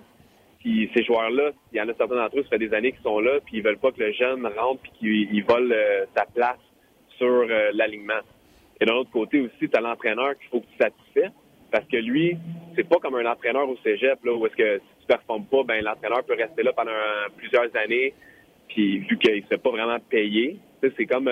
Puis 0.59 0.89
ces 0.95 1.03
joueurs-là, 1.03 1.51
il 1.71 1.77
y 1.77 1.81
en 1.81 1.89
a 1.89 1.93
certains 1.93 2.15
d'entre 2.15 2.39
eux, 2.39 2.43
ça 2.43 2.49
fait 2.49 2.59
des 2.59 2.73
années 2.73 2.93
qu'ils 2.93 3.01
sont 3.01 3.19
là, 3.19 3.39
puis 3.45 3.57
ils 3.57 3.63
veulent 3.63 3.77
pas 3.77 3.91
que 3.91 4.01
le 4.01 4.11
jeune 4.13 4.45
rentre 4.45 4.81
puis 4.81 4.91
qu'il 4.99 5.43
vole 5.43 5.71
euh, 5.73 6.05
sa 6.15 6.25
place 6.25 6.59
sur 7.17 7.27
euh, 7.27 7.71
l'alignement. 7.73 8.21
Et 8.79 8.85
d'un 8.85 8.95
autre 8.95 9.11
côté 9.11 9.41
aussi, 9.41 9.69
tu 9.69 9.71
as 9.73 9.81
l'entraîneur 9.81 10.37
qu'il 10.37 10.47
faut 10.49 10.61
que 10.61 10.67
tu 10.67 10.77
satisfais. 10.77 11.31
Parce 11.69 11.85
que 11.87 11.97
lui, 11.97 12.37
c'est 12.75 12.87
pas 12.87 12.97
comme 12.97 13.15
un 13.15 13.25
entraîneur 13.25 13.67
au 13.67 13.75
cégep, 13.83 14.23
là, 14.23 14.33
où 14.33 14.45
est-ce 14.45 14.55
que 14.55 14.77
si 14.77 15.01
tu 15.01 15.07
performes 15.07 15.45
pas, 15.45 15.63
ben 15.63 15.83
l'entraîneur 15.83 16.23
peut 16.23 16.35
rester 16.35 16.63
là 16.63 16.71
pendant 16.71 16.91
plusieurs 17.35 17.75
années, 17.75 18.13
puis 18.69 18.99
vu 18.99 19.17
qu'il 19.17 19.41
se 19.41 19.47
fait 19.47 19.57
pas 19.57 19.71
vraiment 19.71 19.97
payer, 19.99 20.59
c'est 20.81 21.05
comme 21.05 21.29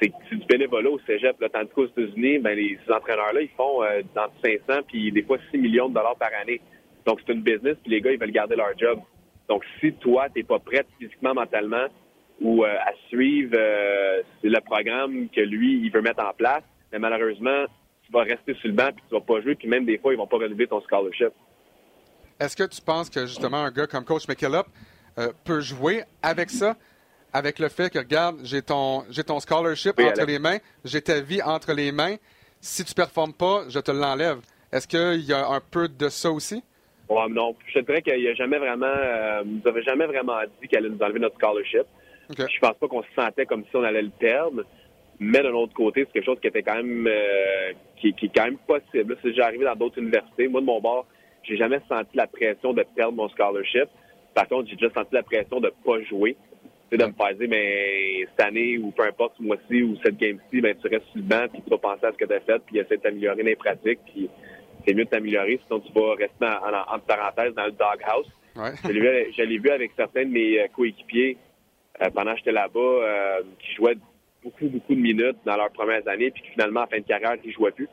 c'est 0.00 0.12
du 0.30 0.44
bénévolat 0.46 0.90
au 0.90 0.98
cégep. 1.06 1.40
Là, 1.40 1.48
tandis 1.48 1.70
qu'aux 1.74 1.86
États-Unis, 1.86 2.38
ben, 2.38 2.56
les 2.56 2.78
entraîneurs-là, 2.88 3.42
ils 3.42 3.50
font 3.56 3.82
euh, 3.82 4.02
dans 4.14 4.28
500 4.42 4.82
puis 4.86 5.12
des 5.12 5.22
fois 5.22 5.38
6 5.50 5.58
millions 5.58 5.88
de 5.88 5.94
dollars 5.94 6.16
par 6.16 6.30
année. 6.40 6.60
Donc, 7.06 7.20
c'est 7.24 7.32
une 7.32 7.42
business, 7.42 7.76
puis 7.82 7.92
les 7.92 8.00
gars, 8.00 8.12
ils 8.12 8.18
veulent 8.18 8.32
garder 8.32 8.56
leur 8.56 8.76
job. 8.76 9.00
Donc, 9.48 9.62
si 9.80 9.92
toi, 9.94 10.28
tu 10.28 10.40
n'es 10.40 10.44
pas 10.44 10.58
prêt 10.58 10.84
physiquement, 10.98 11.34
mentalement, 11.34 11.86
ou 12.40 12.64
euh, 12.64 12.68
à 12.68 12.92
suivre 13.08 13.54
euh, 13.56 14.22
le 14.42 14.60
programme 14.60 15.28
que 15.28 15.40
lui, 15.40 15.80
il 15.84 15.90
veut 15.90 16.02
mettre 16.02 16.24
en 16.24 16.32
place, 16.32 16.64
mais 16.92 16.98
ben, 16.98 17.08
malheureusement, 17.08 17.66
tu 18.04 18.12
vas 18.12 18.22
rester 18.22 18.54
sur 18.54 18.68
le 18.68 18.74
banc, 18.74 18.90
puis 18.94 19.04
tu 19.08 19.14
vas 19.14 19.20
pas 19.20 19.40
jouer, 19.40 19.54
puis 19.54 19.68
même 19.68 19.84
des 19.84 19.98
fois, 19.98 20.12
ils 20.12 20.16
vont 20.16 20.26
pas 20.26 20.38
relever 20.38 20.66
ton 20.66 20.80
scholarship. 20.80 21.30
Est-ce 22.40 22.56
que 22.56 22.64
tu 22.64 22.82
penses 22.82 23.08
que, 23.08 23.20
justement, 23.20 23.58
un 23.58 23.70
gars 23.70 23.86
comme 23.86 24.04
Coach 24.04 24.28
McKillop 24.28 24.64
peut 25.44 25.60
jouer 25.60 26.02
avec 26.22 26.50
ça? 26.50 26.76
Avec 27.36 27.58
le 27.58 27.68
fait 27.68 27.92
que, 27.92 27.98
regarde, 27.98 28.38
j'ai 28.44 28.62
ton, 28.62 29.02
j'ai 29.10 29.22
ton 29.22 29.40
scholarship 29.40 30.00
entre 30.00 30.24
les 30.24 30.38
mains, 30.38 30.56
j'ai 30.86 31.02
ta 31.02 31.20
vie 31.20 31.42
entre 31.42 31.74
les 31.74 31.92
mains. 31.92 32.16
Si 32.62 32.82
tu 32.82 32.92
ne 32.92 32.94
performes 32.94 33.34
pas, 33.34 33.64
je 33.68 33.78
te 33.78 33.90
l'enlève. 33.90 34.38
Est-ce 34.72 34.88
qu'il 34.88 35.22
y 35.22 35.34
a 35.34 35.46
un 35.46 35.60
peu 35.60 35.86
de 35.86 36.08
ça 36.08 36.30
aussi? 36.30 36.64
Ouais, 37.10 37.28
non. 37.28 37.54
Je 37.66 37.78
te 37.78 37.84
dirais 37.84 38.00
qu'il 38.00 38.18
n'y 38.18 38.28
a 38.28 38.34
jamais 38.34 38.56
vraiment, 38.56 38.86
euh, 38.86 39.42
nous 39.44 39.60
avait 39.68 39.82
jamais 39.82 40.06
vraiment 40.06 40.38
dit 40.62 40.68
qu'elle 40.68 40.86
allait 40.86 40.94
nous 40.94 41.02
enlever 41.02 41.20
notre 41.20 41.36
scholarship. 41.36 41.84
Je 42.30 42.42
Je 42.42 42.58
pense 42.58 42.76
pas 42.80 42.88
qu'on 42.88 43.02
se 43.02 43.14
sentait 43.14 43.44
comme 43.44 43.64
si 43.64 43.76
on 43.76 43.84
allait 43.84 44.02
le 44.02 44.10
perdre. 44.18 44.64
Mais 45.20 45.42
d'un 45.42 45.52
autre 45.52 45.74
côté, 45.74 46.06
c'est 46.06 46.12
quelque 46.12 46.24
chose 46.24 46.40
qui 46.40 46.48
était 46.48 46.62
quand 46.62 46.76
même, 46.76 47.06
euh, 47.06 47.72
qui, 48.00 48.14
qui, 48.14 48.26
est 48.26 48.32
quand 48.34 48.44
même 48.44 48.58
possible. 48.58 49.16
Si 49.22 49.34
j'ai 49.34 49.42
arrivé 49.42 49.66
dans 49.66 49.76
d'autres 49.76 49.98
universités, 49.98 50.48
moi 50.48 50.62
de 50.62 50.66
mon 50.66 50.80
bord, 50.80 51.06
j'ai 51.42 51.58
jamais 51.58 51.80
senti 51.86 52.16
la 52.16 52.26
pression 52.26 52.72
de 52.72 52.82
perdre 52.94 53.12
mon 53.12 53.28
scholarship. 53.28 53.88
Par 54.34 54.48
contre, 54.48 54.70
j'ai 54.70 54.76
déjà 54.76 54.92
senti 54.94 55.14
la 55.14 55.22
pression 55.22 55.60
de 55.60 55.70
pas 55.84 56.02
jouer 56.02 56.36
de 56.92 57.04
me 57.04 57.12
faire 57.12 57.34
dire, 57.34 57.48
ben, 57.48 58.26
cette 58.30 58.46
année 58.46 58.78
ou 58.78 58.90
peu 58.92 59.02
importe, 59.04 59.34
ce 59.38 59.42
mois-ci 59.42 59.82
ou 59.82 59.96
cette 60.04 60.16
game-ci, 60.16 60.60
ben, 60.60 60.76
tu 60.80 60.88
restes 60.88 61.06
sur 61.06 61.16
le 61.16 61.22
banc 61.22 61.46
puis 61.52 61.62
tu 61.62 61.70
vas 61.70 61.78
penser 61.78 62.06
à 62.06 62.12
ce 62.12 62.16
que 62.16 62.24
tu 62.24 62.32
as 62.32 62.40
fait 62.40 62.62
puis 62.66 62.78
essayer 62.78 62.96
de 62.96 63.02
t'améliorer 63.02 63.36
dans 63.36 63.44
les 63.44 63.56
pratiques 63.56 63.98
puis 64.12 64.30
c'est 64.86 64.94
mieux 64.94 65.04
de 65.04 65.10
t'améliorer 65.10 65.60
sinon 65.66 65.80
tu 65.80 65.92
vas 65.92 66.14
rester 66.14 66.46
en, 66.46 66.94
entre 66.94 67.04
parenthèses 67.06 67.54
dans 67.54 67.66
le 67.66 67.72
doghouse. 67.72 68.30
Ouais. 68.56 68.72
je 68.84 69.42
l'ai 69.42 69.58
vu, 69.58 69.70
avec 69.70 69.92
certains 69.96 70.24
de 70.24 70.30
mes 70.30 70.60
euh, 70.60 70.66
coéquipiers 70.74 71.36
euh, 72.02 72.10
pendant 72.10 72.32
que 72.32 72.38
j'étais 72.38 72.52
là-bas 72.52 72.80
euh, 72.80 73.42
qui 73.58 73.74
jouaient 73.74 73.98
beaucoup, 74.42 74.68
beaucoup 74.68 74.94
de 74.94 75.00
minutes 75.00 75.38
dans 75.44 75.56
leurs 75.56 75.72
premières 75.72 76.06
années 76.08 76.30
puis 76.30 76.42
qui 76.42 76.50
finalement, 76.50 76.82
en 76.82 76.86
fin 76.86 76.98
de 76.98 77.04
carrière, 77.04 77.34
ils 77.44 77.52
jouaient 77.52 77.72
plus 77.72 77.88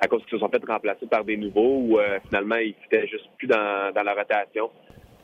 à 0.00 0.08
cause 0.08 0.22
qu'ils 0.22 0.32
se 0.32 0.38
sont 0.38 0.48
fait 0.48 0.62
remplacer 0.66 1.06
par 1.06 1.24
des 1.24 1.36
nouveaux 1.36 1.78
ou 1.78 1.98
finalement, 2.26 2.56
ils 2.56 2.74
n'étaient 2.82 3.06
juste 3.06 3.28
plus 3.38 3.46
dans, 3.46 3.92
dans 3.94 4.02
la 4.02 4.12
rotation. 4.12 4.68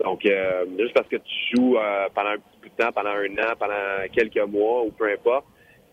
Donc, 0.02 0.24
euh, 0.24 0.64
juste 0.78 0.94
parce 0.94 1.08
que 1.08 1.16
tu 1.16 1.56
joues 1.56 1.76
euh, 1.76 2.08
pendant 2.14 2.30
un 2.30 2.38
petit 2.38 2.58
bout 2.62 2.68
de 2.68 2.84
temps, 2.84 2.92
pendant 2.92 3.10
un 3.10 3.32
an, 3.38 3.54
pendant 3.58 4.08
quelques 4.12 4.48
mois 4.48 4.84
ou 4.84 4.90
peu 4.90 5.10
importe, 5.12 5.44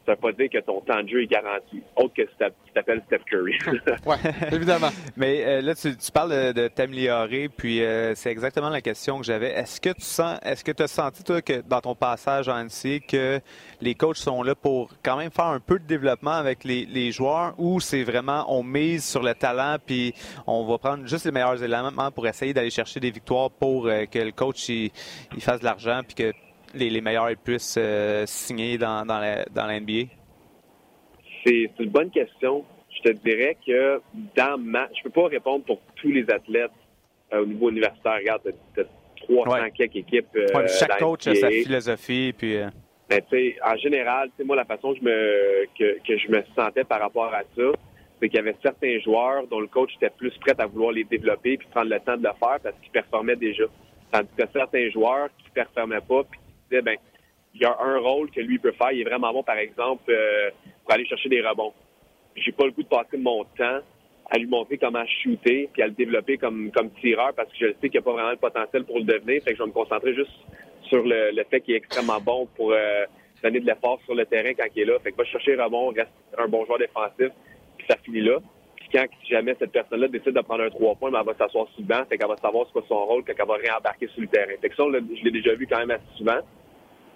ça 0.07 0.13
veut 0.13 0.19
pas 0.19 0.31
dire 0.31 0.49
que 0.49 0.59
ton 0.59 0.79
temps 0.79 1.03
de 1.03 1.09
jeu 1.09 1.23
est 1.23 1.27
garanti, 1.27 1.83
autre 1.97 2.13
que 2.15 2.21
si 2.21 2.35
tu 2.37 2.73
t'appelles 2.73 3.03
Steph 3.07 3.25
Curry. 3.29 3.57
oui, 4.05 4.15
évidemment. 4.53 4.87
Mais 5.17 5.43
euh, 5.45 5.61
là, 5.61 5.75
tu, 5.75 5.91
parles 6.13 6.53
de, 6.53 6.67
t'améliorer, 6.69 7.49
puis 7.49 7.81
c'est 8.15 8.31
exactement 8.31 8.69
la 8.69 8.79
question 8.79 9.19
que 9.19 9.25
j'avais. 9.25 9.51
Est-ce 9.51 9.81
que 9.81 9.89
tu 9.89 10.01
sens, 10.01 10.39
est-ce 10.43 10.63
que 10.63 10.71
tu 10.71 10.83
as 10.83 10.87
senti, 10.87 11.23
toi, 11.25 11.41
que 11.41 11.61
dans 11.61 11.81
ton 11.81 11.93
passage 11.93 12.47
en 12.47 12.63
NC, 12.63 13.01
que 13.05 13.41
les 13.81 13.95
coachs 13.95 14.17
sont 14.17 14.43
là 14.43 14.55
pour 14.55 14.91
quand 15.03 15.17
même 15.17 15.31
faire 15.31 15.47
un 15.47 15.59
peu 15.59 15.77
de 15.77 15.85
développement 15.85 16.31
avec 16.31 16.63
les, 16.63 17.11
joueurs, 17.11 17.53
ou 17.57 17.81
c'est 17.81 18.03
vraiment, 18.03 18.45
on 18.47 18.63
mise 18.63 19.05
sur 19.05 19.21
le 19.21 19.33
talent, 19.33 19.75
puis 19.85 20.13
on 20.45 20.65
va 20.65 20.77
prendre 20.77 21.05
juste 21.05 21.25
les 21.25 21.31
meilleurs 21.31 21.61
éléments 21.61 22.11
pour 22.11 22.25
essayer 22.27 22.53
d'aller 22.53 22.69
chercher 22.69 23.01
des 23.01 23.11
victoires 23.11 23.51
pour 23.51 23.83
que 23.83 24.19
le 24.19 24.31
coach 24.31 24.69
il 24.69 24.91
fasse 25.39 25.59
de 25.59 25.65
l'argent, 25.65 26.01
puis 26.07 26.15
que 26.15 26.46
les, 26.74 27.01
meilleurs 27.01 27.36
puissent 27.43 27.78
euh, 27.78 28.26
signer 28.26 28.78
dans, 28.78 29.05
dans, 29.05 29.20
la, 29.20 29.45
dans 29.45 29.68
l'NBA? 29.68 30.09
C'est, 31.45 31.70
une 31.80 31.89
bonne 31.89 32.09
question. 32.09 32.65
Je 32.89 33.09
te 33.09 33.18
dirais 33.18 33.57
que 33.65 34.01
dans 34.36 34.57
ma... 34.57 34.88
Je 34.97 35.03
peux 35.03 35.09
pas 35.09 35.28
répondre 35.28 35.63
pour 35.65 35.80
tous 35.95 36.09
les 36.09 36.30
athlètes 36.30 36.72
euh, 37.34 37.43
au 37.43 37.45
niveau 37.45 37.70
universitaire. 37.70 38.15
Regarde, 38.18 38.41
tu 38.74 38.82
as 38.82 38.86
300 39.24 39.70
quelques 39.76 39.95
équipes. 39.95 40.28
Euh, 40.36 40.68
chaque 40.68 40.99
coach 40.99 41.28
a 41.28 41.36
sa 41.36 41.49
philosophie. 41.49 42.34
Puis, 42.38 42.57
Mais 43.09 43.24
en 43.63 43.76
général, 43.78 44.30
moi, 44.43 44.55
la 44.55 44.65
façon 44.65 44.93
que 44.93 44.99
je, 44.99 45.03
me, 45.03 45.65
que, 45.78 45.97
que 46.05 46.18
je 46.18 46.28
me 46.30 46.43
sentais 46.55 46.84
par 46.84 46.99
rapport 46.99 47.34
à 47.34 47.43
ça, 47.55 47.72
c'est 48.20 48.30
qu'il 48.30 48.38
y 48.38 48.39
avait 48.39 48.55
certains 48.61 48.99
joueurs 48.99 49.47
dont 49.47 49.59
le 49.59 49.68
coach 49.68 49.91
était 49.95 50.09
plus 50.09 50.36
prêt 50.39 50.55
à 50.57 50.65
vouloir 50.65 50.91
les 50.91 51.03
développer 51.03 51.57
puis 51.57 51.68
prendre 51.70 51.89
le 51.89 51.99
temps 51.99 52.18
de 52.18 52.24
le 52.24 52.34
faire 52.39 52.59
parce 52.61 52.76
qu'ils 52.82 52.91
performaient 52.91 53.36
déjà. 53.36 53.63
Tandis 54.11 54.30
que 54.38 54.43
certains 54.51 54.89
joueurs 54.89 55.30
qui 55.38 55.49
performaient 55.51 56.01
pas 56.01 56.24
puis 56.24 56.39
ben, 56.70 56.97
il 57.53 57.61
y 57.61 57.65
a 57.65 57.76
un 57.80 57.97
rôle 57.99 58.30
que 58.30 58.39
lui 58.39 58.59
peut 58.59 58.72
faire. 58.74 58.91
Il 58.91 59.01
est 59.01 59.03
vraiment 59.03 59.32
bon, 59.34 59.43
par 59.43 59.57
exemple, 59.57 60.03
euh, 60.09 60.49
pour 60.84 60.93
aller 60.93 61.05
chercher 61.05 61.30
des 61.30 61.41
rebonds. 61.41 61.74
J'ai 62.36 62.51
pas 62.51 62.65
le 62.65 62.72
goût 62.72 62.84
de 62.84 62.88
passer 62.88 63.18
mon 63.18 63.43
temps 63.57 63.80
à 64.30 64.38
lui 64.38 64.45
montrer 64.45 64.78
comment 64.78 65.05
shooter 65.24 65.70
puis 65.72 65.82
à 65.82 65.88
le 65.88 65.93
développer 65.93 66.38
comme, 66.38 66.70
comme 66.72 66.91
tireur 67.01 67.34
parce 67.34 67.49
que 67.49 67.57
je 67.59 67.68
sais 67.74 67.89
qu'il 67.89 67.91
n'y 67.91 67.97
a 67.97 68.01
pas 68.01 68.11
vraiment 68.11 68.32
le 68.32 68.38
potentiel 68.38 68.84
pour 68.84 68.99
le 68.99 69.05
devenir. 69.05 69.41
Fait 69.43 69.51
que 69.51 69.57
je 69.57 69.63
vais 69.63 69.68
me 69.68 69.74
concentrer 69.74 70.13
juste 70.13 70.32
sur 70.84 71.03
le, 71.03 71.43
fait 71.49 71.61
qu'il 71.61 71.74
est 71.74 71.78
extrêmement 71.78 72.20
bon 72.20 72.47
pour 72.55 72.74
euh, 72.74 73.05
donner 73.41 73.59
de 73.59 73.65
l'effort 73.65 73.99
sur 74.05 74.15
le 74.15 74.26
terrain 74.26 74.53
quand 74.53 74.65
il 74.76 74.82
est 74.82 74.86
là. 74.86 74.99
Fait 74.99 75.11
que 75.11 75.18
va 75.18 75.24
chercher 75.26 75.59
un 75.59 75.63
rebond, 75.63 75.89
reste 75.89 76.11
un 76.38 76.47
bon 76.47 76.65
joueur 76.65 76.80
défensif, 76.80 77.30
puis 77.78 77.88
ça 77.89 77.97
finit 77.97 78.22
là. 78.22 78.39
Quand 78.91 79.05
jamais 79.29 79.55
cette 79.59 79.71
personne-là 79.71 80.07
décide 80.07 80.33
de 80.33 80.41
prendre 80.41 80.63
un 80.63 80.69
trois 80.69 80.95
points, 80.95 81.11
ben, 81.11 81.19
elle 81.19 81.25
va 81.25 81.33
s'asseoir 81.33 81.67
sur 81.69 81.81
le 81.81 81.88
banc, 81.88 82.05
fait 82.09 82.17
qu'elle 82.17 82.27
va 82.27 82.38
savoir 82.38 82.67
ce 82.67 82.73
qu'est 82.73 82.88
son 82.88 83.05
rôle, 83.05 83.23
qu'elle 83.23 83.35
va 83.35 83.55
réembarquer 83.55 84.07
sur 84.07 84.21
le 84.21 84.27
terrain. 84.27 84.53
Fait 84.61 84.69
que 84.69 84.75
ça, 84.75 84.83
je 84.85 85.23
l'ai 85.23 85.31
déjà 85.31 85.55
vu 85.55 85.67
quand 85.67 85.79
même 85.79 85.91
assez 85.91 86.17
souvent. 86.17 86.39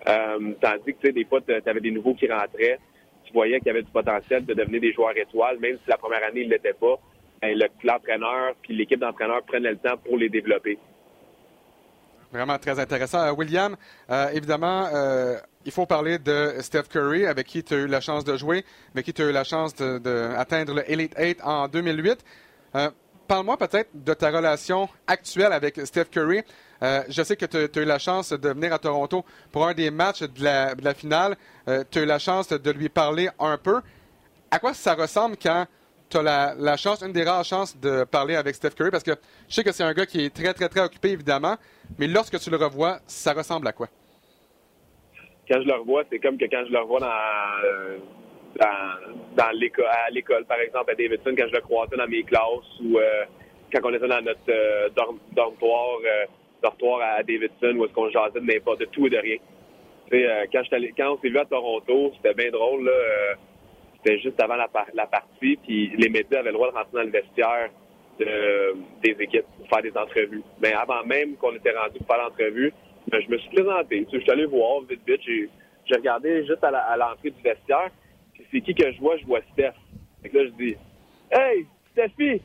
Euh, 0.07 0.53
tandis 0.59 0.95
que, 1.01 1.09
des 1.09 1.25
fois, 1.25 1.39
tu 1.41 1.53
avais 1.53 1.79
des 1.79 1.91
nouveaux 1.91 2.13
qui 2.13 2.29
rentraient. 2.29 2.79
Tu 3.23 3.33
voyais 3.33 3.59
qu'il 3.59 3.67
y 3.67 3.69
avait 3.69 3.83
du 3.83 3.91
potentiel 3.91 4.45
de 4.45 4.53
devenir 4.53 4.81
des 4.81 4.91
joueurs 4.91 5.15
étoiles, 5.15 5.59
même 5.59 5.77
si 5.77 5.89
la 5.89 5.97
première 5.97 6.23
année, 6.23 6.41
ils 6.41 6.47
ne 6.47 6.53
l'étaient 6.53 6.73
pas. 6.73 6.99
Ben, 7.41 7.57
l'entraîneur 7.83 8.53
puis 8.61 8.75
l'équipe 8.75 8.99
d'entraîneurs 8.99 9.43
prennent 9.43 9.63
le 9.63 9.77
temps 9.77 9.97
pour 9.97 10.17
les 10.17 10.29
développer. 10.29 10.77
Vraiment 12.31 12.57
très 12.57 12.79
intéressant. 12.79 13.19
Euh, 13.19 13.31
William, 13.31 13.75
euh, 14.09 14.29
évidemment, 14.29 14.89
il 15.65 15.71
faut 15.71 15.85
parler 15.85 16.17
de 16.17 16.55
Steph 16.59 16.83
Curry, 16.83 17.25
avec 17.25 17.47
qui 17.47 17.63
tu 17.63 17.73
as 17.73 17.77
eu 17.77 17.87
la 17.87 18.01
chance 18.01 18.23
de 18.23 18.35
jouer, 18.37 18.65
avec 18.93 19.05
qui 19.05 19.13
tu 19.13 19.21
as 19.21 19.25
eu 19.25 19.31
la 19.31 19.43
chance 19.43 19.75
d'atteindre 19.75 20.75
le 20.75 20.91
Elite 20.91 21.13
8 21.17 21.39
en 21.43 21.67
2008. 21.67 22.23
Parle-moi 23.31 23.55
peut-être 23.55 23.89
de 23.93 24.13
ta 24.13 24.29
relation 24.29 24.89
actuelle 25.07 25.53
avec 25.53 25.79
Steph 25.85 26.09
Curry. 26.11 26.43
Euh, 26.83 27.01
je 27.07 27.23
sais 27.23 27.37
que 27.37 27.45
tu 27.45 27.79
as 27.79 27.81
eu 27.81 27.85
la 27.85 27.97
chance 27.97 28.33
de 28.33 28.49
venir 28.49 28.73
à 28.73 28.77
Toronto 28.77 29.23
pour 29.53 29.65
un 29.65 29.73
des 29.73 29.89
matchs 29.89 30.23
de 30.23 30.43
la, 30.43 30.93
finale. 30.93 31.37
Euh, 31.69 31.85
tu 31.89 31.99
as 31.99 32.01
eu 32.01 32.05
la 32.05 32.19
chance 32.19 32.49
de 32.49 32.71
lui 32.71 32.89
parler 32.89 33.29
un 33.39 33.57
peu. 33.57 33.79
À 34.51 34.59
quoi 34.59 34.73
ça 34.73 34.95
ressemble 34.95 35.37
quand 35.41 35.65
tu 36.11 36.17
as 36.17 36.55
la, 36.57 36.77
chance, 36.77 37.01
une 37.01 37.11
des 37.11 37.23
rares 37.23 37.43
chances 37.43 37.79
de 37.79 38.03
parler 38.03 38.35
avec 38.35 38.55
Steph 38.55 38.71
Curry? 38.71 38.91
Parce 38.91 39.03
que 39.03 39.11
je 39.47 39.53
sais 39.53 39.63
que 39.63 39.71
c'est 39.71 39.83
un 39.83 39.93
gars 39.93 40.05
qui 40.05 40.25
est 40.25 40.33
très, 40.33 40.53
très, 40.53 40.69
très 40.69 40.81
occupé, 40.81 41.09
évidemment. 41.09 41.55
Mais 41.97 42.07
lorsque 42.07 42.39
tu 42.39 42.49
le 42.49 42.57
revois, 42.57 42.99
ça 43.07 43.33
ressemble 43.33 43.67
à 43.67 43.71
quoi? 43.71 43.87
Quand 45.49 45.61
je 45.61 45.67
le 45.67 45.73
revois, 45.73 46.03
c'est 46.09 46.19
comme 46.19 46.37
que 46.37 46.45
quand 46.45 46.63
je 46.67 46.71
le 46.71 46.79
revois 46.79 46.99
dans, 46.99 47.07
l'école, 49.53 49.85
à 49.85 50.09
l'école, 50.11 50.45
par 50.45 50.59
exemple, 50.59 50.91
à 50.91 50.95
Davidson, 50.95 51.33
quand 51.37 51.47
je 51.47 51.53
le 51.53 51.61
croisais 51.61 51.97
dans 51.97 52.07
mes 52.07 52.23
classes 52.23 52.79
ou 52.83 52.97
euh, 52.97 53.25
quand 53.73 53.79
on 53.83 53.93
était 53.93 54.07
dans 54.07 54.21
notre 54.21 54.93
dortoir 55.33 55.99
dortoir 56.61 57.01
à 57.01 57.23
Davidson 57.23 57.75
où 57.75 57.85
est-ce 57.85 57.93
qu'on 57.93 58.09
jasait 58.09 58.39
de 58.39 58.45
n'importe 58.45 58.81
de 58.81 58.85
tout 58.85 59.07
et 59.07 59.09
de 59.09 59.17
rien. 59.17 59.37
Euh, 60.13 60.45
quand, 60.51 60.61
quand 60.97 61.13
on 61.13 61.21
s'est 61.21 61.29
vu 61.29 61.39
à 61.39 61.45
Toronto, 61.45 62.11
c'était 62.15 62.33
bien 62.33 62.51
drôle. 62.51 62.85
Là, 62.85 62.91
euh, 62.91 63.33
c'était 64.03 64.19
juste 64.19 64.41
avant 64.41 64.55
la, 64.55 64.69
la, 64.93 65.05
partie, 65.05 65.57
puis 65.57 65.91
les 65.97 66.09
médias 66.09 66.39
avaient 66.39 66.49
le 66.49 66.55
droit 66.55 66.71
de 66.71 66.75
rentrer 66.75 66.91
dans 66.93 67.03
le 67.03 67.11
vestiaire 67.11 67.69
de, 68.19 68.75
des 69.03 69.15
équipes 69.23 69.45
pour 69.57 69.67
faire 69.67 69.81
des 69.81 69.95
entrevues. 69.97 70.43
Mais 70.61 70.73
avant 70.73 71.03
même 71.05 71.35
qu'on 71.35 71.55
était 71.55 71.71
rendu 71.71 71.99
pour 71.99 72.07
faire 72.07 72.23
l'entrevue, 72.23 72.73
ben, 73.07 73.21
je 73.21 73.29
me 73.29 73.37
suis 73.37 73.49
présenté. 73.49 74.07
je 74.11 74.19
suis 74.19 74.31
allé 74.31 74.45
voir 74.45 74.81
vite 74.81 75.01
vite. 75.07 75.21
J'ai, 75.25 75.49
regardé 75.95 76.45
juste 76.45 76.63
à 76.63 76.97
l'entrée 76.97 77.31
du 77.31 77.41
vestiaire. 77.41 77.89
Puis 78.33 78.45
c'est 78.51 78.61
qui 78.61 78.73
que 78.73 78.91
je 78.91 78.99
vois? 78.99 79.17
Je 79.17 79.25
vois 79.25 79.41
Steph. 79.53 79.73
Fait 80.21 80.29
que 80.29 80.37
là, 80.37 80.45
je 80.45 80.63
dis 80.63 80.75
Hey, 81.31 81.65
Steffi! 81.91 82.41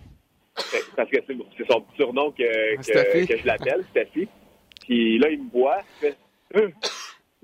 Parce 0.97 1.11
que 1.11 1.19
c'est 1.27 1.71
son 1.71 1.85
surnom 1.97 2.31
que, 2.33 2.77
que, 2.77 3.27
que 3.27 3.37
je 3.37 3.47
l'appelle, 3.47 3.85
Steffi. 3.91 4.27
Puis 4.85 5.19
là, 5.19 5.31
il 5.31 5.45
me 5.45 5.51
voit. 5.51 5.79
Il 6.03 6.09
fait 6.09 6.17
euh, 6.57 6.71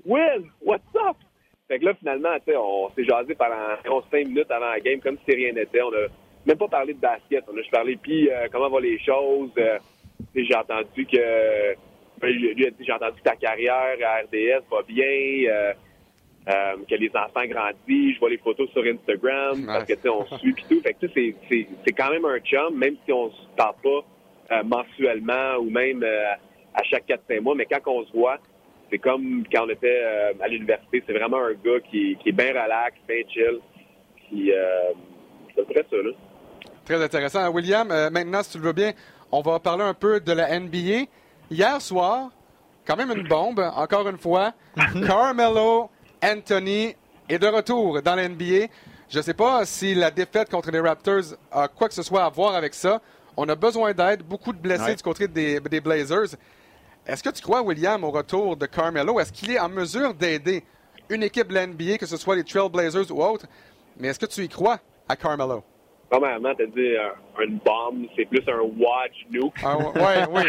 Will, 0.05 0.45
what's 0.61 0.83
up? 0.95 1.15
Fait 1.67 1.79
que 1.79 1.85
là, 1.85 1.93
finalement, 1.95 2.35
on 2.57 2.89
s'est 2.95 3.05
jasé 3.05 3.35
pendant 3.35 4.01
5 4.11 4.27
minutes 4.27 4.51
avant 4.51 4.69
la 4.69 4.79
game, 4.79 4.99
comme 4.99 5.17
si 5.27 5.35
rien 5.35 5.53
n'était. 5.53 5.81
On 5.81 5.93
a 5.93 6.07
même 6.45 6.57
pas 6.57 6.67
parlé 6.67 6.93
de 6.93 6.99
basket. 6.99 7.43
On 7.47 7.53
a 7.53 7.57
juste 7.57 7.71
parlé, 7.71 7.97
puis 8.01 8.29
euh, 8.29 8.47
comment 8.51 8.69
vont 8.69 8.79
les 8.79 8.99
choses. 8.99 9.51
Euh, 9.57 9.79
j'ai 10.35 10.55
entendu 10.55 11.05
que 11.05 11.73
ben, 12.19 12.31
j'ai 12.79 12.91
entendu 12.91 13.19
que 13.19 13.23
ta 13.23 13.35
carrière 13.35 13.97
à 14.03 14.21
RDS 14.21 14.63
va 14.69 14.81
bien. 14.87 15.73
Euh, 16.49 16.75
que 16.89 16.95
les 16.95 17.09
enfants 17.15 17.45
grandissent, 17.47 18.15
je 18.15 18.19
vois 18.19 18.29
les 18.29 18.37
photos 18.37 18.69
sur 18.71 18.83
Instagram, 18.83 19.65
parce 19.65 19.85
que, 19.85 19.93
tu 19.93 20.01
sais, 20.01 20.09
on 20.09 20.25
suit 20.39 20.51
pis 20.51 20.65
tout. 20.69 20.81
Fait 20.81 20.93
que, 20.93 21.07
c'est, 21.13 21.33
c'est, 21.47 21.67
c'est 21.85 21.93
quand 21.93 22.09
même 22.09 22.25
un 22.25 22.37
chum, 22.39 22.77
même 22.77 22.97
si 23.05 23.13
on 23.13 23.29
se 23.31 23.47
parle 23.55 23.75
pas 23.81 24.03
euh, 24.51 24.63
mensuellement 24.63 25.55
ou 25.59 25.69
même 25.69 26.03
euh, 26.03 26.33
à 26.73 26.83
chaque 26.83 27.07
4-5 27.07 27.39
mois, 27.39 27.55
mais 27.55 27.65
quand 27.65 27.79
on 27.85 28.05
se 28.05 28.11
voit, 28.11 28.39
c'est 28.93 28.99
comme 28.99 29.43
quand 29.51 29.65
on 29.65 29.69
était 29.69 30.03
à 30.39 30.47
l'université. 30.47 31.03
C'est 31.07 31.13
vraiment 31.13 31.37
un 31.37 31.53
gars 31.53 31.79
qui, 31.89 32.15
qui 32.21 32.29
est 32.29 32.31
bien 32.31 32.49
relax, 32.49 32.95
bien 33.07 33.23
chill. 33.27 33.59
Puis, 34.15 34.51
c'est 35.55 35.65
très 35.65 35.83
ça, 35.89 35.97
là. 35.97 36.11
Très 36.85 37.03
intéressant. 37.03 37.49
William, 37.49 37.87
maintenant, 37.87 38.43
si 38.43 38.51
tu 38.51 38.57
le 38.59 38.65
veux 38.65 38.73
bien, 38.73 38.91
on 39.31 39.41
va 39.41 39.59
parler 39.59 39.83
un 39.83 39.95
peu 39.95 40.19
de 40.19 40.31
la 40.31 40.59
NBA. 40.59 41.07
Hier 41.49 41.81
soir, 41.81 42.29
quand 42.85 42.95
même 42.95 43.11
une 43.11 43.27
bombe, 43.27 43.59
encore 43.75 44.07
une 44.07 44.19
fois. 44.19 44.53
Carmelo 45.07 45.89
Anthony 46.23 46.95
est 47.27 47.39
de 47.39 47.47
retour 47.47 48.01
dans 48.01 48.15
la 48.15 48.29
NBA. 48.29 48.67
Je 49.09 49.17
ne 49.17 49.23
sais 49.23 49.33
pas 49.33 49.65
si 49.65 49.95
la 49.95 50.11
défaite 50.11 50.49
contre 50.49 50.69
les 50.71 50.79
Raptors 50.79 51.35
a 51.51 51.67
quoi 51.67 51.87
que 51.87 51.93
ce 51.95 52.03
soit 52.03 52.23
à 52.23 52.29
voir 52.29 52.55
avec 52.55 52.73
ça. 52.73 53.01
On 53.35 53.49
a 53.49 53.55
besoin 53.55 53.93
d'aide, 53.93 54.21
beaucoup 54.21 54.53
de 54.53 54.59
blessés 54.59 54.95
du 54.95 55.03
côté 55.03 55.27
des, 55.27 55.59
Blazers. 55.81 56.35
Est-ce 57.05 57.23
que 57.23 57.29
tu 57.29 57.41
crois, 57.41 57.61
William, 57.61 58.03
au 58.03 58.11
retour 58.11 58.55
de 58.55 58.65
Carmelo? 58.65 59.19
Est-ce 59.19 59.33
qu'il 59.33 59.51
est 59.51 59.59
en 59.59 59.69
mesure 59.69 60.13
d'aider 60.13 60.63
une 61.09 61.23
équipe 61.23 61.49
de 61.49 61.53
la 61.53 61.67
NBA, 61.67 61.97
que 61.97 62.05
ce 62.05 62.17
soit 62.17 62.35
les 62.35 62.43
Trailblazers 62.43 63.11
ou 63.11 63.21
autre? 63.21 63.45
Mais 63.99 64.07
est-ce 64.07 64.19
que 64.19 64.25
tu 64.25 64.41
y 64.43 64.49
crois 64.49 64.79
à 65.09 65.15
Carmelo? 65.15 65.63
Premièrement, 66.09 66.53
tu 66.55 66.63
as 66.63 66.67
dit 66.67 66.95
euh, 66.95 67.09
une 67.43 67.57
bombe, 67.57 68.05
c'est 68.15 68.25
plus 68.25 68.43
un 68.47 68.61
watch 68.61 69.25
nuke. 69.31 69.53
Ah, 69.63 69.77
oui, 70.29 70.43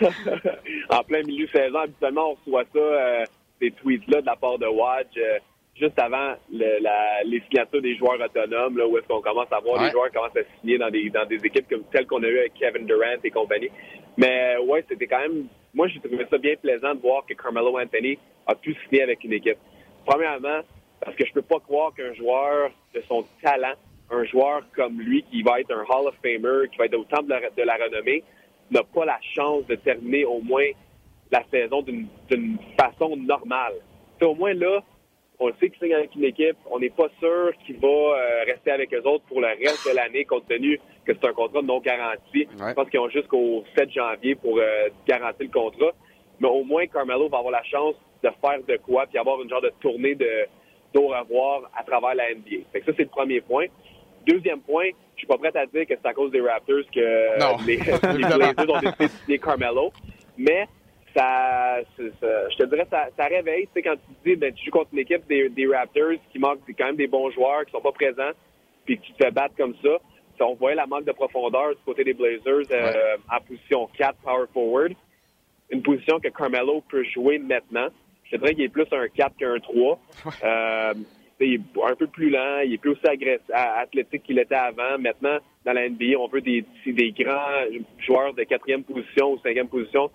en 0.90 1.02
plein 1.02 1.22
milieu 1.22 1.48
saison, 1.48 1.78
habituellement, 1.78 2.30
on 2.30 2.34
reçoit 2.34 2.64
ça. 2.72 2.78
Euh, 2.78 3.24
ces 3.60 3.70
tweets-là 3.70 4.20
de 4.20 4.26
la 4.26 4.36
part 4.36 4.58
de 4.58 4.66
Watch 4.66 5.06
euh, 5.16 5.38
juste 5.78 5.98
avant 5.98 6.34
les 6.50 7.42
signatures 7.48 7.82
des 7.82 7.96
joueurs 7.96 8.20
autonomes, 8.20 8.78
là, 8.78 8.86
où 8.86 8.96
est-ce 8.98 9.06
qu'on 9.06 9.20
commence 9.20 9.50
à 9.50 9.60
voir 9.60 9.82
des 9.82 9.90
joueurs 9.90 10.06
qui 10.06 10.14
commencent 10.14 10.36
à 10.36 10.60
signer 10.60 10.78
dans 10.78 10.90
des, 10.90 11.10
dans 11.10 11.26
des 11.26 11.36
équipes 11.36 11.68
comme 11.68 11.84
celles 11.92 12.06
qu'on 12.06 12.22
a 12.22 12.28
eues 12.28 12.38
avec 12.38 12.54
Kevin 12.54 12.86
Durant 12.86 13.16
et 13.22 13.30
compagnie. 13.30 13.70
Mais 14.16 14.56
ouais, 14.58 14.84
c'était 14.88 15.06
quand 15.06 15.20
même. 15.20 15.46
Moi, 15.74 15.88
j'ai 15.88 15.98
trouvé 15.98 16.24
ça 16.30 16.38
bien 16.38 16.54
plaisant 16.56 16.94
de 16.94 17.00
voir 17.00 17.24
que 17.26 17.34
Carmelo 17.34 17.78
Anthony 17.78 18.18
a 18.46 18.54
pu 18.54 18.76
signer 18.84 19.02
avec 19.02 19.24
une 19.24 19.32
équipe. 19.32 19.58
Premièrement, 20.06 20.60
parce 21.00 21.16
que 21.16 21.26
je 21.26 21.32
peux 21.32 21.42
pas 21.42 21.58
croire 21.58 21.92
qu'un 21.94 22.14
joueur 22.14 22.70
de 22.94 23.02
son 23.08 23.24
talent, 23.42 23.74
un 24.10 24.24
joueur 24.24 24.62
comme 24.76 25.00
lui, 25.00 25.24
qui 25.24 25.42
va 25.42 25.60
être 25.60 25.72
un 25.72 25.82
Hall 25.82 26.06
of 26.06 26.14
Famer, 26.22 26.68
qui 26.70 26.78
va 26.78 26.84
être 26.86 26.94
au 26.94 27.04
temple 27.04 27.26
de 27.56 27.62
la 27.62 27.74
renommée, 27.74 28.22
n'a 28.70 28.82
pas 28.82 29.04
la 29.04 29.18
chance 29.34 29.66
de 29.66 29.74
terminer 29.74 30.24
au 30.24 30.40
moins 30.40 30.68
la 31.32 31.42
saison 31.50 31.82
d'une 31.82 32.58
façon 32.78 33.16
normale. 33.16 33.74
au 34.22 34.34
moins 34.34 34.54
là, 34.54 34.80
on 35.40 35.48
sait 35.54 35.70
qu'il 35.70 35.78
signe 35.80 35.94
avec 35.94 36.14
une 36.14 36.24
équipe, 36.24 36.56
on 36.70 36.78
n'est 36.78 36.90
pas 36.90 37.08
sûr 37.18 37.52
qu'il 37.64 37.76
va 37.78 37.88
euh, 37.88 38.44
rester 38.46 38.70
avec 38.70 38.92
eux 38.94 39.02
autres 39.04 39.24
pour 39.24 39.40
le 39.40 39.48
reste 39.48 39.88
de 39.88 39.94
l'année, 39.94 40.24
compte 40.24 40.46
tenu 40.48 40.78
que 41.04 41.12
c'est 41.12 41.28
un 41.28 41.32
contrat 41.32 41.62
non 41.62 41.80
garanti. 41.80 42.46
Je 42.52 42.72
pense 42.72 42.88
qu'ils 42.88 43.00
ont 43.00 43.08
jusqu'au 43.08 43.64
7 43.76 43.90
janvier 43.90 44.34
pour 44.36 44.58
euh, 44.58 44.88
garantir 45.06 45.46
le 45.46 45.48
contrat. 45.48 45.92
Mais 46.40 46.48
au 46.48 46.64
moins, 46.64 46.86
Carmelo 46.86 47.28
va 47.28 47.38
avoir 47.38 47.52
la 47.52 47.62
chance 47.64 47.94
de 48.22 48.30
faire 48.40 48.58
de 48.66 48.76
quoi, 48.78 49.06
puis 49.06 49.18
avoir 49.18 49.40
une 49.42 49.50
genre 49.50 49.62
de 49.62 49.72
tournée 49.80 50.14
de 50.14 50.46
d'au 50.92 51.08
revoir 51.08 51.62
à 51.76 51.82
travers 51.82 52.14
la 52.14 52.32
NBA. 52.32 52.62
Fait 52.72 52.80
ça, 52.86 52.92
c'est 52.96 53.02
le 53.02 53.08
premier 53.08 53.40
point. 53.40 53.66
Deuxième 54.24 54.60
point, 54.60 54.86
je 55.14 55.18
suis 55.18 55.26
pas 55.26 55.36
prêt 55.36 55.50
à 55.56 55.66
dire 55.66 55.86
que 55.86 55.94
c'est 56.00 56.06
à 56.06 56.14
cause 56.14 56.30
des 56.30 56.40
Raptors 56.40 56.84
que 56.94 57.66
les, 57.66 57.76
les 58.16 58.24
Blazers 58.24 58.70
ont 58.70 58.78
décidé 58.78 59.04
de 59.06 59.10
signer 59.24 59.38
Carmelo. 59.38 59.92
Mais 60.38 60.68
ça, 61.14 61.80
je 61.98 62.56
te 62.56 62.64
dirais, 62.64 62.86
ça, 62.90 63.08
ça 63.16 63.24
réveille. 63.26 63.66
Tu 63.66 63.72
sais, 63.74 63.82
quand 63.82 63.94
tu 63.94 64.30
dis, 64.30 64.36
ben, 64.36 64.52
tu 64.52 64.64
joues 64.64 64.70
contre 64.70 64.90
une 64.92 65.00
équipe 65.00 65.26
des, 65.26 65.66
Raptors 65.66 66.14
qui 66.32 66.38
manque 66.38 66.60
quand 66.76 66.86
même 66.86 66.96
des 66.96 67.06
bons 67.06 67.30
joueurs, 67.30 67.64
qui 67.64 67.72
sont 67.72 67.80
pas 67.80 67.92
présents, 67.92 68.32
puis 68.84 68.98
que 68.98 69.04
tu 69.04 69.12
te 69.12 69.24
fais 69.24 69.30
battre 69.30 69.54
comme 69.56 69.74
ça. 69.82 69.98
on 70.40 70.54
voyait 70.54 70.76
la 70.76 70.86
manque 70.86 71.04
de 71.04 71.12
profondeur 71.12 71.70
du 71.70 71.82
côté 71.84 72.04
des 72.04 72.14
Blazers 72.14 72.66
euh, 72.70 73.16
en 73.30 73.40
position 73.40 73.88
4 73.96 74.16
power 74.24 74.46
forward. 74.52 74.92
Une 75.70 75.82
position 75.82 76.20
que 76.20 76.28
Carmelo 76.28 76.82
peut 76.88 77.04
jouer 77.04 77.38
maintenant. 77.38 77.88
Je 78.24 78.32
te 78.32 78.36
dirais 78.36 78.54
qu'il 78.54 78.64
est 78.64 78.68
plus 78.68 78.86
un 78.92 79.08
4 79.08 79.36
qu'un 79.36 79.58
3. 79.58 79.98
Euh, 80.44 80.94
il 81.40 81.54
est 81.54 81.60
un 81.84 81.94
peu 81.94 82.06
plus 82.06 82.30
lent, 82.30 82.60
il 82.60 82.74
est 82.74 82.78
plus 82.78 82.90
aussi 82.90 83.06
agressif, 83.06 83.44
athlétique 83.52 84.22
qu'il 84.22 84.38
était 84.38 84.54
avant. 84.54 84.98
Maintenant, 84.98 85.38
dans 85.64 85.72
la 85.72 85.88
NBA, 85.88 86.18
on 86.18 86.28
veut 86.28 86.40
des, 86.40 86.64
des 86.86 87.12
grands 87.12 87.64
joueurs 87.98 88.34
de 88.34 88.44
quatrième 88.44 88.84
position 88.84 89.32
ou 89.32 89.38
cinquième 89.40 89.68
position 89.68 90.10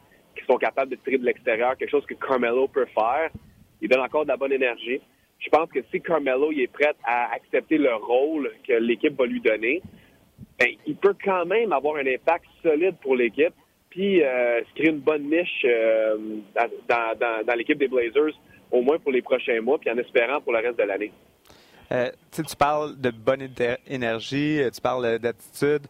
sont 0.50 0.58
capables 0.58 0.92
de 0.92 0.96
tirer 0.98 1.18
de 1.18 1.26
l'extérieur, 1.26 1.78
quelque 1.78 1.92
chose 1.92 2.06
que 2.06 2.16
Carmelo 2.16 2.68
peut 2.68 2.88
faire. 2.94 3.30
Il 3.82 3.90
donne 3.90 4.02
encore 4.02 4.24
de 4.24 4.30
la 4.30 4.38
bonne 4.38 4.52
énergie. 4.52 5.00
Je 5.40 5.50
pense 5.50 5.70
que 5.70 5.80
si 5.92 6.02
Carmelo 6.02 6.52
est 6.52 6.68
prêt 6.68 6.94
à 7.06 7.32
accepter 7.34 7.78
le 7.78 7.94
rôle 7.96 8.52
que 8.68 8.74
l'équipe 8.74 9.18
va 9.18 9.26
lui 9.26 9.40
donner, 9.40 9.82
ben, 10.60 10.68
il 10.86 10.96
peut 10.96 11.16
quand 11.24 11.46
même 11.46 11.72
avoir 11.72 11.96
un 11.96 12.08
impact 12.08 12.46
solide 12.62 12.96
pour 13.02 13.16
l'équipe, 13.16 13.54
puis 13.90 14.22
euh, 14.22 14.62
se 14.66 14.74
créer 14.76 14.90
une 14.90 15.00
bonne 15.00 15.30
niche 15.30 15.66
euh, 15.66 16.18
dans, 16.88 17.56
l'équipe 17.56 17.78
des 17.78 17.88
Blazers, 17.88 18.34
au 18.72 18.82
moins 18.82 19.00
pour 19.00 19.12
les 19.12 19.22
prochains 19.22 19.62
mois, 19.62 19.78
puis 19.78 19.90
en 19.90 19.98
espérant 19.98 20.42
pour 20.42 20.52
le 20.52 20.60
reste 20.60 20.78
de 20.78 20.84
l'année. 20.84 21.12
Euh, 21.92 22.10
tu 22.32 22.44
parles 22.58 23.00
de 23.00 23.10
bonne 23.10 23.48
énergie, 23.88 24.62
tu 24.74 24.82
parles 24.82 25.18
d'attitude 25.20 25.88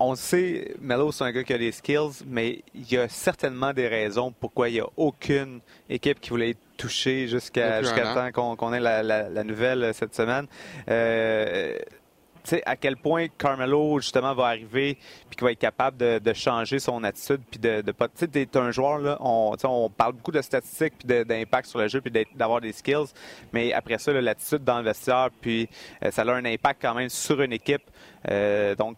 on 0.00 0.14
sait, 0.14 0.74
Melo, 0.80 1.10
c'est 1.12 1.24
un 1.24 1.32
gars 1.32 1.42
qui 1.42 1.52
a 1.52 1.58
des 1.58 1.72
skills, 1.72 2.24
mais 2.26 2.62
il 2.74 2.90
y 2.90 2.96
a 2.96 3.08
certainement 3.08 3.72
des 3.72 3.88
raisons 3.88 4.32
pourquoi 4.32 4.68
il 4.68 4.74
n'y 4.74 4.80
a 4.80 4.86
aucune 4.96 5.60
équipe 5.88 6.20
qui 6.20 6.30
voulait 6.30 6.50
être 6.50 6.58
touchée 6.76 7.26
jusqu'à 7.26 7.82
jusqu'à 7.82 8.14
temps 8.14 8.56
qu'on 8.56 8.72
ait 8.72 8.80
la, 8.80 9.44
nouvelle 9.44 9.82
euh, 9.82 9.92
cette 9.92 10.14
semaine. 10.14 10.46
Euh, 10.88 11.76
sais, 12.44 12.62
à 12.64 12.76
quel 12.76 12.96
point 12.96 13.26
Carmelo 13.36 13.98
justement 13.98 14.32
va 14.34 14.46
arriver 14.46 14.96
puis 15.28 15.36
qu'il 15.36 15.44
va 15.44 15.52
être 15.52 15.58
capable 15.58 15.96
de, 15.96 16.32
changer 16.32 16.78
son 16.78 17.02
attitude 17.02 17.40
puis 17.50 17.58
de, 17.58 17.80
de 17.80 17.92
pas 17.92 18.08
tu 18.08 18.26
sais 18.32 18.48
un 18.56 18.70
joueur 18.70 18.98
là 18.98 19.18
on, 19.20 19.56
on 19.64 19.90
parle 19.90 20.12
beaucoup 20.12 20.30
de 20.30 20.40
statistiques 20.40 20.94
puis 20.98 21.24
d'impact 21.24 21.68
sur 21.68 21.80
le 21.80 21.88
jeu 21.88 22.00
puis 22.00 22.12
d'avoir 22.36 22.60
des 22.60 22.72
skills 22.72 23.12
mais 23.52 23.72
après 23.72 23.98
ça 23.98 24.12
l'attitude 24.12 24.62
dans 24.62 24.78
le 24.78 24.84
vestiaire 24.84 25.30
puis 25.40 25.68
euh, 26.04 26.10
ça 26.10 26.22
a 26.22 26.32
un 26.32 26.44
impact 26.44 26.80
quand 26.80 26.94
même 26.94 27.08
sur 27.08 27.40
une 27.42 27.52
équipe 27.52 27.82
donc 28.78 28.96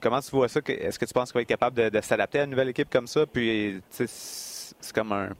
comment 0.00 0.20
tu 0.20 0.30
vois 0.30 0.48
ça? 0.48 0.60
Est-ce 0.66 0.98
que 0.98 1.04
tu 1.04 1.14
penses 1.14 1.30
qu'il 1.30 1.38
va 1.38 1.42
être 1.42 1.48
capable 1.48 1.90
de, 1.90 2.00
s'adapter 2.00 2.40
à 2.40 2.44
une 2.44 2.50
nouvelle 2.50 2.68
équipe 2.68 2.90
comme 2.90 3.06
ça? 3.06 3.26
Puis, 3.26 3.80
c'est 3.90 4.94
comme 4.94 5.12
un. 5.12 5.30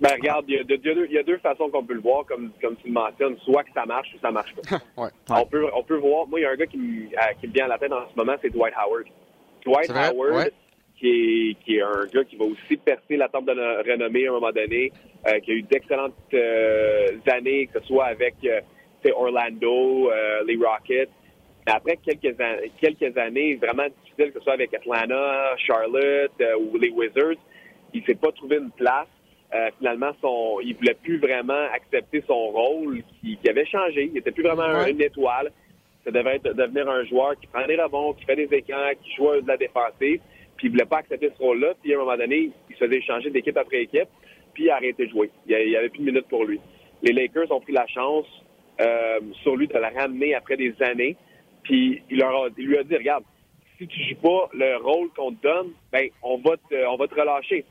Ben, 0.00 0.10
regarde, 0.12 0.44
il 0.48 0.56
y, 0.56 1.18
a 1.18 1.22
deux, 1.22 1.38
façons 1.38 1.70
qu'on 1.70 1.82
peut 1.82 1.94
le 1.94 2.00
voir, 2.00 2.26
comme, 2.26 2.50
comme 2.60 2.76
tu 2.76 2.88
le 2.88 2.92
mentionnes, 2.92 3.38
soit 3.38 3.64
que 3.64 3.72
ça 3.72 3.86
marche 3.86 4.08
ou 4.14 4.18
ça 4.20 4.30
marche 4.30 4.54
pas. 4.54 4.78
On, 5.30 5.46
peut, 5.46 5.66
on 5.72 5.82
peut 5.82 5.96
voir. 5.96 6.26
Moi, 6.26 6.40
il 6.40 6.42
y 6.42 6.46
a 6.46 6.50
un 6.50 6.56
gars 6.56 6.66
qui 6.66 6.76
me, 6.76 7.06
euh, 7.06 7.32
qui 7.40 7.48
me 7.48 7.52
vient 7.52 7.64
à 7.64 7.68
la 7.68 7.78
tête 7.78 7.92
en 7.92 8.06
ce 8.10 8.14
moment, 8.14 8.34
c'est 8.42 8.50
Dwight 8.50 8.74
Howard. 8.76 9.06
Dwight 9.64 9.90
Howard, 9.90 10.52
qui, 10.98 11.08
est, 11.08 11.64
qui 11.64 11.76
est 11.76 11.82
un 11.82 12.04
gars 12.12 12.24
qui 12.24 12.36
va 12.36 12.44
aussi 12.44 12.76
percer 12.76 13.16
la 13.16 13.28
table 13.28 13.46
de 13.46 13.90
renommée 13.90 14.26
à 14.26 14.30
un 14.30 14.34
moment 14.34 14.52
donné, 14.52 14.92
euh, 15.26 15.40
qui 15.40 15.52
a 15.52 15.54
eu 15.54 15.62
d'excellentes 15.62 16.12
euh, 16.34 17.18
années, 17.28 17.66
que 17.72 17.80
ce 17.80 17.86
soit 17.86 18.06
avec 18.06 18.34
Orlando, 19.14 20.10
les 20.46 20.56
Rockets 20.56 21.08
après 21.66 21.96
quelques, 21.96 22.36
quelques 22.80 23.16
années 23.16 23.56
vraiment 23.56 23.86
difficiles, 23.88 24.32
que 24.32 24.38
ce 24.38 24.44
soit 24.44 24.52
avec 24.52 24.72
Atlanta, 24.72 25.56
Charlotte 25.58 26.32
euh, 26.40 26.58
ou 26.58 26.78
les 26.78 26.90
Wizards, 26.90 27.38
il 27.92 28.04
s'est 28.04 28.14
pas 28.14 28.32
trouvé 28.32 28.56
une 28.56 28.70
place. 28.70 29.08
Euh, 29.54 29.70
finalement, 29.78 30.10
son, 30.20 30.58
il 30.62 30.74
voulait 30.76 30.96
plus 31.02 31.18
vraiment 31.18 31.66
accepter 31.72 32.22
son 32.26 32.48
rôle 32.48 33.02
qui, 33.20 33.38
avait 33.48 33.66
changé. 33.66 34.10
Il 34.12 34.18
était 34.18 34.32
plus 34.32 34.42
vraiment 34.42 34.86
une 34.86 35.00
étoile. 35.00 35.52
Ça 36.04 36.10
devait 36.10 36.36
être, 36.36 36.52
devenir 36.54 36.88
un 36.88 37.04
joueur 37.04 37.38
qui 37.40 37.46
prend 37.46 37.66
des 37.66 37.76
rebonds, 37.76 38.12
qui 38.14 38.24
fait 38.24 38.36
des 38.36 38.48
écrans, 38.52 38.90
qui 39.02 39.14
joue 39.14 39.40
de 39.40 39.46
la 39.46 39.56
défensive. 39.56 40.20
Puis 40.56 40.68
il 40.68 40.70
voulait 40.70 40.84
pas 40.84 40.98
accepter 40.98 41.30
ce 41.36 41.42
rôle-là. 41.42 41.74
Puis 41.82 41.92
à 41.92 41.96
un 41.96 42.00
moment 42.00 42.16
donné, 42.16 42.50
il 42.68 42.76
se 42.76 42.84
faisait 42.84 43.00
changer 43.02 43.30
d'équipe 43.30 43.56
après 43.56 43.82
équipe. 43.82 44.08
Puis 44.52 44.64
il 44.64 44.70
a 44.70 44.76
arrêté 44.76 45.06
de 45.06 45.10
jouer. 45.10 45.30
Il 45.46 45.56
n'y 45.56 45.76
avait 45.76 45.88
plus 45.88 46.00
de 46.00 46.06
minutes 46.06 46.28
pour 46.28 46.44
lui. 46.44 46.60
Les 47.02 47.12
Lakers 47.12 47.50
ont 47.50 47.60
pris 47.60 47.72
la 47.72 47.86
chance 47.86 48.26
euh, 48.80 49.20
sur 49.42 49.56
lui 49.56 49.68
de 49.68 49.74
la 49.74 49.90
ramener 49.90 50.34
après 50.34 50.56
des 50.56 50.74
années. 50.80 51.16
Puis 51.66 52.00
il, 52.10 52.18
leur 52.18 52.48
lui 52.56 52.78
a 52.78 52.84
dit, 52.84 52.96
regarde, 52.96 53.24
si 53.76 53.86
tu 53.88 54.02
joues 54.04 54.20
pas 54.22 54.48
le 54.54 54.76
rôle 54.76 55.08
qu'on 55.16 55.32
te 55.32 55.42
donne, 55.42 55.72
ben 55.92 56.08
on 56.22 56.38
va 56.38 56.56
te, 56.56 56.86
on 56.86 56.96
va 56.96 57.08
te 57.08 57.14
relâcher. 57.14 57.64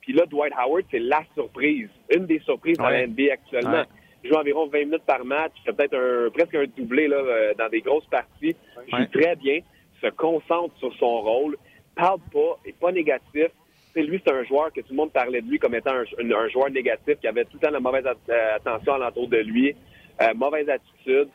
Puis 0.00 0.12
là, 0.12 0.24
Dwight 0.26 0.52
Howard, 0.56 0.84
c'est 0.90 1.00
la 1.00 1.22
surprise, 1.34 1.88
une 2.14 2.26
des 2.26 2.38
surprises 2.40 2.78
dans 2.78 2.88
la 2.88 3.06
NBA 3.06 3.32
actuellement. 3.32 3.84
Il 4.22 4.30
joue 4.30 4.36
environ 4.36 4.66
20 4.66 4.78
minutes 4.84 5.04
par 5.06 5.24
match, 5.24 5.52
fait 5.64 5.72
peut-être 5.72 5.96
un, 5.96 6.30
presque 6.30 6.54
un 6.54 6.64
doublé 6.76 7.08
là, 7.08 7.16
euh, 7.16 7.54
dans 7.58 7.68
des 7.68 7.80
grosses 7.80 8.06
parties. 8.06 8.54
Il 8.88 8.96
joue 8.96 9.06
très 9.12 9.34
bien, 9.36 9.60
se 10.00 10.08
concentre 10.10 10.76
sur 10.78 10.94
son 10.94 11.20
rôle, 11.20 11.56
parle 11.94 12.20
pas, 12.32 12.58
est 12.64 12.78
pas 12.78 12.92
négatif. 12.92 13.48
C'est 13.92 14.02
lui, 14.02 14.20
c'est 14.24 14.32
un 14.32 14.44
joueur 14.44 14.72
que 14.72 14.80
tout 14.80 14.90
le 14.90 14.96
monde 14.96 15.12
parlait 15.12 15.40
de 15.40 15.48
lui 15.48 15.58
comme 15.58 15.74
étant 15.74 15.94
un, 15.94 16.48
joueur 16.48 16.70
négatif, 16.70 17.18
qui 17.20 17.26
avait 17.26 17.44
tout 17.44 17.58
le 17.60 17.66
temps 17.66 17.72
la 17.72 17.80
mauvaise 17.80 18.04
euh, 18.06 18.56
attention 18.56 18.94
alentour 18.94 19.28
de 19.28 19.38
lui, 19.38 19.74
euh, 20.22 20.34
mauvaise 20.34 20.68
attitude. 20.68 21.28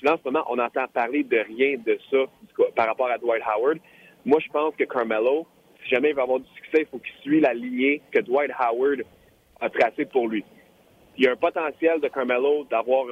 Puis 0.00 0.08
là, 0.08 0.14
en 0.14 0.16
ce 0.16 0.24
moment, 0.24 0.46
on 0.48 0.58
entend 0.58 0.86
parler 0.94 1.24
de 1.24 1.36
rien 1.36 1.76
de 1.76 1.98
ça 2.10 2.16
par 2.74 2.86
rapport 2.86 3.10
à 3.10 3.18
Dwight 3.18 3.42
Howard. 3.44 3.78
Moi, 4.24 4.40
je 4.42 4.50
pense 4.50 4.74
que 4.74 4.84
Carmelo, 4.84 5.46
si 5.82 5.90
jamais 5.90 6.10
il 6.10 6.14
va 6.14 6.22
avoir 6.22 6.40
du 6.40 6.48
succès, 6.56 6.80
il 6.80 6.86
faut 6.86 6.98
qu'il 6.98 7.14
suive 7.20 7.42
la 7.42 7.52
lignée 7.52 8.00
que 8.10 8.20
Dwight 8.20 8.50
Howard 8.58 9.02
a 9.60 9.68
tracée 9.68 10.06
pour 10.06 10.26
lui. 10.26 10.42
Il 11.18 11.24
y 11.24 11.28
a 11.28 11.32
un 11.32 11.36
potentiel 11.36 12.00
de 12.00 12.08
Carmelo 12.08 12.64
d'avoir. 12.70 13.08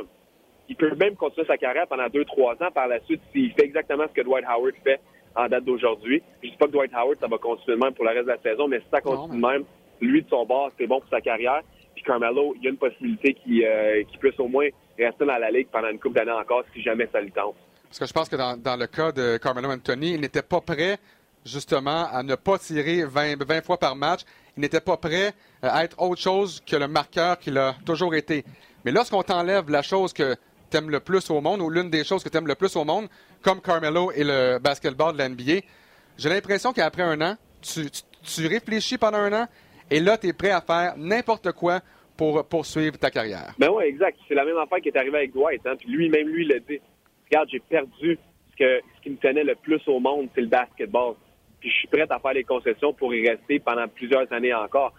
Il 0.70 0.76
peut 0.76 0.94
même 0.94 1.14
continuer 1.14 1.46
sa 1.46 1.58
carrière 1.58 1.86
pendant 1.88 2.08
deux, 2.08 2.24
trois 2.24 2.54
ans 2.54 2.70
par 2.72 2.88
la 2.88 3.00
suite 3.00 3.20
s'il 3.32 3.52
fait 3.52 3.64
exactement 3.64 4.04
ce 4.08 4.14
que 4.14 4.22
Dwight 4.22 4.46
Howard 4.48 4.74
fait 4.82 5.00
en 5.36 5.46
date 5.46 5.64
d'aujourd'hui. 5.64 6.22
Je 6.42 6.46
ne 6.46 6.52
dis 6.52 6.56
pas 6.56 6.66
que 6.68 6.72
Dwight 6.72 6.94
Howard, 6.94 7.18
ça 7.20 7.26
va 7.26 7.36
continuer 7.36 7.76
de 7.76 7.84
même 7.84 7.92
pour 7.92 8.06
le 8.06 8.12
reste 8.12 8.24
de 8.24 8.32
la 8.32 8.38
saison, 8.38 8.66
mais 8.66 8.78
si 8.78 8.86
ça 8.90 9.02
continue 9.02 9.36
de 9.36 9.46
même, 9.46 9.64
lui 10.00 10.22
de 10.22 10.28
son 10.30 10.46
bord, 10.46 10.70
c'est 10.78 10.86
bon 10.86 11.00
pour 11.00 11.10
sa 11.10 11.20
carrière. 11.20 11.60
Puis 11.94 12.02
Carmelo, 12.02 12.54
il 12.56 12.64
y 12.64 12.66
a 12.68 12.70
une 12.70 12.78
possibilité 12.78 13.34
qu'il 13.34 13.62
euh, 13.62 14.02
puisse 14.18 14.40
au 14.40 14.48
moins 14.48 14.68
rester 14.98 15.24
dans 15.24 15.38
la 15.38 15.50
ligue 15.50 15.68
pendant 15.70 15.88
une 15.88 15.98
couple 15.98 16.16
d'années 16.16 16.32
encore 16.32 16.64
si 16.74 16.82
jamais 16.82 17.08
ça 17.12 17.20
lui 17.20 17.32
tente. 17.32 17.56
Parce 17.88 17.98
que 17.98 18.06
je 18.06 18.12
pense 18.12 18.28
que 18.28 18.36
dans, 18.36 18.76
le 18.76 18.86
cas 18.86 19.12
de 19.12 19.38
Carmelo 19.38 19.70
Anthony, 19.70 20.12
il 20.14 20.20
n'était 20.20 20.42
pas 20.42 20.60
prêt 20.60 20.98
justement 21.44 22.06
à 22.12 22.22
ne 22.22 22.34
pas 22.34 22.58
tirer 22.58 23.04
20, 23.04 23.42
20 23.42 23.64
fois 23.64 23.78
par 23.78 23.96
match. 23.96 24.20
Il 24.56 24.60
n'était 24.60 24.80
pas 24.80 24.96
prêt 24.96 25.32
à 25.62 25.84
être 25.84 26.00
autre 26.00 26.20
chose 26.20 26.62
que 26.66 26.76
le 26.76 26.88
marqueur 26.88 27.38
qu'il 27.38 27.56
a 27.56 27.74
toujours 27.86 28.14
été. 28.14 28.44
Mais 28.84 28.92
lorsqu'on 28.92 29.22
t'enlève 29.22 29.70
la 29.70 29.82
chose 29.82 30.12
que 30.12 30.36
tu 30.70 30.76
aimes 30.76 30.90
le 30.90 31.00
plus 31.00 31.30
au 31.30 31.40
monde, 31.40 31.60
ou 31.62 31.70
l'une 31.70 31.88
des 31.88 32.04
choses 32.04 32.22
que 32.22 32.28
tu 32.28 32.36
aimes 32.36 32.46
le 32.46 32.54
plus 32.54 32.76
au 32.76 32.84
monde, 32.84 33.08
comme 33.42 33.60
Carmelo 33.60 34.12
et 34.12 34.24
le 34.24 34.58
basketball 34.58 35.16
de 35.16 35.22
l'NBA, 35.22 35.64
j'ai 36.18 36.28
l'impression 36.28 36.72
qu'après 36.72 37.02
un 37.02 37.20
an, 37.22 37.36
tu, 37.62 37.88
tu, 38.22 38.46
réfléchis 38.46 38.98
pendant 38.98 39.18
un 39.18 39.44
an, 39.44 39.48
et 39.90 40.00
là, 40.00 40.18
tu 40.18 40.26
es 40.26 40.32
prêt 40.32 40.50
à 40.50 40.60
faire 40.60 40.94
n'importe 40.96 41.52
quoi 41.52 41.80
pour 42.18 42.46
poursuivre 42.46 42.98
ta 42.98 43.10
carrière. 43.10 43.54
Ben 43.58 43.70
oui, 43.70 43.84
exact. 43.84 44.18
C'est 44.28 44.34
la 44.34 44.44
même 44.44 44.58
affaire 44.58 44.80
qui 44.80 44.88
est 44.88 44.96
arrivée 44.98 45.18
avec 45.18 45.32
Dwight. 45.32 45.66
Hein? 45.66 45.76
Puis 45.78 45.88
lui, 45.88 46.10
même 46.10 46.28
lui, 46.28 46.42
il 46.42 46.48
l'a 46.48 46.58
dit. 46.58 46.80
Regarde, 47.30 47.48
j'ai 47.50 47.60
perdu 47.60 48.18
ce, 48.50 48.56
que, 48.56 48.80
ce 48.96 49.02
qui 49.02 49.10
me 49.10 49.16
tenait 49.16 49.44
le 49.44 49.54
plus 49.54 49.80
au 49.86 50.00
monde, 50.00 50.28
c'est 50.34 50.40
le 50.40 50.48
basketball 50.48 51.14
puis 51.60 51.70
je 51.70 51.74
suis 51.74 51.88
prêt 51.88 52.06
à 52.08 52.18
faire 52.18 52.32
les 52.32 52.44
concessions 52.44 52.92
pour 52.92 53.14
y 53.14 53.28
rester 53.28 53.58
pendant 53.58 53.88
plusieurs 53.88 54.32
années 54.32 54.54
encore. 54.54 54.92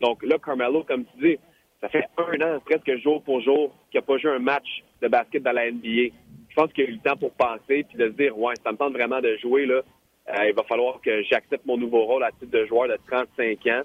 Donc 0.00 0.22
là, 0.22 0.36
Carmelo, 0.38 0.84
comme 0.84 1.04
tu 1.04 1.28
dis, 1.28 1.38
ça 1.80 1.88
fait 1.88 2.04
un 2.18 2.40
an, 2.40 2.60
presque 2.64 2.96
jour 3.02 3.22
pour 3.22 3.40
jour, 3.40 3.74
qu'il 3.90 4.00
n'a 4.00 4.06
pas 4.06 4.18
joué 4.18 4.30
un 4.30 4.38
match 4.38 4.82
de 5.02 5.08
basket 5.08 5.42
dans 5.42 5.52
la 5.52 5.70
NBA. 5.70 6.14
Je 6.48 6.54
pense 6.54 6.72
qu'il 6.72 6.84
a 6.84 6.88
eu 6.88 6.92
le 6.92 6.98
temps 6.98 7.16
pour 7.16 7.32
penser 7.32 7.84
puis 7.88 7.98
de 7.98 8.06
se 8.08 8.12
dire, 8.12 8.38
ouais, 8.38 8.54
ça 8.62 8.72
me 8.72 8.76
tente 8.76 8.92
vraiment 8.92 9.20
de 9.20 9.36
jouer, 9.38 9.66
là. 9.66 9.82
Euh, 10.26 10.48
il 10.48 10.54
va 10.54 10.62
falloir 10.62 11.00
que 11.02 11.22
j'accepte 11.24 11.66
mon 11.66 11.76
nouveau 11.76 12.04
rôle 12.06 12.24
à 12.24 12.30
titre 12.30 12.50
de 12.50 12.64
joueur 12.64 12.88
de 12.88 12.96
35 13.10 13.66
ans, 13.66 13.82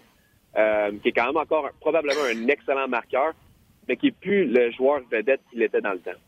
euh, 0.58 0.92
qui 1.02 1.10
est 1.10 1.12
quand 1.12 1.28
même 1.28 1.38
encore 1.38 1.70
probablement 1.80 2.24
un 2.24 2.48
excellent 2.48 2.88
marqueur, 2.88 3.34
mais 3.88 3.98
qui 3.98 4.08
n'est 4.08 4.12
plus 4.12 4.46
le 4.46 4.72
joueur 4.72 5.02
vedette 5.12 5.42
qu'il 5.52 5.62
était 5.62 5.82
dans 5.82 5.94
le 5.94 6.00
temps. 6.00 6.20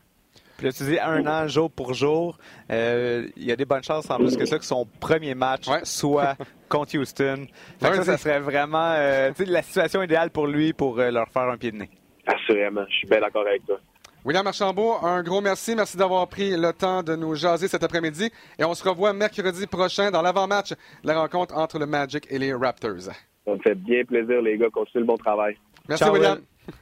Puis 0.62 0.66
là, 0.66 0.72
tu 0.72 0.84
dis 0.84 0.98
un 1.00 1.26
an, 1.26 1.48
jour 1.48 1.70
pour 1.70 1.92
jour. 1.92 2.38
Euh, 2.70 3.26
il 3.36 3.44
y 3.44 3.50
a 3.50 3.56
des 3.56 3.64
bonnes 3.64 3.82
chances 3.82 4.08
en 4.08 4.18
plus 4.18 4.36
que 4.36 4.44
ça 4.44 4.60
que 4.60 4.64
son 4.64 4.86
premier 5.00 5.34
match 5.34 5.66
soit 5.82 6.36
contre 6.68 6.96
Houston. 6.96 7.46
ça, 7.80 8.04
ça 8.04 8.16
serait 8.16 8.38
vraiment 8.38 8.92
euh, 8.94 9.32
la 9.38 9.62
situation 9.62 10.02
idéale 10.04 10.30
pour 10.30 10.46
lui 10.46 10.72
pour 10.72 11.00
euh, 11.00 11.10
leur 11.10 11.28
faire 11.30 11.48
un 11.48 11.56
pied 11.56 11.72
de 11.72 11.78
nez. 11.78 11.90
Assurément. 12.26 12.84
Je 12.88 12.94
suis 12.94 13.08
bien 13.08 13.20
d'accord 13.20 13.44
avec 13.44 13.66
toi. 13.66 13.80
William 14.24 14.46
Archambault, 14.46 14.98
un 15.02 15.24
gros 15.24 15.40
merci. 15.40 15.74
Merci 15.74 15.96
d'avoir 15.96 16.28
pris 16.28 16.56
le 16.56 16.72
temps 16.72 17.02
de 17.02 17.16
nous 17.16 17.34
jaser 17.34 17.66
cet 17.66 17.82
après-midi. 17.82 18.30
Et 18.56 18.64
on 18.64 18.74
se 18.74 18.88
revoit 18.88 19.12
mercredi 19.12 19.66
prochain 19.66 20.12
dans 20.12 20.22
l'avant-match 20.22 20.70
de 20.70 21.08
la 21.08 21.18
rencontre 21.18 21.56
entre 21.56 21.80
le 21.80 21.86
Magic 21.86 22.28
et 22.30 22.38
les 22.38 22.54
Raptors. 22.54 23.10
Ça 23.44 23.52
me 23.52 23.58
fait 23.58 23.74
bien 23.74 24.04
plaisir, 24.04 24.40
les 24.40 24.56
gars. 24.56 24.68
Continuez 24.70 25.02
le 25.02 25.06
bon 25.06 25.16
travail. 25.16 25.56
Merci, 25.88 26.04
William. 26.04 26.40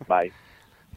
Bye. 0.08 0.30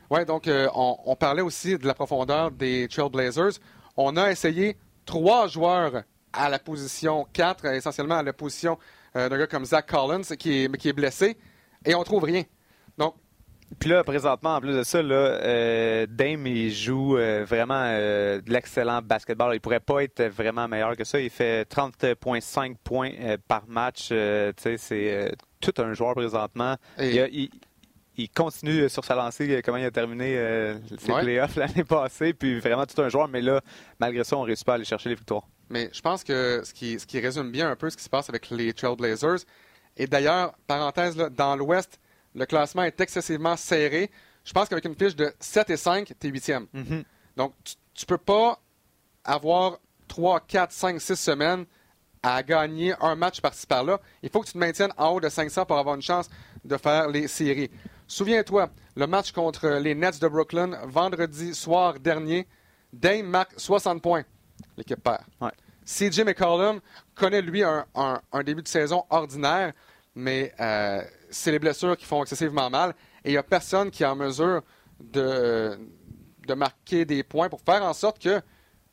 Oui, 0.09 0.25
donc 0.25 0.47
euh, 0.47 0.67
on, 0.75 1.15
parlait 1.15 1.41
aussi 1.41 1.77
de 1.77 1.87
la 1.87 1.95
profondeur 1.95 2.51
des 2.51 2.87
Trailblazers. 2.87 3.59
On 3.97 4.15
a 4.15 4.29
essayé 4.29 4.77
trois 5.05 5.47
joueurs 5.47 6.03
à 6.31 6.49
la 6.49 6.59
position 6.59 7.25
4, 7.33 7.65
essentiellement 7.73 8.17
à 8.17 8.23
la 8.23 8.33
position 8.33 8.77
euh, 9.15 9.27
d'un 9.27 9.39
gars 9.39 9.47
comme 9.47 9.65
Zach 9.65 9.87
Collins 9.87 10.35
qui 10.37 10.65
est, 10.65 10.77
qui 10.77 10.89
est 10.89 10.93
blessé, 10.93 11.35
et 11.83 11.95
on 11.95 12.03
trouve 12.03 12.25
rien. 12.25 12.43
Donc, 12.95 13.15
puis 13.79 13.89
là, 13.89 14.03
présentement, 14.03 14.57
en 14.57 14.61
plus 14.61 14.75
de 14.75 14.83
ça, 14.83 15.01
là, 15.01 15.15
euh, 15.15 16.05
Dame, 16.07 16.45
il 16.45 16.71
joue 16.71 17.17
vraiment 17.47 17.83
de 17.85 18.43
l'excellent 18.45 19.01
basketball. 19.01 19.55
Il 19.55 19.61
pourrait 19.61 19.79
pas 19.79 20.03
être 20.03 20.25
vraiment 20.25 20.67
meilleur 20.67 20.95
que 20.95 21.03
ça. 21.03 21.19
Il 21.19 21.31
fait 21.31 21.67
30,5 21.67 22.75
points 22.83 23.09
par 23.47 23.67
match. 23.67 24.09
c'est 24.57 25.31
tout 25.71 25.81
un 25.81 25.93
joueur 25.93 26.15
présentement. 26.15 26.75
il, 26.99 27.49
il 28.15 28.29
continue 28.29 28.87
sur 28.89 29.03
sa 29.03 29.15
lancée, 29.15 29.61
comment 29.63 29.77
il 29.77 29.85
a 29.85 29.91
terminé 29.91 30.37
euh, 30.37 30.77
ses 30.99 31.11
playoffs 31.11 31.55
l'année 31.57 31.83
passée, 31.83 32.33
puis 32.33 32.59
vraiment 32.59 32.85
tout 32.85 33.01
un 33.01 33.09
joueur, 33.09 33.27
mais 33.27 33.41
là, 33.41 33.61
malgré 33.99 34.23
ça, 34.23 34.37
on 34.37 34.41
ne 34.41 34.47
réussit 34.47 34.65
pas 34.65 34.73
à 34.73 34.75
aller 34.75 34.85
chercher 34.85 35.09
les 35.09 35.15
victoires. 35.15 35.47
Mais 35.69 35.89
je 35.93 36.01
pense 36.01 36.23
que 36.23 36.61
ce 36.63 36.73
qui, 36.73 36.99
ce 36.99 37.07
qui 37.07 37.19
résume 37.19 37.51
bien 37.51 37.69
un 37.71 37.75
peu 37.75 37.89
ce 37.89 37.97
qui 37.97 38.03
se 38.03 38.09
passe 38.09 38.29
avec 38.29 38.49
les 38.51 38.73
Trailblazers, 38.73 39.39
et 39.97 40.07
d'ailleurs, 40.07 40.53
parenthèse, 40.67 41.15
dans 41.15 41.55
l'Ouest, 41.55 41.99
le 42.35 42.45
classement 42.45 42.83
est 42.83 42.99
excessivement 42.99 43.55
serré. 43.55 44.09
Je 44.43 44.51
pense 44.53 44.67
qu'avec 44.67 44.85
une 44.85 44.95
fiche 44.95 45.15
de 45.15 45.31
7 45.39 45.69
et 45.69 45.77
5, 45.77 46.13
tu 46.19 46.27
es 46.27 46.31
8e. 46.31 46.65
Donc, 47.37 47.53
tu 47.63 48.03
ne 48.03 48.05
peux 48.07 48.17
pas 48.17 48.59
avoir 49.23 49.79
3, 50.07 50.39
4, 50.41 50.71
5, 50.71 51.01
6 51.01 51.15
semaines 51.15 51.65
à 52.23 52.41
gagner 52.41 52.93
un 53.01 53.15
match 53.15 53.41
par-ci 53.41 53.67
par-là. 53.67 53.99
Il 54.21 54.29
faut 54.29 54.39
que 54.39 54.47
tu 54.47 54.53
te 54.53 54.57
maintiennes 54.57 54.93
en 54.97 55.09
haut 55.09 55.19
de 55.19 55.27
500 55.27 55.65
pour 55.65 55.77
avoir 55.77 55.95
une 55.95 56.01
chance 56.01 56.29
de 56.63 56.77
faire 56.77 57.09
les 57.09 57.27
séries. 57.27 57.69
Souviens-toi, 58.07 58.69
le 58.95 59.07
match 59.07 59.33
contre 59.33 59.67
les 59.67 59.93
Nets 59.93 60.21
de 60.21 60.27
Brooklyn, 60.27 60.71
vendredi 60.85 61.53
soir 61.53 61.99
dernier, 61.99 62.47
Dame 62.93 63.25
marque 63.25 63.53
60 63.57 64.01
points. 64.01 64.23
L'équipe 64.77 65.01
perd. 65.03 65.23
CJ 65.85 66.21
McCollum 66.23 66.79
connaît, 67.15 67.41
lui, 67.41 67.63
un, 67.63 68.43
début 68.43 68.61
de 68.61 68.67
saison 68.67 69.03
ordinaire, 69.09 69.73
mais 70.15 70.53
euh, 70.59 71.01
c'est 71.29 71.51
les 71.51 71.59
blessures 71.59 71.97
qui 71.97 72.05
font 72.05 72.21
excessivement 72.21 72.69
mal. 72.69 72.93
Et 73.25 73.29
il 73.29 73.31
n'y 73.31 73.37
a 73.37 73.43
personne 73.43 73.91
qui 73.91 74.03
est 74.03 74.05
en 74.05 74.15
mesure 74.15 74.61
de, 74.99 75.77
de 76.47 76.53
marquer 76.53 77.03
des 77.03 77.23
points 77.23 77.49
pour 77.49 77.61
faire 77.61 77.83
en 77.83 77.93
sorte 77.93 78.19
que 78.19 78.41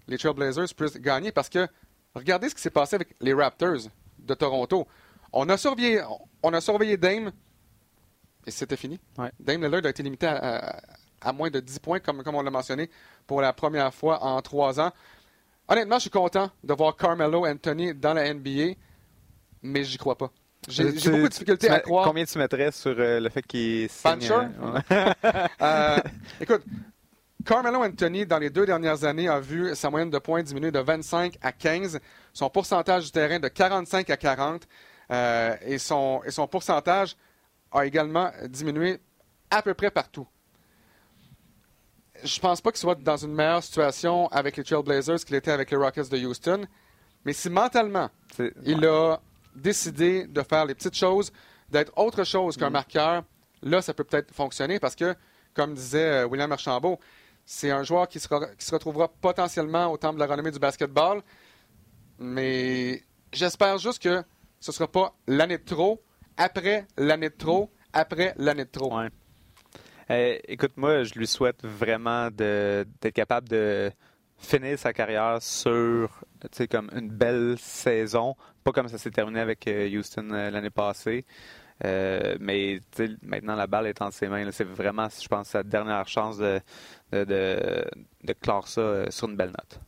les 0.09 0.19
Trailblazers 0.19 0.75
puissent 0.75 0.97
gagner. 0.97 1.31
Parce 1.31 1.49
que 1.49 1.69
regardez 2.15 2.49
ce 2.49 2.55
qui 2.55 2.63
s'est 2.63 2.71
passé 2.71 2.97
avec 2.97 3.17
les 3.21 3.33
Raptors 3.33 3.89
de 4.19 4.35
Toronto. 4.35 4.87
On 5.33 5.49
a 5.49 5.57
surveillé, 5.57 6.03
on 6.43 6.53
a 6.53 6.61
surveillé 6.61 6.97
Dame 6.97 7.33
et 8.47 8.51
c'était 8.51 8.77
fini. 8.77 8.99
Dame 9.39 9.63
Lillard 9.63 9.85
a 9.85 9.91
été 9.91 10.03
limité 10.03 10.27
à, 10.27 11.33
moins 11.33 11.51
de 11.51 11.61
10 11.61 11.79
points, 11.79 12.01
comme, 12.01 12.23
comme 12.23 12.35
on 12.35 12.43
l'a 12.43 12.51
mentionné, 12.51 12.91
pour 13.27 13.41
la 13.41 13.53
première 13.53 13.93
fois 13.93 14.23
en 14.23 14.41
trois 14.41 14.81
ans. 14.81 14.91
Honnêtement, 15.69 15.97
je 15.97 16.03
suis 16.03 16.11
content 16.11 16.51
de 16.65 16.75
voir 16.75 16.97
Carmelo 16.97 17.47
Anthony 17.47 17.95
dans 17.95 18.15
la 18.15 18.33
NBA, 18.33 18.75
mais 19.63 19.85
j'y 19.85 19.99
crois 19.99 20.17
pas. 20.17 20.31
J'ai 20.69 20.85
beaucoup 20.85 21.23
de 21.23 21.29
difficultés 21.29 21.71
à 21.71 21.81
croire. 21.81 22.07
Combien 22.07 22.25
tu 22.25 22.39
mettrais 22.39 22.71
sur 22.73 22.95
euh, 22.99 23.21
le 23.21 23.29
fait 23.31 23.47
qu'il 23.47 23.89
signe... 23.89 24.31
Euh, 24.31 25.13
euh, 25.63 25.97
écoute, 26.41 26.63
Carmelo 27.51 27.83
Anthony, 27.83 28.27
dans 28.27 28.39
les 28.39 28.49
deux 28.49 28.65
dernières 28.65 29.03
années, 29.03 29.27
a 29.27 29.41
vu 29.41 29.75
sa 29.75 29.91
moyenne 29.91 30.09
de 30.09 30.19
points 30.19 30.41
diminuer 30.41 30.71
de 30.71 30.79
25 30.79 31.37
à 31.43 31.51
15, 31.51 31.99
son 32.33 32.49
pourcentage 32.49 33.07
du 33.07 33.11
terrain 33.11 33.41
de 33.41 33.49
45 33.49 34.09
à 34.09 34.17
40, 34.17 34.69
et, 35.67 35.79
son, 35.79 36.23
et 36.25 36.31
son 36.31 36.47
pourcentage 36.47 37.17
a 37.73 37.85
également 37.85 38.31
diminué 38.49 39.01
à 39.51 39.63
peu 39.63 39.75
près 39.75 39.91
partout. 39.91 40.29
Je 42.23 42.39
pense 42.39 42.61
pas 42.61 42.71
qu'il 42.71 42.79
soit 42.79 42.95
dans 42.95 43.17
une 43.17 43.35
meilleure 43.35 43.65
situation 43.65 44.29
avec 44.29 44.57
les 44.57 44.63
Trailblazers 44.63 45.19
qu'il 45.25 45.35
était 45.35 45.51
avec 45.51 45.73
les 45.73 45.77
Rockets 45.77 46.09
de 46.09 46.25
Houston. 46.25 46.69
Mais 47.25 47.33
si 47.33 47.51
mentalement, 47.51 48.11
il 48.63 48.87
a 48.87 49.21
décidé 49.57 50.29
de 50.29 50.43
faire 50.43 50.67
les 50.67 50.77
petites 50.77 50.97
choses, 50.97 51.33
d'être 51.69 51.91
autre 51.97 52.23
chose 52.23 52.57
qu'un 52.57 52.71
mm. 52.71 52.75
marqueur, 52.75 53.25
là, 53.63 53.83
ça 53.83 53.93
peut 53.93 54.05
peut-être 54.05 54.33
fonctionner 54.33 54.79
parce 54.79 54.95
que, 54.95 55.17
comme 55.53 55.75
disait 55.75 56.23
euh, 56.23 56.27
William 56.27 56.53
Archambault, 56.53 57.01
c'est 57.53 57.73
un 57.73 57.83
joueur 57.83 58.07
qui, 58.07 58.21
qui 58.21 58.65
se 58.65 58.73
retrouvera 58.73 59.09
potentiellement 59.09 59.91
au 59.91 59.97
temple 59.97 60.15
de 60.15 60.21
la 60.21 60.27
renommée 60.29 60.53
du 60.53 60.61
basketball. 60.61 61.21
Mais 62.21 63.03
j'espère 63.33 63.77
juste 63.79 64.01
que 64.01 64.23
ce 64.61 64.71
ne 64.71 64.73
sera 64.73 64.87
pas 64.87 65.15
l'année 65.27 65.59
de 65.59 65.65
trop 65.65 66.01
après 66.37 66.87
l'année 66.97 67.29
de 67.29 67.35
trop, 67.35 67.69
après 67.93 68.35
l'année 68.37 68.67
de 68.67 68.71
trop. 68.71 68.93
Eh, 70.09 70.41
écoute, 70.47 70.77
moi, 70.77 71.03
je 71.03 71.15
lui 71.15 71.27
souhaite 71.27 71.65
vraiment 71.65 72.31
d'être 72.31 73.11
capable 73.11 73.49
de 73.49 73.91
finir 74.39 74.79
sa 74.79 74.93
carrière 74.93 75.43
sur 75.43 76.21
comme 76.71 76.89
une 76.95 77.11
belle 77.11 77.57
saison, 77.59 78.37
pas 78.63 78.71
comme 78.71 78.89
ça 78.89 78.97
s'est 78.97 79.11
terminé 79.11 79.41
avec 79.41 79.67
euh, 79.67 79.89
Houston 79.89 80.31
euh, 80.31 80.51
l'année 80.51 80.71
passée. 80.71 81.27
Mais 81.83 82.81
maintenant, 83.23 83.57
la 83.57 83.67
balle 83.67 83.87
est 83.87 84.03
entre 84.03 84.15
ses 84.15 84.29
mains. 84.29 84.51
C'est 84.51 84.65
vraiment, 84.65 85.09
je 85.09 85.29
pense, 85.29 85.49
sa 85.49 85.63
dernière 85.63 86.07
chance 86.09 86.39
de, 86.39 86.61
clore 88.41 88.69
ça 88.69 89.11
sur 89.11 89.29
une 89.29 89.37
belle 89.37 89.49
note. 89.51 89.81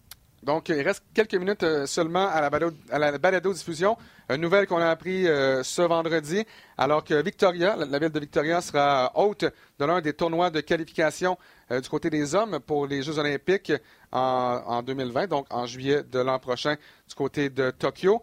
Donc, 0.42 0.70
il 0.70 0.82
reste 0.82 1.04
quelques 1.14 1.36
minutes 1.36 1.62
euh, 1.62 1.86
seulement 1.86 2.26
à 2.26 2.40
la, 2.40 3.18
balado-diffusion. 3.18 3.96
Une 4.28 4.40
nouvelle 4.40 4.66
qu'on 4.66 4.78
a 4.78 4.88
appris 4.88 5.28
euh, 5.28 5.62
ce 5.62 5.82
vendredi, 5.82 6.44
alors 6.76 7.04
que 7.04 7.14
Victoria, 7.22 7.76
la, 7.76 7.98
ville 8.00 8.10
de 8.10 8.18
Victoria, 8.18 8.60
sera 8.60 9.12
hôte 9.14 9.44
de 9.44 9.84
l'un 9.84 10.00
des 10.00 10.14
tournois 10.14 10.50
de 10.50 10.60
qualification 10.60 11.38
euh, 11.70 11.80
du 11.80 11.88
côté 11.88 12.10
des 12.10 12.34
hommes 12.34 12.58
pour 12.58 12.88
les 12.88 13.04
Jeux 13.04 13.20
olympiques 13.20 13.72
en, 14.10 14.82
2020, 14.82 15.28
donc 15.28 15.46
en 15.50 15.64
juillet 15.64 16.02
de 16.02 16.18
l'an 16.18 16.40
prochain 16.40 16.74
du 17.08 17.14
côté 17.14 17.48
de 17.48 17.70
Tokyo. 17.70 18.20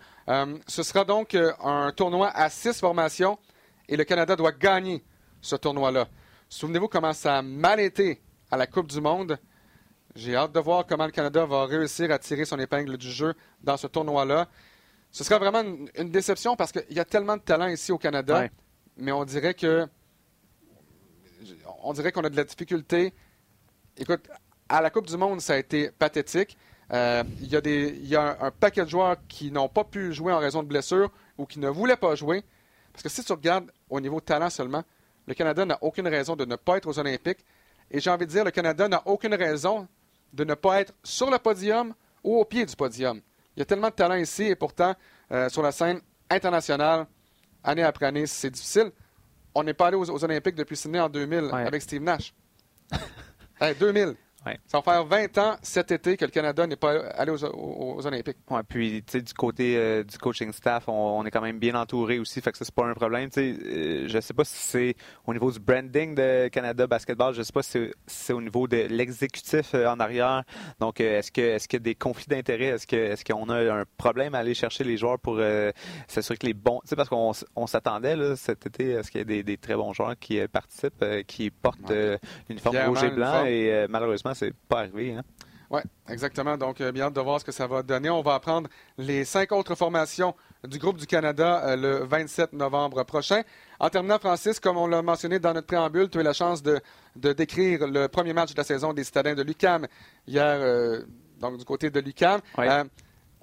ce 0.67 0.83
sera 0.83 1.03
donc 1.03 1.35
un 1.63 1.91
tournoi 1.91 2.29
à 2.29 2.49
six 2.51 2.79
formations 2.79 3.39
et 3.89 3.97
le 3.97 4.05
Canada 4.05 4.35
doit 4.35 4.53
gagner 4.53 5.03
ce 5.41 5.57
tournoi-là. 5.57 6.07
Souvenez-vous 6.47 6.87
comment 6.87 7.13
ça 7.13 7.39
a 7.39 7.41
mal 7.41 7.79
été 7.79 8.21
à 8.49 8.57
la 8.57 8.67
Coupe 8.67 8.87
du 8.87 9.01
Monde 9.01 9.37
j'ai 10.15 10.35
hâte 10.35 10.51
de 10.51 10.59
voir 10.59 10.85
comment 10.85 11.05
le 11.05 11.11
Canada 11.11 11.45
va 11.45 11.65
réussir 11.65 12.11
à 12.11 12.19
tirer 12.19 12.45
son 12.45 12.57
épingle 12.59 12.97
du 12.97 13.11
jeu 13.11 13.35
dans 13.63 13.77
ce 13.77 13.87
tournoi-là. 13.87 14.47
Ce 15.11 15.23
sera 15.23 15.39
vraiment 15.39 15.63
une, 15.95 16.09
déception 16.09 16.55
parce 16.55 16.71
qu'il 16.71 16.91
y 16.91 16.99
a 16.99 17.05
tellement 17.05 17.37
de 17.37 17.41
talent 17.41 17.67
ici 17.67 17.91
au 17.91 17.97
Canada, 17.97 18.47
mais 18.97 19.11
on 19.11 19.23
dirait 19.23 19.53
que 19.53 19.87
on 21.83 21.93
dirait 21.93 22.11
qu'on 22.11 22.23
a 22.23 22.29
de 22.29 22.35
la 22.35 22.43
difficulté. 22.43 23.13
Écoute, 23.97 24.27
à 24.67 24.81
la 24.81 24.89
Coupe 24.89 25.07
du 25.07 25.15
Monde, 25.15 25.41
ça 25.41 25.53
a 25.53 25.57
été 25.57 25.89
pathétique. 25.91 26.57
Euh, 26.91 27.23
il 27.39 27.47
y 27.47 27.55
a, 27.55 27.61
des, 27.61 27.89
il 27.89 28.07
y 28.07 28.15
a 28.15 28.37
un, 28.41 28.51
paquet 28.51 28.83
de 28.83 28.89
joueurs 28.89 29.15
qui 29.27 29.51
n'ont 29.51 29.69
pas 29.69 29.83
pu 29.83 30.11
jouer 30.11 30.33
en 30.33 30.39
raison 30.39 30.63
de 30.63 30.67
blessures 30.67 31.11
ou 31.37 31.45
qui 31.45 31.59
ne 31.59 31.69
voulaient 31.69 31.97
pas 31.97 32.15
jouer. 32.15 32.43
Parce 33.01 33.15
que 33.15 33.21
si 33.21 33.25
tu 33.25 33.31
regardes 33.31 33.71
au 33.89 34.01
niveau 34.01 34.19
talent 34.19 34.49
seulement, 34.49 34.83
le 35.25 35.33
Canada 35.33 35.63
n'a 35.63 35.77
aucune 35.81 36.09
raison 36.09 36.35
de 36.35 36.43
ne 36.43 36.57
pas 36.57 36.75
être 36.75 36.85
aux 36.85 36.99
Olympiques. 36.99 37.45
Et 37.89 38.01
j'ai 38.01 38.09
envie 38.09 38.25
de 38.25 38.31
dire, 38.31 38.43
le 38.43 38.51
Canada 38.51 38.89
n'a 38.89 39.01
aucune 39.05 39.35
raison 39.35 39.87
de 40.33 40.43
ne 40.43 40.53
pas 40.53 40.81
être 40.81 40.93
sur 41.01 41.31
le 41.31 41.37
podium 41.37 41.93
ou 42.25 42.37
au 42.37 42.43
pied 42.43 42.65
du 42.65 42.75
podium. 42.75 43.21
Il 43.55 43.59
y 43.59 43.61
a 43.61 43.65
tellement 43.65 43.87
de 43.87 43.93
talent 43.93 44.15
ici 44.15 44.43
et 44.43 44.55
pourtant, 44.55 44.95
euh, 45.31 45.47
sur 45.47 45.61
la 45.61 45.71
scène 45.71 46.01
internationale, 46.29 47.07
année 47.63 47.83
après 47.83 48.05
année, 48.05 48.25
c'est 48.25 48.49
difficile. 48.49 48.91
On 49.55 49.63
n'est 49.63 49.73
pas 49.73 49.87
allé 49.87 49.95
aux, 49.95 50.23
Olympiques 50.25 50.55
depuis 50.55 50.75
Sydney 50.75 50.99
en 50.99 51.07
2000 51.07 51.51
avec 51.53 51.81
Steve 51.81 52.01
Nash. 52.01 52.33
2000. 53.79 54.15
Ça 54.67 54.77
va 54.77 54.81
faire 54.81 55.05
20 55.05 55.37
ans 55.37 55.55
cet 55.61 55.91
été 55.91 56.15
que 56.15 56.23
le 56.23 56.31
Canada 56.31 56.65
n'est 56.65 56.77
pas 56.77 57.09
allé 57.09 57.31
aux, 57.31 58.07
Olympiques. 58.07 58.37
Ouais, 58.49 58.61
puis 58.67 59.01
du 59.01 59.33
côté 59.33 59.75
euh, 59.75 60.03
du 60.03 60.17
coaching 60.17 60.51
staff, 60.53 60.87
on, 60.87 61.25
est 61.25 61.31
quand 61.31 61.41
même 61.41 61.59
bien 61.59 61.75
entouré 61.75 62.19
aussi, 62.19 62.39
fait 62.41 62.51
que 62.51 62.57
ça 62.57 62.65
c'est 62.65 62.73
pas 62.73 62.85
un 62.85 62.93
problème. 62.93 63.29
Euh, 63.37 64.05
je 64.07 64.19
sais 64.19 64.33
pas 64.33 64.45
si 64.45 64.55
c'est 64.55 64.95
au 65.25 65.33
niveau 65.33 65.51
du 65.51 65.59
branding 65.59 66.15
de 66.15 66.47
Canada 66.47 66.87
Basketball, 66.87 67.33
je 67.33 67.43
sais 67.43 67.51
pas 67.51 67.63
si 67.63 67.91
c'est 68.07 68.33
au 68.33 68.41
niveau 68.41 68.67
de 68.67 68.87
l'exécutif 68.89 69.73
euh, 69.73 69.87
en 69.87 69.99
arrière. 69.99 70.43
Donc 70.79 71.01
est-ce 71.01 71.31
que 71.31 71.41
est-ce 71.41 71.67
qu'il 71.67 71.77
y 71.79 71.81
a 71.81 71.83
des 71.83 71.95
conflits 71.95 72.27
d'intérêts, 72.27 72.65
est-ce 72.65 72.87
que 72.87 72.95
est-ce 72.95 73.25
qu'on 73.25 73.49
a 73.49 73.73
un 73.73 73.83
problème 73.97 74.35
à 74.35 74.39
aller 74.39 74.53
chercher 74.53 74.83
les 74.83 74.97
joueurs 74.97 75.19
pour 75.19 75.39
s'assurer 76.07 76.37
que 76.37 76.45
les 76.45 76.53
bons, 76.53 76.79
tu 76.83 76.89
sais 76.89 76.95
parce 76.95 77.09
qu'on 77.09 77.33
on, 77.55 77.67
s'attendait 77.67 78.35
cet 78.35 78.65
été 78.65 78.97
à 78.97 79.03
ce 79.03 79.11
qu'il 79.11 79.29
y 79.29 79.39
ait 79.39 79.43
des, 79.43 79.57
très 79.57 79.75
bons 79.75 79.93
joueurs 79.93 80.17
qui 80.17 80.39
participent, 80.47 81.05
qui 81.27 81.51
portent 81.51 81.91
l'uniforme 82.47 82.77
rouge 82.87 83.03
et 83.03 83.09
blanc 83.09 83.45
et 83.45 83.85
malheureusement 83.89 84.28
c'est 84.33 84.53
pas 84.67 84.79
arrivé. 84.79 85.13
Hein? 85.13 85.23
Oui, 85.69 85.81
exactement. 86.09 86.57
Donc, 86.57 86.81
euh, 86.81 86.91
bien 86.91 87.05
hâte 87.05 87.13
de 87.13 87.21
voir 87.21 87.39
ce 87.39 87.45
que 87.45 87.51
ça 87.51 87.67
va 87.67 87.83
donner. 87.83 88.09
On 88.09 88.23
va 88.23 88.33
apprendre 88.33 88.67
les 88.97 89.23
cinq 89.23 89.51
autres 89.51 89.75
formations 89.75 90.35
du 90.67 90.79
groupe 90.79 90.97
du 90.97 91.05
Canada 91.05 91.61
euh, 91.63 91.75
le 91.75 92.05
27 92.05 92.53
novembre 92.53 93.03
prochain. 93.03 93.43
En 93.79 93.89
terminant, 93.89 94.17
Francis, 94.17 94.59
comme 94.59 94.77
on 94.77 94.87
l'a 94.87 95.03
mentionné 95.03 95.37
dans 95.37 95.53
notre 95.53 95.67
préambule, 95.67 96.09
tu 96.09 96.17
as 96.17 96.21
eu 96.21 96.23
la 96.23 96.33
chance 96.33 96.63
de, 96.63 96.81
décrire 97.15 97.87
le 97.87 98.07
premier 98.07 98.33
match 98.33 98.53
de 98.53 98.57
la 98.57 98.63
saison 98.63 98.93
des 98.93 99.03
citadins 99.03 99.35
de 99.35 99.43
l'UCAM 99.43 99.87
hier, 100.25 100.57
euh, 100.59 101.03
donc 101.39 101.57
du 101.57 101.65
côté 101.65 101.91
de 101.91 101.99
l'UCAM. 101.99 102.41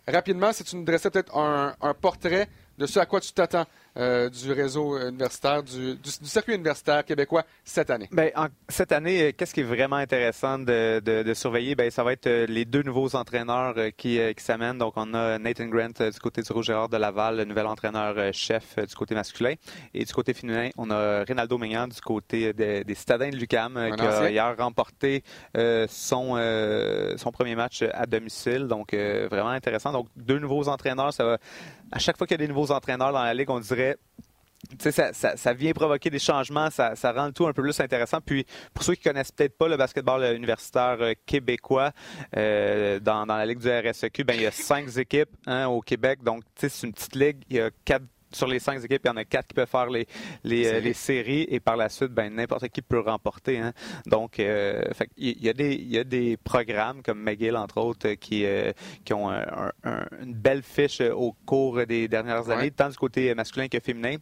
rapidement, 0.09 0.53
si 0.53 0.65
tu 0.65 0.77
nous 0.77 0.85
dressais 0.85 1.11
peut-être 1.11 1.37
un, 1.37 1.75
portrait 2.01 2.49
de 2.77 2.87
ce 2.87 2.99
à 2.99 3.07
quoi 3.07 3.21
tu 3.21 3.33
t'attends 3.33 3.67
euh, 3.97 4.29
du 4.29 4.53
réseau 4.53 4.99
universitaire, 4.99 5.63
du, 5.63 5.97
circuit 6.23 6.55
universitaire 6.55 7.05
québécois 7.05 7.45
cette 7.65 7.91
année? 7.91 8.09
Bien, 8.13 8.31
cette 8.69 8.93
année, 8.93 9.23
euh, 9.23 9.33
qu'est-ce 9.37 9.55
qui 9.55 9.61
est 9.61 9.65
vraiment 9.65 9.97
intéressant 9.97 10.59
de, 10.59 11.33
surveiller? 11.35 11.75
Bien, 11.75 11.91
ça 11.91 12.05
va 12.05 12.13
être 12.13 12.27
euh, 12.27 12.47
les 12.47 12.65
deux 12.65 12.83
nouveaux 12.83 13.17
entraîneurs 13.17 13.75
qui, 13.97 14.21
s'amènent. 14.39 14.79
Donc, 14.79 14.95
on 14.97 15.15
a 15.15 15.39
Nathan 15.39 15.67
Grant 15.67 16.11
du 16.11 16.19
côté 16.21 16.43
du 16.43 16.53
Rouge 16.53 16.67
de 16.67 16.97
Laval, 16.97 17.39
le 17.39 17.45
nouvel 17.45 17.67
entraîneur-chef 17.67 18.79
du 18.79 18.95
côté 18.95 19.15
masculin. 19.15 19.55
Et 19.95 20.05
du 20.05 20.13
côté 20.13 20.35
féminin, 20.35 20.69
on 20.77 20.91
a 20.91 21.25
Rinaldo 21.25 21.59
Mignan 21.59 21.89
du 21.89 22.01
côté 22.01 22.53
des 22.53 22.95
Citadins 22.95 23.31
de 23.31 23.37
Lucam 23.37 23.91
qui 23.97 24.05
a 24.05 24.31
hier 24.31 24.55
remporté 24.57 25.23
son, 25.89 26.37
son 27.17 27.33
premier 27.33 27.55
match 27.55 27.83
à 27.93 28.07
domicile. 28.07 28.67
Donc, 28.67 28.95
vraiment 28.95 29.51
intéressant. 29.51 29.93
Donc, 29.93 30.09
deux 30.17 30.39
nouveaux 30.39 30.69
entraîneurs, 30.69 31.13
ça 31.13 31.25
va 31.25 31.39
à 31.93 31.99
chaque 31.99 32.17
fois 32.17 32.27
qu'il 32.27 32.35
y 32.35 32.43
a 32.43 32.47
des 32.47 32.53
nouveaux 32.53 32.73
entraîneurs 32.73 33.13
dans 33.13 33.23
la 33.23 33.35
ligue, 33.35 33.51
on 33.51 33.61
dirait 33.61 33.86
ça, 34.79 35.53
vient 35.53 35.73
provoquer 35.73 36.11
des 36.11 36.19
changements, 36.19 36.71
ça, 36.71 36.95
rend 37.13 37.27
le 37.27 37.33
tout 37.33 37.47
un 37.47 37.53
peu 37.53 37.63
plus 37.63 37.79
intéressant. 37.81 38.21
Puis, 38.21 38.47
pour 38.75 38.85
ceux 38.85 38.95
qui 38.95 39.03
connaissent 39.03 39.33
peut-être 39.33 39.57
pas 39.57 39.69
le 39.69 39.77
basketball 39.77 40.35
universitaire 40.35 40.97
euh, 41.01 41.13
québécois, 41.25 41.93
euh, 42.37 43.01
dans, 43.01 43.25
la 43.27 43.47
ligue 43.47 43.59
du 43.59 43.69
RSEQ, 43.69 44.25
ben, 44.25 44.35
il 44.35 44.43
y 44.43 44.47
a 44.47 44.51
cinq 44.51 44.97
équipes 44.97 45.31
hein, 45.47 45.67
au 45.67 45.81
Québec. 45.81 46.23
Donc, 46.23 46.43
c'est 46.57 46.83
une 46.83 46.93
petite 46.93 47.15
ligue. 47.15 47.45
Il 47.51 47.57
y 47.57 47.61
a 47.61 47.71
quatre 47.85 48.05
sur 48.33 48.47
les 48.47 48.59
cinq 48.59 48.85
équipes, 48.85 49.03
il 49.05 49.09
y 49.09 49.11
en 49.11 49.17
a 49.17 49.25
quatre 49.25 49.47
qui 49.47 49.55
peuvent 49.55 49.69
faire 49.69 49.89
les, 49.89 50.07
les, 50.45 50.67
euh, 50.67 50.93
séries. 50.93 51.47
et 51.49 51.61
par 51.61 51.77
la 51.77 51.89
suite, 51.89 52.13
ben, 52.13 52.35
n'importe 52.35 52.69
qui 52.69 52.83
peut 52.83 53.01
remporter. 53.01 53.59
Hein. 53.59 53.73
Donc, 54.07 54.39
il, 54.39 54.45
y 55.17 55.49
a 55.49 55.53
des, 55.53 55.75
il 55.75 55.89
y 55.91 55.99
a 55.99 56.05
des 56.05 56.37
programmes 56.37 57.03
comme 57.03 57.21
McGill, 57.21 57.57
entre 57.57 57.79
autres, 57.79 58.13
qui, 58.15 58.45
qui 59.05 59.13
ont 59.13 59.31
une 59.31 60.35
belle 60.35 60.63
fiche 60.63 61.01
au 61.01 61.35
cours 61.45 61.87
des 61.87 62.09
dernières 62.09 62.49
années, 62.51 62.71
tant 62.71 62.89
du 62.89 62.97
côté 62.97 63.35
masculin 63.35 63.69
que 63.69 63.81
féminin. 63.81 64.17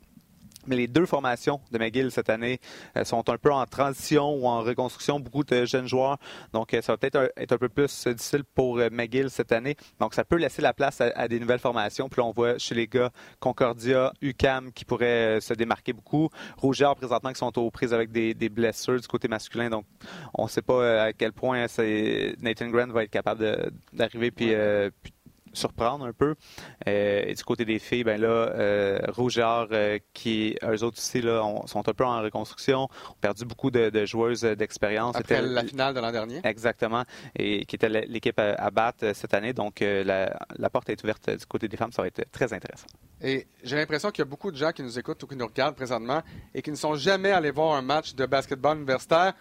Mais 0.67 0.77
les 0.77 0.89
deux 0.89 1.07
formations 1.07 1.61
de 1.71 1.79
McGill 1.79 2.11
cette 2.11 2.31
année 2.31 2.61
euh, 2.97 3.05
sont 3.05 3.29
un 3.29 3.37
peu 3.37 3.53
en 3.53 3.65
transition 3.67 4.35
ou 4.35 4.47
en 4.47 4.61
reconstruction, 4.61 5.21
beaucoup 5.21 5.45
de 5.45 5.65
jeunes 5.65 5.89
joueurs. 5.89 6.19
Donc, 6.53 6.75
euh, 6.75 6.83
ça 6.83 6.93
va 6.93 6.97
peut-être 6.97 7.33
être 7.37 7.53
un 7.53 7.59
peu 7.59 7.69
plus 7.69 8.07
difficile 8.09 8.45
pour 8.45 8.79
euh, 8.79 8.89
McGill 8.91 9.31
cette 9.31 9.53
année. 9.53 9.77
Donc, 10.01 10.15
ça 10.15 10.25
peut 10.25 10.37
laisser 10.37 10.63
la 10.63 10.73
place 10.73 11.01
à, 11.01 11.29
des 11.29 11.41
nouvelles 11.41 11.59
formations. 11.59 12.09
Puis 12.09 12.21
là, 12.21 12.27
on 12.27 12.33
voit 12.33 12.59
chez 12.59 12.75
les 12.75 12.87
gars 12.87 13.11
Concordia, 13.41 14.13
UCAM 14.21 14.73
qui 14.73 14.85
pourraient 14.85 15.41
se 15.41 15.55
démarquer 15.55 15.93
beaucoup. 15.93 16.29
Rougeur, 16.59 16.97
présentement, 16.97 17.33
qui 17.33 17.39
sont 17.39 17.59
aux 17.59 17.71
prises 17.71 17.93
avec 17.93 18.11
des, 18.11 18.35
blessures 18.49 19.01
du 19.01 19.09
côté 19.09 19.27
masculin. 19.27 19.71
Donc, 19.71 19.85
on 20.35 20.45
ne 20.45 20.49
sait 20.49 20.63
pas 20.63 21.05
à 21.05 21.13
quel 21.13 21.33
point 21.33 21.67
Nathan 22.41 22.69
Grant 22.69 22.89
va 22.89 23.05
être 23.05 23.11
capable 23.11 23.73
d'arriver 23.93 24.31
puis, 24.31 24.55
puis 25.03 25.13
surprendre 25.55 26.05
un 26.05 26.13
peu. 26.13 26.35
Euh, 26.87 27.23
et 27.27 27.35
du 27.35 27.45
côté 27.45 27.65
des 27.65 27.79
filles, 27.79 28.05
ben 28.05 28.21
là, 28.21 28.29
euh, 28.29 28.99
euh, 29.09 29.99
qui 30.13 30.57
eux 30.63 30.83
autres 30.83 30.99
aussi 30.99 31.23
là, 31.23 31.43
sont 31.67 31.89
un 31.89 31.93
peu 31.93 32.05
en 32.05 32.23
reconstruction, 32.23 32.85
ont 32.85 33.17
perdu 33.21 33.45
beaucoup 33.45 33.71
de, 33.71 34.05
joueuses 34.05 34.43
d'expérience. 34.43 35.17
Après 35.17 35.41
la 35.41 35.65
finale 35.65 35.95
de 35.95 36.01
l'an 36.01 36.13
dernier. 36.13 36.41
Exactement, 36.45 37.05
et 37.37 37.65
qui 37.65 37.77
était 37.77 37.89
l'équipe 37.89 38.39
à, 38.39 38.71
battre 38.71 39.15
cette 39.15 39.35
année. 39.35 39.53
Donc 39.53 39.81
la, 39.81 40.71
porte 40.71 40.91
est 40.91 41.03
ouverte 41.03 41.31
du 41.31 41.47
côté 41.47 41.69
des 41.69 41.77
femmes, 41.77 41.93
ça 41.93 42.03
va 42.03 42.09
être 42.09 42.31
très 42.33 42.53
intéressant. 42.53 42.87
Et 43.21 43.47
j'ai 43.63 43.77
l'impression 43.77 44.11
qu'il 44.11 44.21
y 44.21 44.27
a 44.27 44.31
beaucoup 44.31 44.51
de 44.51 44.57
gens 44.57 44.73
qui 44.73 44.83
nous 44.83 44.99
écoutent 44.99 45.23
ou 45.23 45.27
qui 45.27 45.37
nous 45.37 45.47
regardent 45.47 45.77
présentement 45.77 46.23
et 46.55 46.61
qui 46.61 46.71
ne 46.71 46.77
sont 46.77 46.95
jamais 46.95 47.31
allés 47.31 47.51
voir 47.51 47.75
un 47.75 47.83
match 47.83 48.15
de 48.15 48.27
basketball 48.27 48.77
universitaire. 48.77 49.35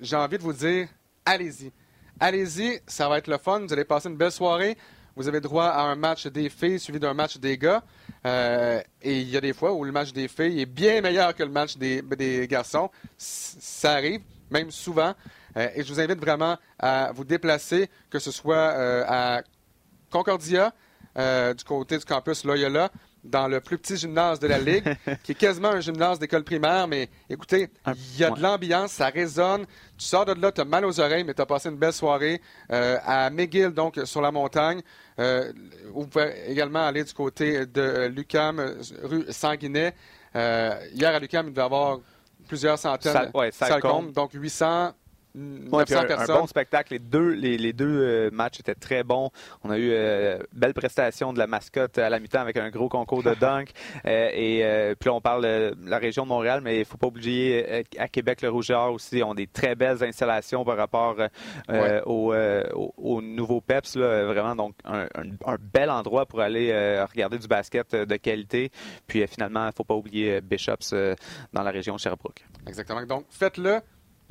j'ai 0.00 0.16
envie 0.16 0.38
de 0.38 0.42
vous 0.42 0.52
dire, 0.52 0.88
allez-y. 1.24 1.72
Allez-y, 2.20 2.80
ça 2.86 3.08
va 3.08 3.18
être 3.18 3.26
le 3.26 3.38
fun. 3.38 3.60
Vous 3.60 3.72
allez 3.72 3.84
passer 3.84 4.08
une 4.08 4.16
belle 4.16 4.32
soirée 4.32 4.76
vous 5.16 5.28
avez 5.28 5.40
droit 5.40 5.66
à 5.66 5.82
un 5.82 5.94
match 5.94 6.26
des 6.26 6.48
filles 6.48 6.80
suivi 6.80 6.98
d'un 6.98 7.14
match 7.14 7.38
des 7.38 7.58
gars. 7.58 7.82
Euh, 8.24 8.80
et 9.02 9.20
il 9.20 9.28
y 9.28 9.36
a 9.36 9.40
des 9.40 9.52
fois 9.52 9.72
où 9.72 9.84
le 9.84 9.92
match 9.92 10.12
des 10.12 10.28
filles 10.28 10.60
est 10.60 10.66
bien 10.66 11.00
meilleur 11.00 11.34
que 11.34 11.42
le 11.42 11.50
match 11.50 11.76
des, 11.76 12.46
garçons. 12.48 12.90
Ça 13.18 13.92
arrive, 13.92 14.22
même 14.50 14.70
souvent. 14.70 15.14
Euh, 15.56 15.68
et 15.74 15.82
je 15.82 15.92
vous 15.92 16.00
invite 16.00 16.18
vraiment 16.18 16.56
à 16.78 17.12
vous 17.12 17.24
déplacer, 17.24 17.90
que 18.10 18.18
ce 18.18 18.30
soit 18.30 18.56
euh, 18.56 19.04
à 19.06 19.42
Concordia, 20.10 20.72
du 21.16 21.64
côté 21.64 21.98
du 21.98 22.04
campus 22.04 22.44
Loyola, 22.44 22.90
dans 23.24 23.48
le 23.48 23.60
plus 23.60 23.78
petit 23.78 23.96
gymnase 23.96 24.40
de 24.40 24.46
la 24.46 24.58
Ligue, 24.58 24.84
qui 25.22 25.32
est 25.32 25.36
quasiment 25.36 25.68
un 25.68 25.80
gymnase 25.80 26.18
d'école 26.18 26.44
primaire, 26.44 26.88
mais 26.88 27.08
écoutez, 27.30 27.68
il 27.86 28.20
y 28.20 28.24
a 28.24 28.30
de 28.30 28.42
l'ambiance, 28.42 28.92
ça 28.92 29.08
résonne. 29.08 29.64
Tu 29.96 30.06
sors 30.06 30.24
de 30.24 30.32
là, 30.32 30.50
tu 30.50 30.60
as 30.60 30.64
mal 30.64 30.84
aux 30.84 30.98
oreilles, 30.98 31.24
mais 31.24 31.34
tu 31.34 31.42
as 31.42 31.46
passé 31.46 31.68
une 31.68 31.76
belle 31.76 31.92
soirée. 31.92 32.40
à 32.68 33.30
McGill, 33.30 33.70
donc, 33.70 34.00
sur 34.04 34.20
la 34.20 34.32
montagne, 34.32 34.82
euh, 35.18 35.52
vous 35.92 36.06
pouvez 36.06 36.50
également 36.50 36.86
aller 36.86 37.04
du 37.04 37.12
côté 37.12 37.66
de 37.66 38.06
Lucam, 38.06 38.60
rue 39.02 39.24
Sanguinet. 39.30 39.94
Euh, 40.34 40.74
hier 40.92 41.14
à 41.14 41.18
Lucam, 41.18 41.46
il 41.46 41.50
devait 41.50 41.62
y 41.62 41.64
avoir 41.64 41.98
plusieurs 42.48 42.78
centaines 42.78 43.30
de 43.32 43.50
salles 43.50 44.12
Donc 44.14 44.32
800, 44.32 44.92
900 45.34 45.96
un, 46.00 46.04
personnes. 46.04 46.36
Un 46.36 46.40
bon 46.40 46.46
spectacle. 46.46 46.92
Les 46.92 46.98
deux, 46.98 47.30
les, 47.30 47.56
les 47.58 47.72
deux 47.72 47.86
euh, 48.02 48.30
matchs 48.32 48.60
étaient 48.60 48.74
très 48.74 49.02
bons. 49.04 49.30
On 49.64 49.70
a 49.70 49.78
eu 49.78 49.90
euh, 49.92 50.38
belle 50.52 50.74
prestation 50.74 51.32
de 51.32 51.38
la 51.38 51.46
mascotte 51.46 51.98
à 51.98 52.10
la 52.10 52.18
mi-temps 52.20 52.40
avec 52.40 52.56
un 52.56 52.70
gros 52.70 52.88
concours 52.88 53.22
de 53.22 53.34
dunk. 53.40 53.70
Euh, 54.06 54.28
et 54.32 54.64
euh, 54.64 54.94
puis 54.98 55.08
là, 55.08 55.14
on 55.14 55.20
parle 55.20 55.42
de 55.44 55.74
la 55.84 55.98
région 55.98 56.24
de 56.24 56.28
Montréal, 56.28 56.60
mais 56.62 56.78
il 56.80 56.84
faut 56.84 56.98
pas 56.98 57.06
oublier 57.06 57.84
à 57.98 58.08
Québec, 58.08 58.42
le 58.42 58.50
Rouge 58.50 58.70
et 58.70 58.74
Or 58.74 58.92
aussi 58.92 59.22
ont 59.22 59.34
des 59.34 59.46
très 59.46 59.74
belles 59.74 60.02
installations 60.04 60.64
par 60.64 60.76
rapport 60.76 61.16
Ouais. 61.68 62.00
au, 62.06 62.34
au, 62.34 62.94
au 62.96 63.22
nouveau 63.22 63.60
PEPS. 63.60 63.96
Là, 63.96 64.24
vraiment, 64.24 64.54
donc 64.56 64.74
un, 64.84 65.04
un- 65.14 65.52
un 65.52 65.56
bel 65.72 65.90
endroit 65.90 66.26
pour 66.26 66.40
aller 66.40 66.72
regarder 67.10 67.38
du 67.38 67.48
basket 67.48 67.94
de 67.94 68.16
qualité. 68.16 68.70
Puis 69.06 69.26
finalement, 69.26 69.66
il 69.66 69.72
faut 69.76 69.84
pas 69.84 69.94
oublier 69.94 70.40
Bishops 70.40 70.92
dans 71.52 71.62
la 71.62 71.70
région 71.70 71.94
de 71.94 72.00
Sherbrooke. 72.00 72.44
Exactement. 72.66 73.04
Donc, 73.06 73.26
faites-le. 73.30 73.80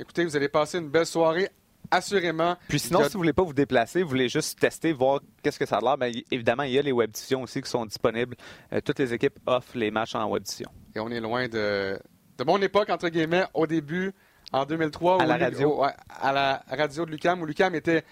Écoutez, 0.02 0.24
vous 0.24 0.36
allez 0.36 0.48
passer 0.48 0.78
une 0.78 0.88
belle 0.88 1.06
soirée, 1.06 1.48
assurément. 1.90 2.56
Puis 2.68 2.78
sinon, 2.80 3.00
a- 3.00 3.04
si 3.04 3.12
vous 3.12 3.18
voulez 3.20 3.32
pas 3.32 3.42
vous 3.44 3.52
déplacer, 3.52 4.02
vous 4.02 4.08
voulez 4.08 4.28
juste 4.28 4.58
tester, 4.58 4.92
voir 4.92 5.20
qu'est-ce 5.42 5.58
que 5.58 5.66
ça 5.66 5.76
a 5.76 5.80
l'air, 5.80 5.96
bien, 5.98 6.10
évidemment, 6.30 6.64
il 6.64 6.72
y 6.72 6.78
a 6.78 6.82
les 6.82 6.92
web-diffusions 6.92 7.42
aussi 7.42 7.62
qui 7.62 7.70
sont 7.70 7.86
disponibles. 7.86 8.36
Euh, 8.72 8.80
toutes 8.84 8.98
les 8.98 9.14
équipes 9.14 9.38
offrent 9.46 9.76
les 9.78 9.90
matchs 9.90 10.14
en 10.14 10.28
web-diffusion. 10.28 10.70
Et 10.94 11.00
on 11.00 11.08
est 11.10 11.20
loin 11.20 11.48
de, 11.48 11.98
de 12.38 12.44
mon 12.44 12.60
époque, 12.60 12.90
entre 12.90 13.08
guillemets, 13.08 13.44
au 13.54 13.66
début, 13.66 14.12
en 14.52 14.64
2003. 14.64 15.20
À 15.22 15.24
où 15.24 15.28
la 15.28 15.36
radio. 15.36 15.80
ouais, 15.82 15.92
à 16.20 16.32
la 16.32 16.62
radio 16.68 17.06
de 17.06 17.10
l'UCAM, 17.10 17.40
où 17.40 17.46
l'UCAM 17.46 17.74
était 17.74 18.04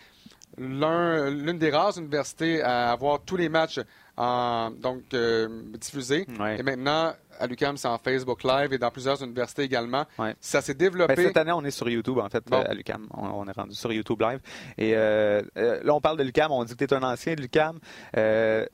l'un- 0.59 1.31
l'une 1.31 1.59
des 1.59 1.71
rares 1.71 1.97
universités 1.99 2.63
à 2.63 2.91
avoir 2.93 3.21
tous 3.25 3.37
les 3.37 3.49
matchs 3.49 3.81
en, 4.17 4.71
donc, 4.71 5.03
euh, 5.15 5.49
diffusés. 5.79 6.27
Ouais. 6.39 6.59
Et 6.59 6.63
maintenant, 6.63 7.13
à 7.39 7.47
l'UCAM, 7.47 7.79
c'est 7.79 7.89
en 7.89 7.97
Facebook 7.97 8.45
Live 8.45 8.73
et 8.75 8.79
dans 8.79 8.91
plusieurs 8.91 9.23
universités 9.23 9.63
également. 9.63 10.05
Ouais. 10.19 10.35
Ça 10.41 10.61
s'est 10.61 10.75
Ben, 10.75 10.79
développé. 10.91 11.17
cette 11.17 11.37
année, 11.39 11.53
on 11.53 11.65
est 11.65 11.71
sur 11.71 11.89
YouTube, 11.89 12.19
en 12.19 12.29
fait, 12.29 12.45
Bon. 12.47 12.59
euh, 12.59 12.65
à 12.69 12.75
l'UCAM. 12.75 13.07
On, 13.15 13.27
on 13.29 13.47
est 13.47 13.53
rendu 13.57 13.75
sur 13.75 13.91
YouTube 13.91 14.21
Live. 14.21 14.41
Et 14.77 14.95
euh, 14.95 15.41
euh, 15.57 15.81
là, 15.83 15.95
on 15.95 16.01
parle 16.03 16.19
de 16.19 16.23
l'UCAM. 16.25 16.51
On 16.53 16.65
dit 16.65 16.77
que 16.77 16.85
tu 16.85 16.93
es 16.93 16.97
un 16.97 17.03
ancien 17.03 17.35
de 17.35 17.41
l'UCAM. 17.41 17.79
Euh, 18.19 18.67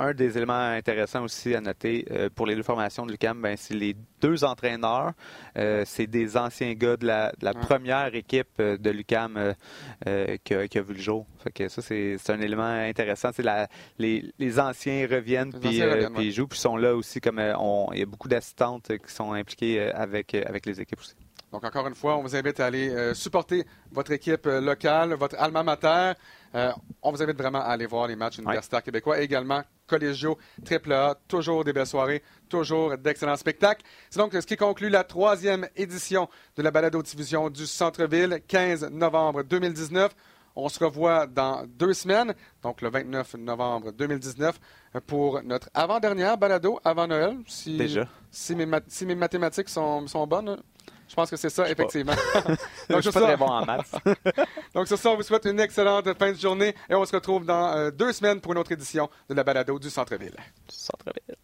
un 0.00 0.14
des 0.14 0.36
éléments 0.36 0.54
intéressants 0.54 1.22
aussi 1.22 1.54
à 1.54 1.60
noter 1.60 2.06
euh, 2.10 2.28
pour 2.34 2.46
les 2.46 2.56
deux 2.56 2.62
formations 2.62 3.06
de 3.06 3.12
l'UCAM, 3.12 3.40
ben, 3.40 3.56
c'est 3.56 3.74
les 3.74 3.94
deux 4.20 4.42
entraîneurs. 4.44 5.12
Euh, 5.56 5.82
c'est 5.86 6.06
des 6.06 6.36
anciens 6.36 6.72
gars 6.74 6.96
de 6.96 7.06
la, 7.06 7.30
de 7.38 7.44
la 7.44 7.52
Ouais. 7.52 7.60
première 7.60 8.14
équipe 8.14 8.48
euh, 8.60 8.76
de 8.76 8.90
l'UCAM 8.90 9.54
euh, 10.06 10.36
qui, 10.42 10.54
a, 10.54 10.66
qui 10.68 10.78
a 10.78 10.82
vu 10.82 10.94
le 10.94 11.00
jour. 11.00 11.26
Fait 11.44 11.52
que 11.52 11.68
ça, 11.68 11.82
c'est 11.82 12.16
un 12.30 12.40
élément 12.40 12.62
intéressant. 12.64 13.30
La, 13.38 13.68
les, 13.98 14.24
les 14.38 14.58
anciens 14.58 15.06
reviennent 15.10 15.52
puis 15.52 15.80
ouais. 15.82 16.30
jouent. 16.30 16.46
Puis 16.48 16.58
ils 16.58 16.60
sont 16.60 16.76
là 16.76 16.94
aussi. 16.96 17.20
comme 17.20 17.38
on- 17.38 17.88
Il 17.92 17.98
y 18.00 18.02
a 18.02 18.06
beaucoup 18.06 18.28
d'assistantes 18.28 18.88
qui 18.98 19.12
sont 19.12 19.32
impliquées 19.32 19.80
avec, 19.92 20.34
avec 20.34 20.66
les 20.66 20.80
équipes 20.80 21.00
aussi. 21.00 21.14
Donc, 21.52 21.64
encore 21.64 21.86
une 21.88 21.94
fois, 21.96 22.16
on 22.16 22.22
vous 22.22 22.36
invite 22.36 22.60
à 22.60 22.66
aller 22.66 22.90
euh, 22.90 23.12
supporter 23.14 23.64
votre 23.90 24.12
équipe 24.12 24.46
euh, 24.46 24.60
locale, 24.60 25.14
votre 25.14 25.34
alma 25.38 25.62
mater. 25.64 26.12
Euh, 26.54 26.70
on 27.02 27.10
vous 27.10 27.22
invite 27.22 27.36
vraiment 27.36 27.60
à 27.60 27.64
aller 27.72 27.86
voir 27.86 28.06
les 28.06 28.14
matchs 28.16 28.38
universitaires 28.38 28.82
québécois 28.82 29.20
et 29.20 29.24
également 29.24 29.62
collégiaux, 29.88 30.38
triple 30.64 30.92
A, 30.92 31.16
toujours 31.26 31.64
des 31.64 31.72
belles 31.72 31.86
soirées, 31.86 32.22
toujours 32.48 32.96
d'excellents 32.96 33.36
spectacles. 33.36 33.82
C'est 34.10 34.18
donc 34.20 34.32
ce 34.32 34.46
qui 34.46 34.56
conclut 34.56 34.88
la 34.90 35.02
troisième 35.02 35.66
édition 35.74 36.28
de 36.56 36.62
la 36.62 36.70
balado-diffusion 36.70 37.50
du 37.50 37.66
Centre-Ville, 37.66 38.40
15 38.46 38.88
novembre 38.90 39.42
2019. 39.42 40.14
On 40.56 40.68
se 40.68 40.82
revoit 40.84 41.26
dans 41.26 41.64
deux 41.66 41.94
semaines, 41.94 42.34
donc 42.62 42.82
le 42.82 42.90
29 42.90 43.34
novembre 43.38 43.92
2019, 43.92 44.60
euh, 44.96 45.00
pour 45.06 45.42
notre 45.42 45.68
avant-dernière 45.74 46.36
balado 46.36 46.78
avant 46.84 47.06
Noël. 47.06 47.36
Si, 47.46 47.76
Déjà. 47.76 48.06
Si 48.32 48.54
mes, 48.56 48.66
mat- 48.66 48.84
si 48.88 49.06
mes 49.06 49.14
mathématiques 49.14 49.68
sont, 49.68 50.06
sont 50.08 50.26
bonnes, 50.26 50.56
je 51.10 51.14
pense 51.16 51.28
que 51.28 51.36
c'est 51.36 51.50
ça, 51.50 51.68
effectivement. 51.68 52.12
Je 52.88 52.92
donc, 52.92 53.02
suis 53.02 53.10
pas 53.10 53.20
très 53.20 53.36
bon 53.36 53.46
en 53.46 53.66
maths. 53.66 53.92
donc, 54.74 54.86
sur 54.86 54.96
ça, 54.96 55.10
on 55.10 55.16
vous 55.16 55.24
souhaite 55.24 55.44
une 55.44 55.58
excellente 55.58 56.16
fin 56.16 56.30
de 56.30 56.38
journée 56.38 56.72
et 56.88 56.94
on 56.94 57.04
se 57.04 57.12
retrouve 57.12 57.44
dans 57.44 57.72
euh, 57.72 57.90
deux 57.90 58.12
semaines 58.12 58.40
pour 58.40 58.52
une 58.52 58.58
autre 58.58 58.70
édition 58.70 59.10
de 59.28 59.34
la 59.34 59.42
balado 59.42 59.76
du 59.80 59.90
Centre-Ville. 59.90 60.36
Centre-ville. 60.68 61.36